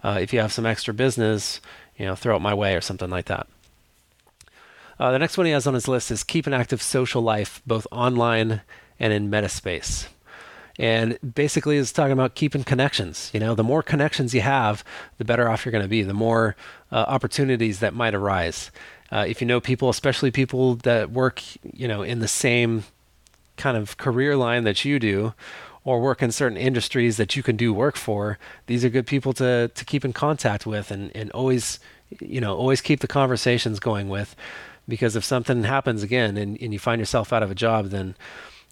Uh, 0.03 0.19
if 0.21 0.31
you 0.31 0.39
have 0.39 0.53
some 0.53 0.65
extra 0.65 0.93
business, 0.93 1.59
you 1.97 2.05
know, 2.05 2.15
throw 2.15 2.37
it 2.37 2.39
my 2.39 2.53
way 2.53 2.75
or 2.75 2.81
something 2.81 3.09
like 3.09 3.25
that. 3.25 3.47
Uh, 4.99 5.11
the 5.11 5.19
next 5.19 5.37
one 5.37 5.47
he 5.47 5.51
has 5.51 5.67
on 5.67 5.73
his 5.73 5.87
list 5.87 6.09
is 6.09 6.23
keep 6.23 6.47
an 6.47 6.53
active 6.53 6.81
social 6.81 7.21
life, 7.21 7.61
both 7.67 7.87
online 7.91 8.61
and 8.99 9.11
in 9.11 9.29
meatspace 9.29 10.07
and 10.79 11.17
basically 11.35 11.77
is 11.77 11.91
talking 11.91 12.13
about 12.13 12.35
keeping 12.35 12.63
connections 12.63 13.29
you 13.33 13.39
know? 13.39 13.55
The 13.55 13.63
more 13.63 13.83
connections 13.83 14.33
you 14.33 14.41
have 14.41 14.83
the 15.17 15.25
better 15.25 15.49
off 15.49 15.65
you're 15.65 15.71
going 15.71 15.83
to 15.83 15.89
be 15.89 16.03
the 16.03 16.13
more 16.13 16.55
uh, 16.91 17.05
opportunities 17.07 17.79
that 17.79 17.93
might 17.93 18.15
arise. 18.15 18.71
Uh, 19.11 19.25
if 19.27 19.41
you 19.41 19.47
know 19.47 19.59
people 19.59 19.89
especially 19.89 20.31
people 20.31 20.75
that 20.77 21.11
work 21.11 21.41
you 21.61 21.87
know 21.87 22.01
in 22.01 22.19
the 22.19 22.27
same 22.27 22.83
kind 23.57 23.77
of 23.77 23.97
career 23.97 24.35
line 24.35 24.63
that 24.63 24.83
you 24.83 24.99
do 24.99 25.33
or 25.85 26.01
work 26.01 26.21
in 26.21 26.31
certain 26.31 26.57
industries 26.57 27.17
that 27.17 27.35
you 27.35 27.43
can 27.43 27.55
do 27.55 27.73
work 27.73 27.95
for 27.95 28.39
these 28.67 28.83
are 28.83 28.89
good 28.89 29.05
people 29.05 29.33
to 29.33 29.69
to 29.75 29.85
keep 29.85 30.03
in 30.03 30.13
contact 30.13 30.65
with 30.65 30.91
and 30.91 31.11
and 31.15 31.29
always 31.31 31.79
you 32.21 32.41
know 32.41 32.55
always 32.55 32.81
keep 32.81 32.99
the 32.99 33.07
conversations 33.07 33.79
going 33.79 34.09
with. 34.09 34.35
Because 34.85 35.15
if 35.15 35.23
something 35.23 35.63
happens 35.63 36.03
again 36.03 36.35
and, 36.35 36.61
and 36.61 36.73
you 36.73 36.79
find 36.79 36.99
yourself 36.99 37.31
out 37.31 37.41
of 37.43 37.49
a 37.49 37.55
job 37.55 37.87
then 37.87 38.15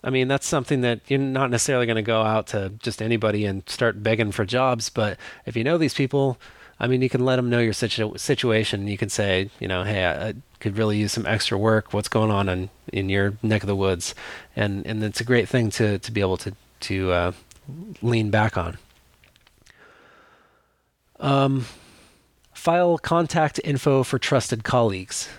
I 0.04 0.10
mean, 0.10 0.28
that's 0.28 0.48
something 0.48 0.82
that 0.82 1.02
you're 1.08 1.20
not 1.20 1.52
necessarily 1.52 1.86
going 1.86 1.98
to 1.98 2.02
go 2.02 2.24
out 2.24 2.48
to 2.48 2.70
just 2.80 3.02
anybody 3.02 3.46
and 3.46 3.68
start 3.70 4.02
begging 4.02 4.32
for 4.32 4.46
jobs. 4.46 4.90
But 4.90 5.18
if 5.46 5.56
you 5.56 5.64
know 5.64 5.78
these 5.78 5.94
people, 5.94 6.40
I 6.80 6.88
mean, 6.88 7.04
you 7.04 7.10
can 7.10 7.24
let 7.24 7.36
them 7.36 7.50
know 7.52 7.60
your 7.60 7.74
situ- 7.74 8.18
situation. 8.18 8.88
You 8.88 8.98
can 8.98 9.10
say, 9.10 9.52
you 9.60 9.68
know, 9.68 9.84
hey, 9.84 10.04
I, 10.04 10.30
I, 10.30 10.34
could 10.60 10.78
really 10.78 10.98
use 10.98 11.12
some 11.12 11.26
extra 11.26 11.58
work. 11.58 11.94
What's 11.94 12.08
going 12.08 12.32
on 12.32 12.50
in, 12.50 12.70
in 12.92 13.10
your 13.10 13.34
neck 13.44 13.62
of 13.64 13.68
the 13.68 13.76
woods? 13.76 14.16
And 14.56 14.86
and 14.86 15.04
it's 15.04 15.22
a 15.22 15.24
great 15.24 15.48
thing 15.48 15.70
to 15.72 16.00
to 16.00 16.12
be 16.12 16.22
able 16.22 16.38
to 16.38 16.56
to 16.82 17.12
uh, 17.12 17.32
lean 18.02 18.32
back 18.32 18.58
on. 18.58 18.78
Um, 21.20 21.66
file 22.54 22.98
contact 22.98 23.60
info 23.64 24.02
for 24.02 24.18
trusted 24.18 24.64
colleagues. 24.64 25.30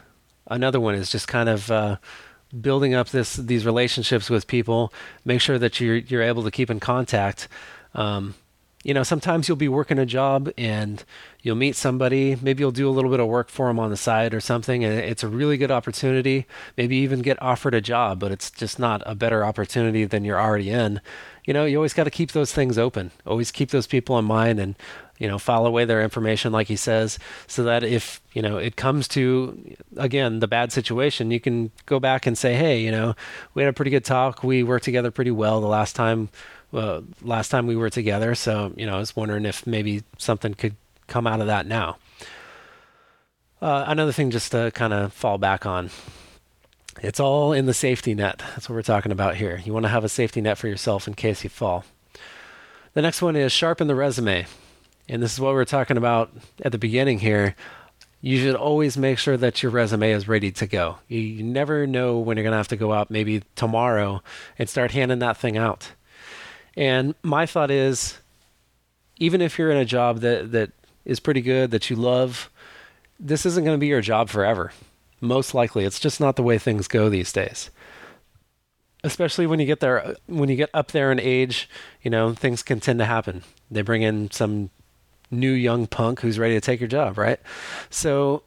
Another 0.46 0.78
one 0.78 0.94
is 0.94 1.10
just 1.10 1.26
kind 1.26 1.48
of. 1.48 1.70
Uh, 1.70 1.96
building 2.60 2.94
up 2.94 3.08
this 3.08 3.34
these 3.36 3.64
relationships 3.64 4.28
with 4.28 4.46
people. 4.46 4.92
Make 5.24 5.40
sure 5.40 5.58
that 5.58 5.80
you're 5.80 5.96
you're 5.96 6.22
able 6.22 6.42
to 6.44 6.50
keep 6.50 6.70
in 6.70 6.80
contact. 6.80 7.48
Um, 7.94 8.34
you 8.84 8.94
know, 8.94 9.04
sometimes 9.04 9.46
you'll 9.46 9.56
be 9.56 9.68
working 9.68 9.98
a 9.98 10.06
job 10.06 10.50
and 10.58 11.04
you'll 11.40 11.56
meet 11.56 11.76
somebody. 11.76 12.36
Maybe 12.42 12.62
you'll 12.62 12.72
do 12.72 12.88
a 12.88 12.90
little 12.90 13.10
bit 13.10 13.20
of 13.20 13.28
work 13.28 13.48
for 13.48 13.68
them 13.68 13.78
on 13.78 13.90
the 13.90 13.96
side 13.96 14.34
or 14.34 14.40
something, 14.40 14.84
and 14.84 14.92
it's 14.92 15.22
a 15.22 15.28
really 15.28 15.56
good 15.56 15.70
opportunity. 15.70 16.46
Maybe 16.76 16.96
even 16.96 17.22
get 17.22 17.40
offered 17.40 17.74
a 17.74 17.80
job, 17.80 18.18
but 18.18 18.32
it's 18.32 18.50
just 18.50 18.78
not 18.78 19.02
a 19.06 19.14
better 19.14 19.44
opportunity 19.44 20.04
than 20.04 20.24
you're 20.24 20.40
already 20.40 20.70
in. 20.70 21.00
You 21.44 21.52
know, 21.52 21.64
you 21.64 21.76
always 21.76 21.94
got 21.94 22.04
to 22.04 22.10
keep 22.10 22.32
those 22.32 22.52
things 22.52 22.78
open. 22.78 23.10
Always 23.26 23.50
keep 23.50 23.70
those 23.70 23.86
people 23.86 24.18
in 24.18 24.24
mind, 24.24 24.60
and 24.60 24.76
you 25.18 25.28
know, 25.28 25.38
file 25.38 25.66
away 25.66 25.84
their 25.84 26.02
information, 26.02 26.52
like 26.52 26.66
he 26.66 26.74
says, 26.74 27.16
so 27.46 27.62
that 27.62 27.84
if, 27.84 28.20
you 28.32 28.42
know, 28.42 28.56
it 28.56 28.74
comes 28.74 29.06
to, 29.06 29.76
again, 29.96 30.40
the 30.40 30.48
bad 30.48 30.72
situation, 30.72 31.30
you 31.30 31.38
can 31.38 31.70
go 31.86 32.00
back 32.00 32.26
and 32.26 32.36
say, 32.36 32.54
hey, 32.54 32.80
you 32.80 32.90
know, 32.90 33.14
we 33.54 33.62
had 33.62 33.68
a 33.68 33.72
pretty 33.72 33.92
good 33.92 34.04
talk. 34.04 34.42
We 34.42 34.64
worked 34.64 34.84
together 34.84 35.12
pretty 35.12 35.30
well 35.30 35.60
the 35.60 35.68
last 35.68 35.94
time, 35.94 36.28
last 36.72 37.50
time 37.50 37.68
we 37.68 37.76
were 37.76 37.88
together. 37.88 38.34
So, 38.34 38.72
you 38.76 38.84
know, 38.84 38.96
I 38.96 38.98
was 38.98 39.14
wondering 39.14 39.44
if 39.44 39.64
maybe 39.64 40.02
something 40.18 40.54
could 40.54 40.74
come 41.06 41.28
out 41.28 41.40
of 41.40 41.46
that 41.46 41.66
now. 41.66 41.98
Uh, 43.60 43.84
another 43.86 44.10
thing 44.10 44.32
just 44.32 44.50
to 44.50 44.72
kind 44.72 44.92
of 44.92 45.12
fall 45.12 45.38
back 45.38 45.66
on 45.66 45.90
it's 47.00 47.20
all 47.20 47.52
in 47.52 47.66
the 47.66 47.74
safety 47.74 48.14
net. 48.14 48.38
That's 48.38 48.68
what 48.68 48.74
we're 48.76 48.82
talking 48.82 49.12
about 49.12 49.36
here. 49.36 49.62
You 49.64 49.72
want 49.72 49.84
to 49.84 49.90
have 49.90 50.04
a 50.04 50.08
safety 50.08 50.40
net 50.40 50.58
for 50.58 50.68
yourself 50.68 51.08
in 51.08 51.14
case 51.14 51.44
you 51.44 51.50
fall. 51.50 51.84
The 52.94 53.02
next 53.02 53.22
one 53.22 53.36
is 53.36 53.52
sharpen 53.52 53.86
the 53.86 53.94
resume 53.94 54.46
and 55.08 55.22
this 55.22 55.32
is 55.32 55.40
what 55.40 55.54
we 55.54 55.60
are 55.60 55.64
talking 55.64 55.96
about 55.96 56.30
at 56.62 56.72
the 56.72 56.78
beginning 56.78 57.18
here. 57.18 57.54
You 58.20 58.38
should 58.38 58.54
always 58.54 58.96
make 58.96 59.18
sure 59.18 59.36
that 59.36 59.62
your 59.62 59.72
resume 59.72 60.12
is 60.12 60.28
ready 60.28 60.52
to 60.52 60.66
go. 60.66 60.98
You 61.08 61.42
never 61.42 61.86
know 61.86 62.18
when 62.18 62.36
you're 62.36 62.44
going 62.44 62.52
to 62.52 62.58
have 62.58 62.68
to 62.68 62.76
go 62.76 62.92
out, 62.92 63.10
maybe 63.10 63.42
tomorrow, 63.56 64.22
and 64.58 64.68
start 64.68 64.92
handing 64.92 65.18
that 65.18 65.36
thing 65.36 65.58
out. 65.58 65.90
And 66.76 67.14
my 67.22 67.46
thought 67.46 67.70
is 67.70 68.18
even 69.16 69.40
if 69.40 69.58
you're 69.58 69.70
in 69.70 69.76
a 69.76 69.84
job 69.84 70.20
that, 70.20 70.52
that 70.52 70.70
is 71.04 71.20
pretty 71.20 71.40
good, 71.40 71.72
that 71.72 71.90
you 71.90 71.96
love, 71.96 72.48
this 73.18 73.44
isn't 73.44 73.64
going 73.64 73.76
to 73.76 73.80
be 73.80 73.88
your 73.88 74.00
job 74.00 74.28
forever. 74.28 74.72
Most 75.22 75.54
likely, 75.54 75.84
it's 75.86 75.98
just 75.98 76.20
not 76.20 76.36
the 76.36 76.42
way 76.42 76.58
things 76.58 76.88
go 76.88 77.08
these 77.08 77.32
days 77.32 77.70
especially 79.04 79.48
when 79.48 79.58
you 79.58 79.66
get 79.66 79.80
there 79.80 80.14
when 80.26 80.48
you 80.48 80.54
get 80.54 80.70
up 80.72 80.92
there 80.92 81.10
in 81.10 81.18
age 81.18 81.68
you 82.02 82.10
know 82.10 82.32
things 82.32 82.62
can 82.62 82.78
tend 82.78 83.00
to 83.00 83.04
happen 83.04 83.42
they 83.68 83.82
bring 83.82 84.02
in 84.02 84.30
some 84.30 84.70
new 85.32 85.50
young 85.50 85.86
punk 85.86 86.20
who's 86.20 86.38
ready 86.38 86.54
to 86.54 86.60
take 86.60 86.78
your 86.78 86.88
job, 86.88 87.18
right? 87.18 87.40
So 87.90 88.42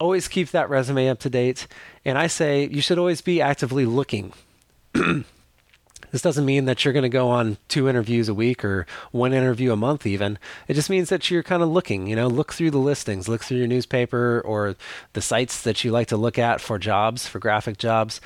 always 0.00 0.26
keep 0.26 0.50
that 0.50 0.70
resume 0.70 1.08
up 1.08 1.20
to 1.20 1.30
date. 1.30 1.66
And 2.04 2.18
I 2.18 2.26
say 2.26 2.66
you 2.66 2.80
should 2.80 2.98
always 2.98 3.20
be 3.20 3.40
actively 3.40 3.86
looking. 3.86 4.32
this 6.10 6.22
doesn't 6.22 6.44
mean 6.44 6.64
that 6.66 6.84
you're 6.84 6.92
going 6.92 7.02
to 7.02 7.08
go 7.08 7.28
on 7.28 7.56
two 7.68 7.88
interviews 7.88 8.28
a 8.28 8.34
week 8.34 8.64
or 8.64 8.86
one 9.10 9.32
interview 9.32 9.72
a 9.72 9.76
month, 9.76 10.06
even. 10.06 10.38
It 10.68 10.74
just 10.74 10.90
means 10.90 11.08
that 11.08 11.30
you're 11.30 11.42
kind 11.42 11.62
of 11.62 11.68
looking, 11.68 12.06
you 12.06 12.16
know, 12.16 12.28
look 12.28 12.52
through 12.52 12.70
the 12.70 12.78
listings, 12.78 13.28
look 13.28 13.42
through 13.42 13.58
your 13.58 13.66
newspaper 13.66 14.42
or 14.44 14.76
the 15.12 15.22
sites 15.22 15.62
that 15.62 15.84
you 15.84 15.90
like 15.90 16.08
to 16.08 16.16
look 16.16 16.38
at 16.38 16.60
for 16.60 16.78
jobs, 16.78 17.26
for 17.26 17.38
graphic 17.38 17.78
jobs. 17.78 18.20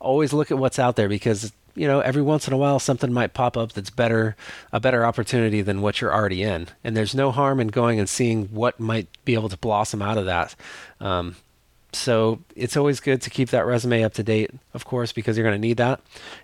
Always 0.00 0.32
look 0.32 0.50
at 0.50 0.58
what's 0.58 0.78
out 0.78 0.96
there 0.96 1.08
because 1.08 1.52
you 1.76 1.88
know, 1.88 2.00
every 2.00 2.22
once 2.22 2.46
in 2.46 2.54
a 2.54 2.56
while 2.56 2.78
something 2.78 3.12
might 3.12 3.34
pop 3.34 3.56
up 3.56 3.72
that's 3.72 3.90
better, 3.90 4.36
a 4.72 4.80
better 4.80 5.04
opportunity 5.04 5.60
than 5.60 5.82
what 5.82 6.00
you're 6.00 6.14
already 6.14 6.42
in. 6.42 6.68
And 6.84 6.96
there's 6.96 7.14
no 7.14 7.32
harm 7.32 7.60
in 7.60 7.68
going 7.68 7.98
and 7.98 8.08
seeing 8.08 8.46
what 8.46 8.78
might 8.78 9.08
be 9.24 9.34
able 9.34 9.48
to 9.48 9.56
blossom 9.56 10.00
out 10.00 10.18
of 10.18 10.26
that. 10.26 10.54
Um, 11.00 11.36
so 11.94 12.40
it's 12.54 12.76
always 12.76 13.00
good 13.00 13.22
to 13.22 13.30
keep 13.30 13.50
that 13.50 13.66
resume 13.66 14.02
up 14.02 14.14
to 14.14 14.22
date, 14.22 14.50
of 14.72 14.84
course, 14.84 15.12
because 15.12 15.36
you're 15.36 15.46
going 15.46 15.60
to 15.60 15.66
need 15.66 15.76
that 15.78 16.00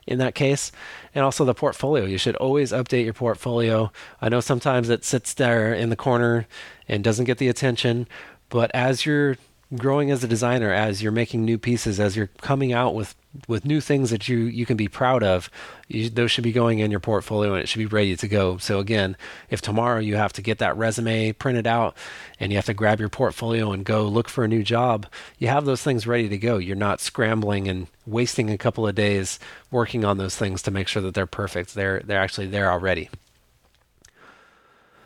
in 0.07 0.19
that 0.19 0.35
case. 0.35 0.73
And 1.15 1.25
also 1.25 1.45
the 1.45 1.55
portfolio. 1.55 2.05
You 2.05 2.19
should 2.19 2.37
always 2.37 2.73
update 2.73 3.05
your 3.05 3.15
portfolio. 3.15 3.93
I 4.21 4.29
know 4.29 4.41
sometimes 4.41 4.89
it 4.89 5.05
sits 5.05 5.35
there 5.35 5.73
in 5.75 5.91
the 5.91 5.97
corner 5.97 6.47
and 6.89 7.05
doesn't 7.05 7.25
get 7.25 7.39
the 7.39 7.49
attention, 7.49 8.07
but 8.49 8.71
as 8.75 9.07
you're 9.07 9.37
growing 9.77 10.11
as 10.11 10.25
a 10.25 10.29
designer, 10.29 10.73
as 10.73 11.03
you're 11.03 11.13
making 11.13 11.45
new 11.45 11.59
pieces, 11.59 12.01
as 12.01 12.17
you're 12.17 12.31
coming 12.41 12.73
out 12.73 12.95
with 12.95 13.15
with 13.47 13.65
new 13.65 13.81
things 13.81 14.11
that 14.11 14.29
you 14.29 14.39
you 14.39 14.67
can 14.67 14.77
be 14.77 14.89
proud 14.89 15.23
of, 15.23 15.49
you, 15.87 16.11
those 16.11 16.33
should 16.33 16.43
be 16.43 16.51
going 16.51 16.81
in 16.81 16.91
your 16.91 16.99
portfolio 16.99 17.55
and 17.55 17.63
it 17.63 17.69
should 17.69 17.79
be 17.79 17.87
ready 17.87 18.17
to 18.17 18.27
go. 18.27 18.59
So 18.59 18.81
again, 18.81 19.17
if 19.51 19.61
tomorrow 19.61 20.01
you 20.01 20.17
have 20.17 20.33
to 20.35 20.43
get 20.43 20.59
that 20.59 20.77
resume 20.77 21.33
printed 21.33 21.67
out 21.67 21.97
and 22.41 22.51
you 22.51 22.59
have 22.59 22.67
to 22.67 22.75
grab 22.75 22.99
your 22.99 23.09
portfolio 23.09 23.71
and 23.71 23.85
go 23.85 24.05
look 24.05 24.29
for 24.29 24.43
a 24.43 24.49
new 24.49 24.65
job, 24.65 25.07
you 25.39 25.47
have 25.47 25.65
those 25.65 25.83
things 25.83 26.07
ready 26.07 26.29
to 26.29 26.39
go. 26.39 26.59
You're 26.59 26.75
not 26.75 27.01
scrambling 27.01 27.69
and 27.69 27.87
wasting 28.05 28.51
a 28.51 28.59
couple 28.59 28.87
of 28.87 28.97
days 28.97 29.39
working 29.71 30.05
on 30.05 30.19
those 30.19 30.37
things 30.37 30.63
to 30.63 30.73
make 30.73 30.89
sure 30.89 31.03
that 31.03 31.15
they're 31.15 31.27
perfect. 31.27 31.75
They're 31.75 32.01
they're 32.01 32.21
actually 32.21 32.49
there 32.49 32.71
already. 32.73 33.09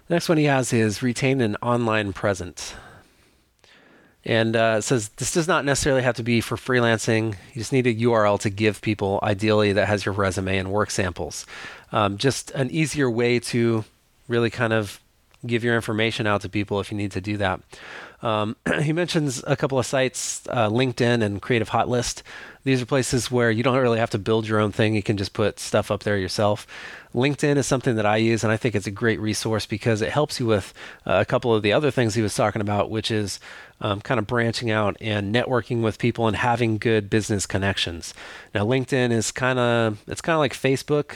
The 0.06 0.14
next 0.14 0.28
one 0.28 0.38
he 0.38 0.44
has 0.44 0.72
is 0.72 1.02
retain 1.02 1.40
an 1.42 1.56
online 1.62 2.14
presence. 2.14 2.74
And 4.26 4.56
uh, 4.56 4.76
it 4.78 4.82
says 4.82 5.10
this 5.10 5.32
does 5.32 5.46
not 5.46 5.64
necessarily 5.64 6.02
have 6.02 6.16
to 6.16 6.22
be 6.22 6.40
for 6.40 6.56
freelancing. 6.56 7.34
You 7.52 7.60
just 7.60 7.72
need 7.72 7.86
a 7.86 7.94
URL 7.94 8.40
to 8.40 8.50
give 8.50 8.80
people, 8.80 9.20
ideally, 9.22 9.72
that 9.74 9.86
has 9.86 10.04
your 10.04 10.14
resume 10.14 10.56
and 10.56 10.72
work 10.72 10.90
samples. 10.90 11.46
Um, 11.92 12.16
just 12.16 12.50
an 12.52 12.70
easier 12.70 13.10
way 13.10 13.38
to 13.40 13.84
really 14.26 14.50
kind 14.50 14.72
of 14.72 15.00
give 15.46 15.62
your 15.62 15.74
information 15.74 16.26
out 16.26 16.40
to 16.40 16.48
people 16.48 16.80
if 16.80 16.90
you 16.90 16.96
need 16.96 17.12
to 17.12 17.20
do 17.20 17.36
that. 17.36 17.60
Um, 18.24 18.56
he 18.82 18.92
mentions 18.92 19.44
a 19.46 19.54
couple 19.54 19.78
of 19.78 19.86
sites, 19.86 20.42
uh, 20.48 20.68
LinkedIn 20.68 21.22
and 21.22 21.40
Creative 21.40 21.68
Hot 21.68 21.88
List. 21.88 22.22
These 22.64 22.80
are 22.80 22.86
places 22.86 23.30
where 23.30 23.50
you 23.50 23.62
don't 23.62 23.76
really 23.76 23.98
have 23.98 24.10
to 24.10 24.18
build 24.18 24.48
your 24.48 24.58
own 24.58 24.72
thing. 24.72 24.94
You 24.94 25.02
can 25.02 25.18
just 25.18 25.34
put 25.34 25.60
stuff 25.60 25.90
up 25.90 26.02
there 26.02 26.16
yourself. 26.16 26.66
LinkedIn 27.14 27.58
is 27.58 27.66
something 27.66 27.96
that 27.96 28.06
I 28.06 28.16
use, 28.16 28.42
and 28.42 28.50
I 28.50 28.56
think 28.56 28.74
it's 28.74 28.86
a 28.86 28.90
great 28.90 29.20
resource 29.20 29.66
because 29.66 30.00
it 30.00 30.10
helps 30.10 30.40
you 30.40 30.46
with 30.46 30.72
uh, 31.06 31.18
a 31.20 31.26
couple 31.26 31.54
of 31.54 31.62
the 31.62 31.74
other 31.74 31.90
things 31.90 32.14
he 32.14 32.22
was 32.22 32.34
talking 32.34 32.62
about, 32.62 32.90
which 32.90 33.10
is 33.10 33.38
um, 33.82 34.00
kind 34.00 34.18
of 34.18 34.26
branching 34.26 34.70
out 34.70 34.96
and 35.00 35.32
networking 35.32 35.82
with 35.82 35.98
people 35.98 36.26
and 36.26 36.36
having 36.36 36.78
good 36.78 37.10
business 37.10 37.44
connections. 37.44 38.14
Now, 38.54 38.64
LinkedIn 38.64 39.12
is 39.12 39.30
kind 39.30 39.58
of 39.58 40.02
it's 40.08 40.22
kind 40.22 40.34
of 40.34 40.40
like 40.40 40.54
Facebook 40.54 41.12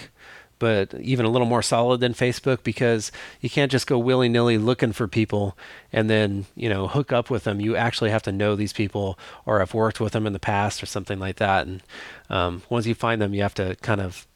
but 0.58 0.94
even 0.94 1.24
a 1.24 1.28
little 1.28 1.46
more 1.46 1.62
solid 1.62 2.00
than 2.00 2.14
Facebook 2.14 2.62
because 2.62 3.12
you 3.40 3.50
can't 3.50 3.70
just 3.70 3.86
go 3.86 3.98
willy 3.98 4.28
nilly 4.28 4.58
looking 4.58 4.92
for 4.92 5.08
people 5.08 5.56
and 5.92 6.08
then 6.08 6.46
you 6.54 6.68
know 6.68 6.86
hook 6.86 7.12
up 7.12 7.30
with 7.30 7.44
them. 7.44 7.60
You 7.60 7.76
actually 7.76 8.10
have 8.10 8.22
to 8.22 8.32
know 8.32 8.56
these 8.56 8.72
people 8.72 9.18
or 9.46 9.58
have 9.60 9.74
worked 9.74 10.00
with 10.00 10.12
them 10.12 10.26
in 10.26 10.32
the 10.32 10.38
past 10.38 10.82
or 10.82 10.86
something 10.86 11.18
like 11.18 11.36
that. 11.36 11.66
And 11.66 11.82
um, 12.30 12.62
once 12.68 12.86
you 12.86 12.94
find 12.94 13.20
them, 13.20 13.34
you 13.34 13.42
have 13.42 13.54
to 13.54 13.76
kind 13.76 14.00
of 14.00 14.26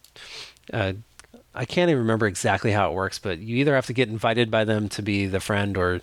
uh, 0.72 0.92
I 1.54 1.64
can't 1.64 1.90
even 1.90 2.02
remember 2.02 2.26
exactly 2.26 2.72
how 2.72 2.90
it 2.90 2.94
works, 2.94 3.18
but 3.18 3.38
you 3.38 3.56
either 3.56 3.74
have 3.74 3.86
to 3.86 3.92
get 3.92 4.08
invited 4.08 4.50
by 4.50 4.64
them 4.64 4.88
to 4.90 5.02
be 5.02 5.26
the 5.26 5.40
friend 5.40 5.76
or 5.76 6.00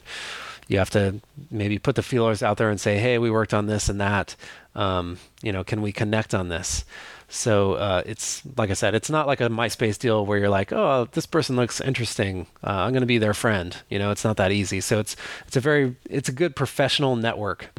you 0.67 0.77
have 0.77 0.91
to 0.91 1.19
maybe 1.49 1.79
put 1.79 1.95
the 1.95 2.03
feelers 2.03 2.43
out 2.43 2.57
there 2.57 2.69
and 2.69 2.79
say, 2.79 2.99
hey, 2.99 3.17
we 3.17 3.31
worked 3.31 3.55
on 3.55 3.65
this 3.65 3.89
and 3.89 3.99
that. 3.99 4.35
Um, 4.75 5.17
you 5.41 5.51
know, 5.51 5.63
can 5.63 5.81
we 5.81 5.91
connect 5.91 6.35
on 6.35 6.49
this? 6.49 6.85
So 7.29 7.73
uh, 7.73 8.01
it's 8.07 8.41
like 8.57 8.71
I 8.71 8.73
said, 8.73 8.95
it's 8.95 9.09
not 9.09 9.27
like 9.27 9.39
a 9.39 9.49
MySpace 9.49 9.99
deal 9.99 10.25
where 10.25 10.39
you're 10.39 10.49
like, 10.49 10.73
oh, 10.73 11.07
this 11.11 11.27
person 11.27 11.55
looks 11.55 11.79
interesting. 11.79 12.47
Uh, 12.63 12.71
I'm 12.71 12.91
going 12.91 13.01
to 13.01 13.07
be 13.07 13.19
their 13.19 13.35
friend. 13.35 13.77
You 13.87 13.99
know, 13.99 14.09
it's 14.09 14.23
not 14.23 14.37
that 14.37 14.51
easy. 14.51 14.81
So 14.81 14.99
it's 14.99 15.15
it's 15.47 15.55
a 15.55 15.59
very 15.61 15.95
it's 16.09 16.27
a 16.27 16.33
good 16.33 16.55
professional 16.55 17.15
network. 17.15 17.69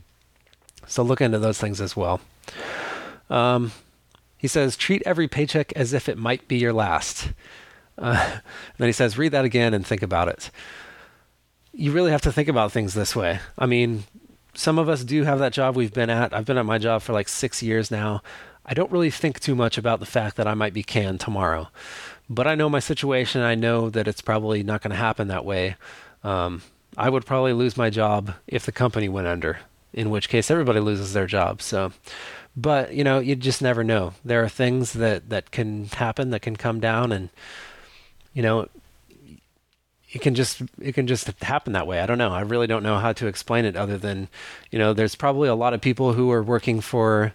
So 0.86 1.02
look 1.02 1.20
into 1.20 1.38
those 1.38 1.58
things 1.58 1.80
as 1.80 1.96
well. 1.96 2.20
Um, 3.28 3.72
he 4.36 4.48
says, 4.48 4.76
treat 4.76 5.02
every 5.04 5.28
paycheck 5.28 5.72
as 5.74 5.92
if 5.92 6.08
it 6.08 6.16
might 6.16 6.48
be 6.48 6.56
your 6.56 6.72
last. 6.72 7.32
Uh, 7.98 8.38
then 8.78 8.88
he 8.88 8.92
says, 8.92 9.18
read 9.18 9.32
that 9.32 9.44
again 9.44 9.74
and 9.74 9.86
think 9.86 10.02
about 10.02 10.28
it. 10.28 10.50
You 11.72 11.92
really 11.92 12.10
have 12.10 12.22
to 12.22 12.32
think 12.32 12.48
about 12.48 12.72
things 12.72 12.94
this 12.94 13.14
way. 13.14 13.40
I 13.58 13.66
mean, 13.66 14.04
some 14.54 14.78
of 14.78 14.88
us 14.88 15.04
do 15.04 15.24
have 15.24 15.38
that 15.40 15.52
job 15.52 15.76
we've 15.76 15.92
been 15.92 16.10
at. 16.10 16.34
I've 16.34 16.46
been 16.46 16.58
at 16.58 16.66
my 16.66 16.78
job 16.78 17.02
for 17.02 17.12
like 17.12 17.28
six 17.28 17.62
years 17.62 17.90
now. 17.90 18.22
I 18.70 18.74
don't 18.74 18.92
really 18.92 19.10
think 19.10 19.40
too 19.40 19.56
much 19.56 19.76
about 19.76 19.98
the 19.98 20.06
fact 20.06 20.36
that 20.36 20.46
I 20.46 20.54
might 20.54 20.72
be 20.72 20.84
canned 20.84 21.18
tomorrow. 21.18 21.68
But 22.28 22.46
I 22.46 22.54
know 22.54 22.68
my 22.68 22.78
situation. 22.78 23.42
I 23.42 23.56
know 23.56 23.90
that 23.90 24.06
it's 24.06 24.20
probably 24.20 24.62
not 24.62 24.80
going 24.80 24.92
to 24.92 24.96
happen 24.96 25.26
that 25.26 25.44
way. 25.44 25.74
Um, 26.22 26.62
I 26.96 27.10
would 27.10 27.26
probably 27.26 27.52
lose 27.52 27.76
my 27.76 27.90
job 27.90 28.34
if 28.46 28.64
the 28.64 28.70
company 28.70 29.08
went 29.08 29.26
under, 29.26 29.58
in 29.92 30.08
which 30.08 30.28
case 30.28 30.52
everybody 30.52 30.78
loses 30.78 31.12
their 31.12 31.26
job. 31.26 31.60
So, 31.62 31.92
but 32.56 32.94
you 32.94 33.02
know, 33.02 33.18
you 33.18 33.34
just 33.34 33.60
never 33.60 33.82
know. 33.82 34.14
There 34.24 34.44
are 34.44 34.48
things 34.48 34.92
that 34.92 35.30
that 35.30 35.50
can 35.50 35.86
happen 35.86 36.30
that 36.30 36.42
can 36.42 36.54
come 36.54 36.78
down, 36.78 37.10
and 37.10 37.30
you 38.34 38.42
know, 38.42 38.68
it 40.12 40.20
can 40.20 40.36
just 40.36 40.62
it 40.80 40.92
can 40.92 41.08
just 41.08 41.26
happen 41.42 41.72
that 41.72 41.88
way. 41.88 41.98
I 41.98 42.06
don't 42.06 42.18
know. 42.18 42.32
I 42.32 42.42
really 42.42 42.68
don't 42.68 42.84
know 42.84 42.98
how 42.98 43.12
to 43.14 43.26
explain 43.26 43.64
it 43.64 43.74
other 43.74 43.98
than, 43.98 44.28
you 44.70 44.78
know, 44.78 44.92
there's 44.92 45.16
probably 45.16 45.48
a 45.48 45.56
lot 45.56 45.74
of 45.74 45.80
people 45.80 46.12
who 46.12 46.30
are 46.30 46.42
working 46.42 46.80
for 46.80 47.34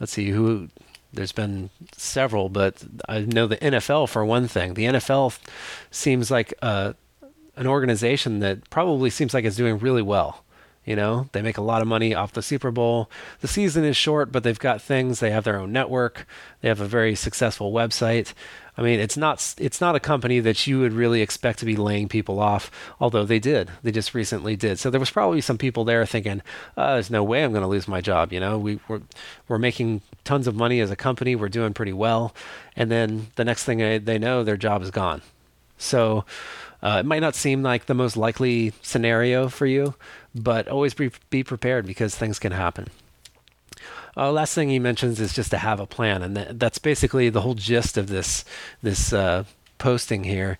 let's 0.00 0.12
see 0.12 0.30
who 0.30 0.68
there's 1.12 1.32
been 1.32 1.70
several, 1.96 2.48
but 2.48 2.84
I 3.08 3.20
know 3.20 3.46
the 3.46 3.56
NFL 3.56 4.08
for 4.08 4.24
one 4.24 4.48
thing. 4.48 4.74
The 4.74 4.84
NFL 4.84 5.38
seems 5.90 6.30
like 6.30 6.54
uh, 6.62 6.92
an 7.56 7.66
organization 7.66 8.40
that 8.40 8.68
probably 8.70 9.10
seems 9.10 9.34
like 9.34 9.44
it's 9.44 9.56
doing 9.56 9.78
really 9.78 10.02
well. 10.02 10.44
You 10.84 10.94
know, 10.94 11.28
they 11.32 11.42
make 11.42 11.58
a 11.58 11.62
lot 11.62 11.82
of 11.82 11.88
money 11.88 12.14
off 12.14 12.32
the 12.32 12.42
Super 12.42 12.70
Bowl. 12.70 13.10
The 13.40 13.48
season 13.48 13.84
is 13.84 13.96
short, 13.96 14.30
but 14.30 14.44
they've 14.44 14.56
got 14.56 14.80
things. 14.80 15.18
They 15.18 15.32
have 15.32 15.42
their 15.42 15.58
own 15.58 15.72
network. 15.72 16.28
They 16.60 16.68
have 16.68 16.80
a 16.80 16.86
very 16.86 17.16
successful 17.16 17.72
website. 17.72 18.34
I 18.78 18.82
mean, 18.82 19.00
it's 19.00 19.16
not 19.16 19.54
it's 19.58 19.80
not 19.80 19.96
a 19.96 20.00
company 20.00 20.40
that 20.40 20.66
you 20.66 20.80
would 20.80 20.92
really 20.92 21.22
expect 21.22 21.58
to 21.60 21.64
be 21.64 21.76
laying 21.76 22.08
people 22.08 22.40
off, 22.40 22.70
although 23.00 23.24
they 23.24 23.38
did. 23.38 23.70
They 23.82 23.90
just 23.90 24.14
recently 24.14 24.54
did. 24.54 24.78
So 24.78 24.90
there 24.90 25.00
was 25.00 25.10
probably 25.10 25.40
some 25.40 25.56
people 25.56 25.84
there 25.84 26.04
thinking, 26.04 26.42
oh, 26.76 26.94
"There's 26.94 27.10
no 27.10 27.24
way 27.24 27.42
I'm 27.42 27.52
going 27.52 27.62
to 27.62 27.68
lose 27.68 27.88
my 27.88 28.00
job." 28.00 28.32
You 28.32 28.40
know, 28.40 28.58
we 28.58 28.78
we're 28.86 29.00
we're 29.48 29.58
making 29.58 30.02
tons 30.24 30.46
of 30.46 30.54
money 30.54 30.80
as 30.80 30.90
a 30.90 30.96
company. 30.96 31.34
We're 31.34 31.48
doing 31.48 31.72
pretty 31.72 31.94
well, 31.94 32.34
and 32.76 32.90
then 32.90 33.28
the 33.36 33.44
next 33.44 33.64
thing 33.64 34.04
they 34.04 34.18
know, 34.18 34.44
their 34.44 34.58
job 34.58 34.82
is 34.82 34.90
gone. 34.90 35.22
So 35.78 36.24
uh, 36.82 36.98
it 37.00 37.06
might 37.06 37.20
not 37.20 37.34
seem 37.34 37.62
like 37.62 37.86
the 37.86 37.94
most 37.94 38.16
likely 38.16 38.72
scenario 38.82 39.48
for 39.48 39.66
you, 39.66 39.94
but 40.34 40.68
always 40.68 40.94
be, 40.94 41.10
be 41.30 41.42
prepared 41.42 41.86
because 41.86 42.14
things 42.14 42.38
can 42.38 42.52
happen. 42.52 42.88
Uh, 44.16 44.32
last 44.32 44.54
thing 44.54 44.70
he 44.70 44.78
mentions 44.78 45.20
is 45.20 45.34
just 45.34 45.50
to 45.50 45.58
have 45.58 45.78
a 45.78 45.86
plan, 45.86 46.22
and 46.22 46.36
that, 46.36 46.58
that's 46.58 46.78
basically 46.78 47.28
the 47.28 47.42
whole 47.42 47.54
gist 47.54 47.98
of 47.98 48.08
this 48.08 48.44
this 48.82 49.12
uh, 49.12 49.44
posting 49.78 50.24
here 50.24 50.56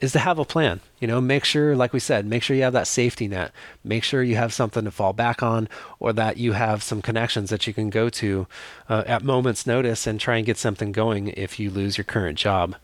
is 0.00 0.12
to 0.12 0.18
have 0.18 0.38
a 0.38 0.44
plan. 0.44 0.80
You 1.00 1.08
know, 1.08 1.20
make 1.20 1.44
sure, 1.44 1.74
like 1.74 1.92
we 1.92 2.00
said, 2.00 2.26
make 2.26 2.42
sure 2.42 2.56
you 2.56 2.62
have 2.62 2.72
that 2.72 2.86
safety 2.86 3.26
net. 3.26 3.52
Make 3.82 4.04
sure 4.04 4.22
you 4.22 4.36
have 4.36 4.52
something 4.52 4.84
to 4.84 4.90
fall 4.90 5.12
back 5.12 5.42
on, 5.42 5.68
or 5.98 6.12
that 6.12 6.36
you 6.36 6.52
have 6.52 6.82
some 6.82 7.02
connections 7.02 7.50
that 7.50 7.66
you 7.66 7.74
can 7.74 7.90
go 7.90 8.08
to 8.10 8.46
uh, 8.88 9.04
at 9.06 9.24
moment's 9.24 9.66
notice 9.66 10.06
and 10.06 10.20
try 10.20 10.36
and 10.36 10.46
get 10.46 10.58
something 10.58 10.92
going 10.92 11.28
if 11.28 11.58
you 11.58 11.70
lose 11.70 11.96
your 11.96 12.04
current 12.04 12.38
job. 12.38 12.76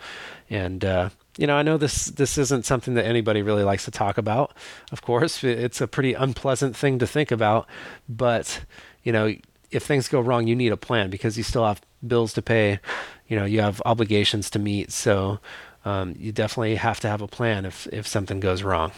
And 0.49 0.85
uh, 0.85 1.11
you 1.37 1.47
know, 1.47 1.57
I 1.57 1.63
know 1.63 1.77
this 1.77 2.07
this 2.07 2.39
isn't 2.39 2.65
something 2.65 2.95
that 2.95 3.07
anybody 3.07 3.43
really 3.43 3.65
likes 3.65 3.85
to 3.85 3.91
talk 3.91 4.19
about. 4.19 4.57
Of 4.91 5.03
course, 5.03 5.45
it's 5.45 5.81
a 5.81 5.87
pretty 5.87 6.15
unpleasant 6.15 6.77
thing 6.77 6.99
to 6.99 7.07
think 7.07 7.31
about, 7.31 7.69
but 8.09 8.63
you 9.03 9.13
know, 9.13 9.35
if 9.75 9.85
things 9.85 10.09
go 10.09 10.21
wrong, 10.21 10.47
you 10.47 10.57
need 10.57 10.73
a 10.73 10.77
plan 10.77 11.11
because 11.11 11.37
you 11.37 11.43
still 11.43 11.67
have 11.67 11.81
bills 12.07 12.33
to 12.35 12.43
pay. 12.43 12.81
You 13.29 13.37
know, 13.37 13.45
you 13.45 13.61
have 13.61 13.83
obligations 13.85 14.51
to 14.51 14.59
meet. 14.59 14.93
So 14.93 15.41
um, 15.85 16.15
you 16.19 16.33
definitely 16.33 16.77
have 16.77 17.01
to 17.01 17.09
have 17.09 17.23
a 17.23 17.29
plan 17.29 17.65
if 17.65 17.87
if 17.93 18.07
something 18.07 18.41
goes 18.41 18.63
wrong. 18.63 18.93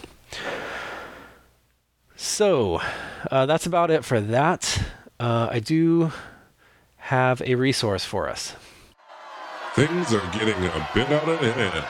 So 2.17 2.81
uh, 3.31 3.47
that's 3.47 3.67
about 3.67 3.91
it 3.91 4.05
for 4.05 4.21
that. 4.21 4.83
Uh, 5.21 5.49
I 5.51 5.61
do 5.61 6.12
have 6.97 7.43
a 7.43 7.55
resource 7.55 8.05
for 8.05 8.29
us. 8.29 8.55
Things 9.75 10.15
are 10.15 10.33
getting 10.33 10.65
a 10.65 10.89
bit 10.95 11.11
out 11.11 11.29
of 11.29 11.39
hand. 11.39 11.87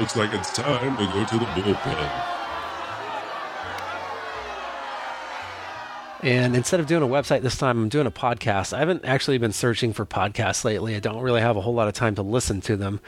Looks 0.00 0.16
like 0.16 0.32
it's 0.32 0.52
time 0.52 0.96
to 0.96 1.06
go 1.12 1.24
to 1.24 1.38
the 1.38 1.44
bullpen. 1.44 2.41
And 6.22 6.54
instead 6.54 6.78
of 6.78 6.86
doing 6.86 7.02
a 7.02 7.06
website 7.06 7.42
this 7.42 7.56
time, 7.56 7.78
I'm 7.80 7.88
doing 7.88 8.06
a 8.06 8.12
podcast. 8.12 8.72
I 8.72 8.78
haven't 8.78 9.04
actually 9.04 9.38
been 9.38 9.52
searching 9.52 9.92
for 9.92 10.06
podcasts 10.06 10.64
lately. 10.64 10.94
I 10.94 11.00
don't 11.00 11.20
really 11.20 11.40
have 11.40 11.56
a 11.56 11.60
whole 11.60 11.74
lot 11.74 11.88
of 11.88 11.94
time 11.94 12.14
to 12.14 12.22
listen 12.22 12.60
to 12.62 12.76
them. 12.76 13.00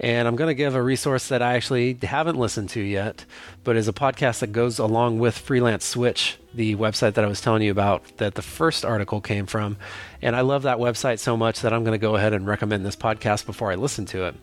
And 0.00 0.26
I'm 0.26 0.36
going 0.36 0.48
to 0.48 0.54
give 0.54 0.74
a 0.74 0.82
resource 0.82 1.28
that 1.28 1.40
I 1.42 1.54
actually 1.54 1.96
haven't 2.02 2.36
listened 2.36 2.68
to 2.70 2.80
yet, 2.80 3.24
but 3.62 3.76
is 3.76 3.88
a 3.88 3.92
podcast 3.92 4.40
that 4.40 4.52
goes 4.52 4.78
along 4.78 5.18
with 5.18 5.38
Freelance 5.38 5.84
Switch, 5.84 6.36
the 6.52 6.74
website 6.76 7.14
that 7.14 7.24
I 7.24 7.28
was 7.28 7.40
telling 7.40 7.62
you 7.62 7.70
about 7.70 8.18
that 8.18 8.34
the 8.34 8.42
first 8.42 8.84
article 8.84 9.20
came 9.20 9.46
from. 9.46 9.76
And 10.20 10.34
I 10.34 10.40
love 10.40 10.62
that 10.62 10.78
website 10.78 11.20
so 11.20 11.36
much 11.36 11.60
that 11.60 11.72
I'm 11.72 11.84
going 11.84 11.98
to 11.98 11.98
go 11.98 12.16
ahead 12.16 12.32
and 12.32 12.46
recommend 12.46 12.84
this 12.84 12.96
podcast 12.96 13.46
before 13.46 13.70
I 13.70 13.76
listen 13.76 14.06
to 14.06 14.26
it. 14.26 14.34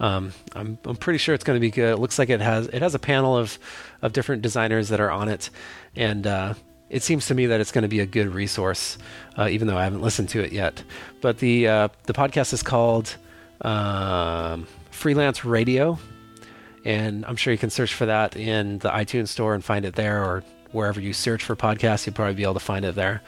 Um, 0.00 0.32
I'm, 0.54 0.78
I'm 0.84 0.96
pretty 0.96 1.18
sure 1.18 1.34
it's 1.34 1.44
going 1.44 1.56
to 1.56 1.60
be 1.60 1.70
good. 1.70 1.94
It 1.94 1.98
looks 1.98 2.18
like 2.18 2.30
it 2.30 2.40
has 2.40 2.68
it 2.68 2.80
has 2.80 2.94
a 2.94 2.98
panel 2.98 3.36
of 3.36 3.58
of 4.00 4.14
different 4.14 4.40
designers 4.40 4.88
that 4.88 5.00
are 5.00 5.10
on 5.10 5.28
it, 5.28 5.50
and 5.94 6.26
uh, 6.26 6.54
it 6.90 7.02
seems 7.02 7.26
to 7.26 7.34
me 7.34 7.46
that 7.46 7.60
it's 7.60 7.72
going 7.72 7.82
to 7.82 7.88
be 7.88 8.00
a 8.00 8.06
good 8.06 8.34
resource, 8.34 8.98
uh, 9.38 9.48
even 9.48 9.68
though 9.68 9.78
I 9.78 9.84
haven't 9.84 10.02
listened 10.02 10.28
to 10.30 10.40
it 10.40 10.52
yet. 10.52 10.82
But 11.20 11.38
the 11.38 11.68
uh, 11.68 11.88
the 12.04 12.12
podcast 12.12 12.52
is 12.52 12.62
called 12.62 13.16
um, 13.62 14.66
Freelance 14.90 15.44
Radio, 15.44 15.98
and 16.84 17.24
I'm 17.24 17.36
sure 17.36 17.52
you 17.52 17.58
can 17.58 17.70
search 17.70 17.94
for 17.94 18.06
that 18.06 18.36
in 18.36 18.78
the 18.78 18.90
iTunes 18.90 19.28
store 19.28 19.54
and 19.54 19.64
find 19.64 19.84
it 19.84 19.94
there, 19.94 20.24
or 20.24 20.42
wherever 20.72 21.00
you 21.00 21.12
search 21.12 21.44
for 21.44 21.56
podcasts, 21.56 22.06
you'll 22.06 22.14
probably 22.14 22.34
be 22.34 22.42
able 22.42 22.54
to 22.54 22.60
find 22.60 22.84
it 22.84 22.94
there. 22.94 23.22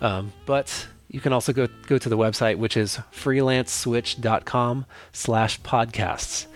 Um, 0.00 0.32
but 0.46 0.88
you 1.08 1.20
can 1.20 1.32
also 1.32 1.52
go 1.52 1.68
go 1.86 1.98
to 1.98 2.08
the 2.08 2.16
website, 2.16 2.56
which 2.56 2.76
is 2.76 2.98
freelanceswitch.com 3.12 4.86
slash 5.12 5.60
podcasts. 5.60 6.46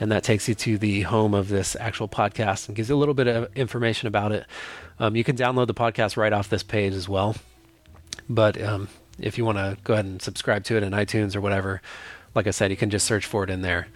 And 0.00 0.10
that 0.12 0.24
takes 0.24 0.48
you 0.48 0.54
to 0.54 0.78
the 0.78 1.02
home 1.02 1.34
of 1.34 1.48
this 1.48 1.76
actual 1.78 2.08
podcast 2.08 2.68
and 2.68 2.74
gives 2.74 2.88
you 2.88 2.96
a 2.96 2.98
little 2.98 3.12
bit 3.12 3.26
of 3.26 3.54
information 3.54 4.08
about 4.08 4.32
it. 4.32 4.46
Um, 5.00 5.16
you 5.16 5.24
can 5.24 5.36
download 5.36 5.66
the 5.66 5.74
podcast 5.74 6.16
right 6.18 6.32
off 6.32 6.50
this 6.50 6.62
page 6.62 6.92
as 6.92 7.08
well. 7.08 7.34
But 8.28 8.60
um, 8.62 8.88
if 9.18 9.38
you 9.38 9.44
want 9.44 9.58
to 9.58 9.76
go 9.82 9.94
ahead 9.94 10.04
and 10.04 10.20
subscribe 10.20 10.62
to 10.64 10.76
it 10.76 10.82
in 10.82 10.92
iTunes 10.92 11.34
or 11.34 11.40
whatever, 11.40 11.80
like 12.34 12.46
I 12.46 12.50
said, 12.50 12.70
you 12.70 12.76
can 12.76 12.90
just 12.90 13.06
search 13.06 13.24
for 13.26 13.42
it 13.42 13.50
in 13.50 13.62
there. 13.62 13.88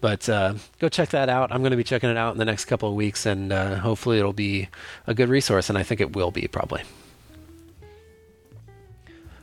But 0.00 0.28
uh, 0.28 0.54
go 0.78 0.88
check 0.88 1.10
that 1.10 1.28
out. 1.28 1.50
I'm 1.52 1.60
going 1.62 1.72
to 1.72 1.76
be 1.76 1.84
checking 1.84 2.08
it 2.08 2.16
out 2.16 2.32
in 2.32 2.38
the 2.38 2.44
next 2.44 2.66
couple 2.66 2.88
of 2.88 2.94
weeks, 2.94 3.26
and 3.26 3.52
uh, 3.52 3.76
hopefully 3.76 4.18
it'll 4.18 4.32
be 4.32 4.68
a 5.06 5.14
good 5.14 5.28
resource, 5.28 5.68
and 5.68 5.76
I 5.76 5.82
think 5.82 6.00
it 6.00 6.14
will 6.14 6.30
be 6.30 6.46
probably. 6.46 6.82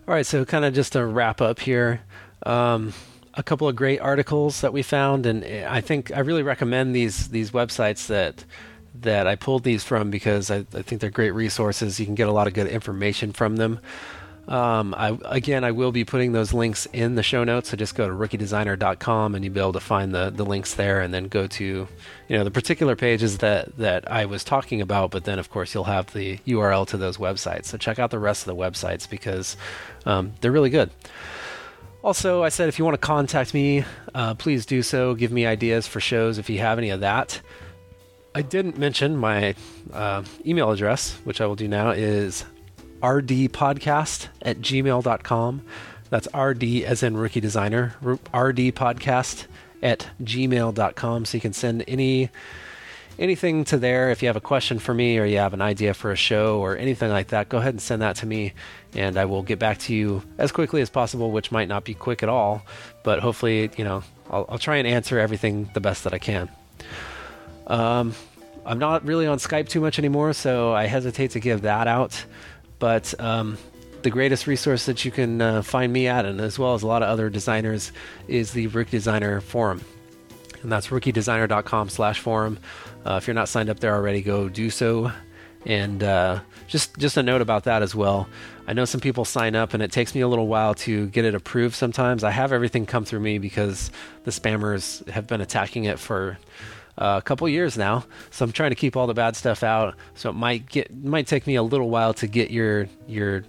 All 0.07 0.15
right, 0.15 0.25
so 0.25 0.45
kind 0.45 0.65
of 0.65 0.73
just 0.73 0.93
to 0.93 1.05
wrap 1.05 1.41
up 1.41 1.59
here, 1.59 2.01
um, 2.45 2.93
a 3.33 3.43
couple 3.43 3.67
of 3.67 3.75
great 3.75 3.99
articles 3.99 4.61
that 4.61 4.71
we 4.71 4.81
found, 4.81 5.25
and 5.25 5.43
I 5.65 5.81
think 5.81 6.15
I 6.15 6.19
really 6.19 6.43
recommend 6.43 6.95
these 6.95 7.29
these 7.29 7.51
websites 7.51 8.07
that 8.07 8.43
that 8.95 9.27
I 9.27 9.35
pulled 9.35 9.63
these 9.63 9.83
from 9.83 10.11
because 10.11 10.51
I, 10.51 10.65
I 10.73 10.81
think 10.81 11.01
they're 11.01 11.09
great 11.09 11.31
resources. 11.31 11.99
You 11.99 12.05
can 12.05 12.15
get 12.15 12.27
a 12.27 12.31
lot 12.31 12.47
of 12.47 12.53
good 12.53 12.67
information 12.67 13.31
from 13.31 13.55
them. 13.55 13.79
Um, 14.47 14.95
I, 14.97 15.17
again, 15.25 15.63
I 15.63 15.71
will 15.71 15.91
be 15.91 16.03
putting 16.03 16.33
those 16.33 16.51
links 16.51 16.87
in 16.87 17.15
the 17.15 17.23
show 17.23 17.43
notes. 17.43 17.69
So 17.69 17.77
just 17.77 17.95
go 17.95 18.07
to 18.07 18.13
rookiedesigner.com 18.13 19.35
and 19.35 19.45
you'll 19.45 19.53
be 19.53 19.59
able 19.59 19.73
to 19.73 19.79
find 19.79 20.13
the, 20.13 20.29
the 20.29 20.43
links 20.43 20.73
there 20.73 20.99
and 20.99 21.13
then 21.13 21.27
go 21.27 21.47
to, 21.47 21.63
you 21.63 22.37
know, 22.37 22.43
the 22.43 22.51
particular 22.51 22.95
pages 22.95 23.37
that, 23.37 23.77
that 23.77 24.11
I 24.11 24.25
was 24.25 24.43
talking 24.43 24.81
about. 24.81 25.11
But 25.11 25.23
then, 25.23 25.39
of 25.39 25.49
course, 25.49 25.73
you'll 25.73 25.85
have 25.85 26.11
the 26.11 26.37
URL 26.39 26.87
to 26.87 26.97
those 26.97 27.17
websites. 27.17 27.65
So 27.65 27.77
check 27.77 27.99
out 27.99 28.09
the 28.09 28.19
rest 28.19 28.47
of 28.47 28.55
the 28.55 28.61
websites 28.61 29.09
because 29.09 29.55
um, 30.05 30.33
they're 30.41 30.51
really 30.51 30.71
good. 30.71 30.89
Also, 32.03 32.43
I 32.43 32.49
said 32.49 32.67
if 32.67 32.79
you 32.79 32.83
want 32.83 32.99
to 32.99 33.05
contact 33.05 33.53
me, 33.53 33.85
uh, 34.15 34.33
please 34.33 34.65
do 34.65 34.81
so. 34.81 35.13
Give 35.13 35.31
me 35.31 35.45
ideas 35.45 35.85
for 35.85 35.99
shows 35.99 36.39
if 36.39 36.49
you 36.49 36.57
have 36.57 36.79
any 36.79 36.89
of 36.89 37.01
that. 37.01 37.41
I 38.33 38.41
didn't 38.41 38.77
mention 38.77 39.17
my 39.17 39.55
uh, 39.91 40.23
email 40.45 40.71
address, 40.71 41.13
which 41.25 41.41
I 41.41 41.45
will 41.45 41.57
do 41.57 41.67
now, 41.67 41.91
is 41.91 42.45
rdpodcast 43.01 44.27
at 44.41 44.59
gmail.com. 44.59 45.61
That's 46.09 46.27
RD 46.33 46.63
as 46.83 47.03
in 47.03 47.17
rookie 47.17 47.41
designer, 47.41 47.95
rdpodcast 48.01 49.47
at 49.83 50.07
gmail.com. 50.23 51.25
So 51.25 51.37
you 51.37 51.41
can 51.41 51.53
send 51.53 51.83
any 51.87 52.29
anything 53.19 53.65
to 53.65 53.77
there 53.77 54.09
if 54.09 54.21
you 54.21 54.27
have 54.27 54.37
a 54.37 54.41
question 54.41 54.79
for 54.79 54.93
me 54.93 55.19
or 55.19 55.25
you 55.25 55.37
have 55.37 55.53
an 55.53 55.61
idea 55.61 55.93
for 55.93 56.11
a 56.11 56.15
show 56.15 56.59
or 56.59 56.77
anything 56.77 57.11
like 57.11 57.27
that 57.27 57.49
go 57.49 57.57
ahead 57.57 57.73
and 57.73 57.81
send 57.81 58.01
that 58.01 58.15
to 58.15 58.25
me 58.25 58.53
and 58.95 59.17
i 59.17 59.25
will 59.25 59.43
get 59.43 59.59
back 59.59 59.77
to 59.77 59.93
you 59.93 60.23
as 60.37 60.51
quickly 60.51 60.81
as 60.81 60.89
possible 60.89 61.29
which 61.29 61.51
might 61.51 61.67
not 61.67 61.83
be 61.83 61.93
quick 61.93 62.23
at 62.23 62.29
all 62.29 62.65
but 63.03 63.19
hopefully 63.19 63.69
you 63.77 63.83
know 63.83 64.01
i'll, 64.31 64.45
I'll 64.47 64.57
try 64.57 64.77
and 64.77 64.87
answer 64.87 65.19
everything 65.19 65.69
the 65.73 65.81
best 65.81 66.05
that 66.05 66.13
i 66.13 66.19
can 66.19 66.49
um, 67.67 68.13
i'm 68.65 68.79
not 68.79 69.05
really 69.05 69.27
on 69.27 69.37
skype 69.37 69.67
too 69.67 69.81
much 69.81 69.99
anymore 69.99 70.33
so 70.33 70.73
i 70.73 70.85
hesitate 70.85 71.31
to 71.31 71.39
give 71.39 71.61
that 71.61 71.87
out 71.87 72.25
but 72.79 73.13
um, 73.19 73.57
the 74.01 74.09
greatest 74.09 74.47
resource 74.47 74.85
that 74.85 75.05
you 75.05 75.11
can 75.11 75.41
uh, 75.41 75.61
find 75.61 75.93
me 75.93 76.07
at, 76.07 76.25
and 76.25 76.41
as 76.41 76.57
well 76.57 76.73
as 76.73 76.83
a 76.83 76.87
lot 76.87 77.03
of 77.03 77.09
other 77.09 77.29
designers, 77.29 77.91
is 78.27 78.51
the 78.53 78.67
Rookie 78.67 78.91
Designer 78.91 79.41
forum, 79.41 79.81
and 80.63 80.71
that's 80.71 80.87
rookiedesigner.com 80.87 81.89
slash 81.89 82.19
forum. 82.19 82.57
Uh, 83.05 83.15
if 83.15 83.27
you're 83.27 83.33
not 83.33 83.49
signed 83.49 83.69
up 83.69 83.79
there 83.79 83.93
already, 83.93 84.21
go 84.21 84.49
do 84.49 84.69
so. 84.69 85.11
And 85.63 86.03
uh, 86.03 86.39
just 86.67 86.97
just 86.97 87.17
a 87.17 87.23
note 87.23 87.41
about 87.41 87.65
that 87.65 87.83
as 87.83 87.93
well. 87.93 88.27
I 88.67 88.73
know 88.73 88.85
some 88.85 88.99
people 88.99 89.25
sign 89.25 89.55
up, 89.55 89.75
and 89.75 89.83
it 89.83 89.91
takes 89.91 90.15
me 90.15 90.21
a 90.21 90.27
little 90.27 90.47
while 90.47 90.73
to 90.75 91.05
get 91.07 91.23
it 91.23 91.35
approved. 91.35 91.75
Sometimes 91.75 92.23
I 92.23 92.31
have 92.31 92.51
everything 92.51 92.87
come 92.87 93.05
through 93.05 93.19
me 93.19 93.37
because 93.37 93.91
the 94.23 94.31
spammers 94.31 95.07
have 95.07 95.27
been 95.27 95.41
attacking 95.41 95.83
it 95.83 95.99
for 95.99 96.39
uh, 97.01 97.17
a 97.17 97.21
couple 97.21 97.49
years 97.49 97.77
now. 97.77 98.05
So 98.29 98.45
I'm 98.45 98.51
trying 98.51 98.69
to 98.69 98.75
keep 98.75 98.95
all 98.95 99.07
the 99.07 99.13
bad 99.13 99.35
stuff 99.35 99.63
out. 99.63 99.95
So 100.13 100.29
it 100.29 100.33
might 100.33 100.69
get 100.69 100.93
might 101.03 101.25
take 101.25 101.47
me 101.47 101.55
a 101.55 101.63
little 101.63 101.89
while 101.89 102.13
to 102.15 102.27
get 102.27 102.51
your 102.51 102.87
your 103.07 103.43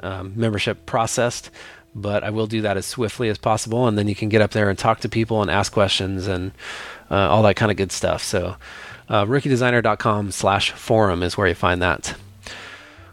um, 0.00 0.32
membership 0.34 0.86
processed, 0.86 1.50
but 1.94 2.24
I 2.24 2.30
will 2.30 2.46
do 2.46 2.62
that 2.62 2.76
as 2.76 2.86
swiftly 2.86 3.28
as 3.28 3.38
possible, 3.38 3.86
and 3.86 3.98
then 3.98 4.08
you 4.08 4.14
can 4.14 4.30
get 4.30 4.40
up 4.40 4.52
there 4.52 4.70
and 4.70 4.78
talk 4.78 5.00
to 5.00 5.08
people 5.08 5.42
and 5.42 5.50
ask 5.50 5.72
questions 5.72 6.26
and 6.26 6.52
uh, 7.10 7.28
all 7.28 7.42
that 7.42 7.56
kind 7.56 7.70
of 7.70 7.76
good 7.76 7.92
stuff. 7.92 8.22
So 8.22 8.56
uh, 9.08 9.26
rookiedesigner.com 9.26 10.30
slash 10.30 10.72
forum 10.72 11.22
is 11.22 11.36
where 11.36 11.46
you 11.46 11.54
find 11.54 11.82
that. 11.82 12.14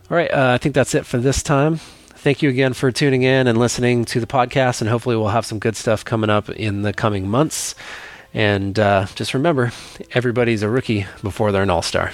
All 0.09 0.17
right, 0.17 0.31
uh, 0.31 0.51
I 0.53 0.57
think 0.57 0.73
that's 0.73 0.95
it 0.95 1.05
for 1.05 1.17
this 1.17 1.43
time. 1.43 1.77
Thank 1.77 2.41
you 2.41 2.49
again 2.49 2.73
for 2.73 2.91
tuning 2.91 3.23
in 3.23 3.47
and 3.47 3.57
listening 3.57 4.05
to 4.05 4.19
the 4.19 4.27
podcast, 4.27 4.81
and 4.81 4.89
hopefully 4.89 5.15
we'll 5.15 5.29
have 5.29 5.45
some 5.45 5.59
good 5.59 5.75
stuff 5.75 6.05
coming 6.05 6.29
up 6.29 6.49
in 6.49 6.83
the 6.83 6.93
coming 6.93 7.27
months. 7.27 7.75
And 8.33 8.79
uh, 8.79 9.07
just 9.15 9.33
remember, 9.33 9.71
everybody's 10.13 10.63
a 10.63 10.69
rookie 10.69 11.05
before 11.21 11.51
they're 11.51 11.63
an 11.63 11.69
all 11.69 11.81
star. 11.81 12.13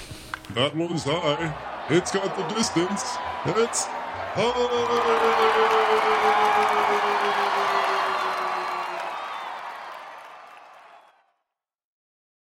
That 0.54 0.76
one's 0.76 1.04
high. 1.04 1.54
It's 1.90 2.10
got 2.10 2.36
the 2.36 2.54
distance. 2.54 3.16
It's 3.46 3.86
high. 3.86 5.87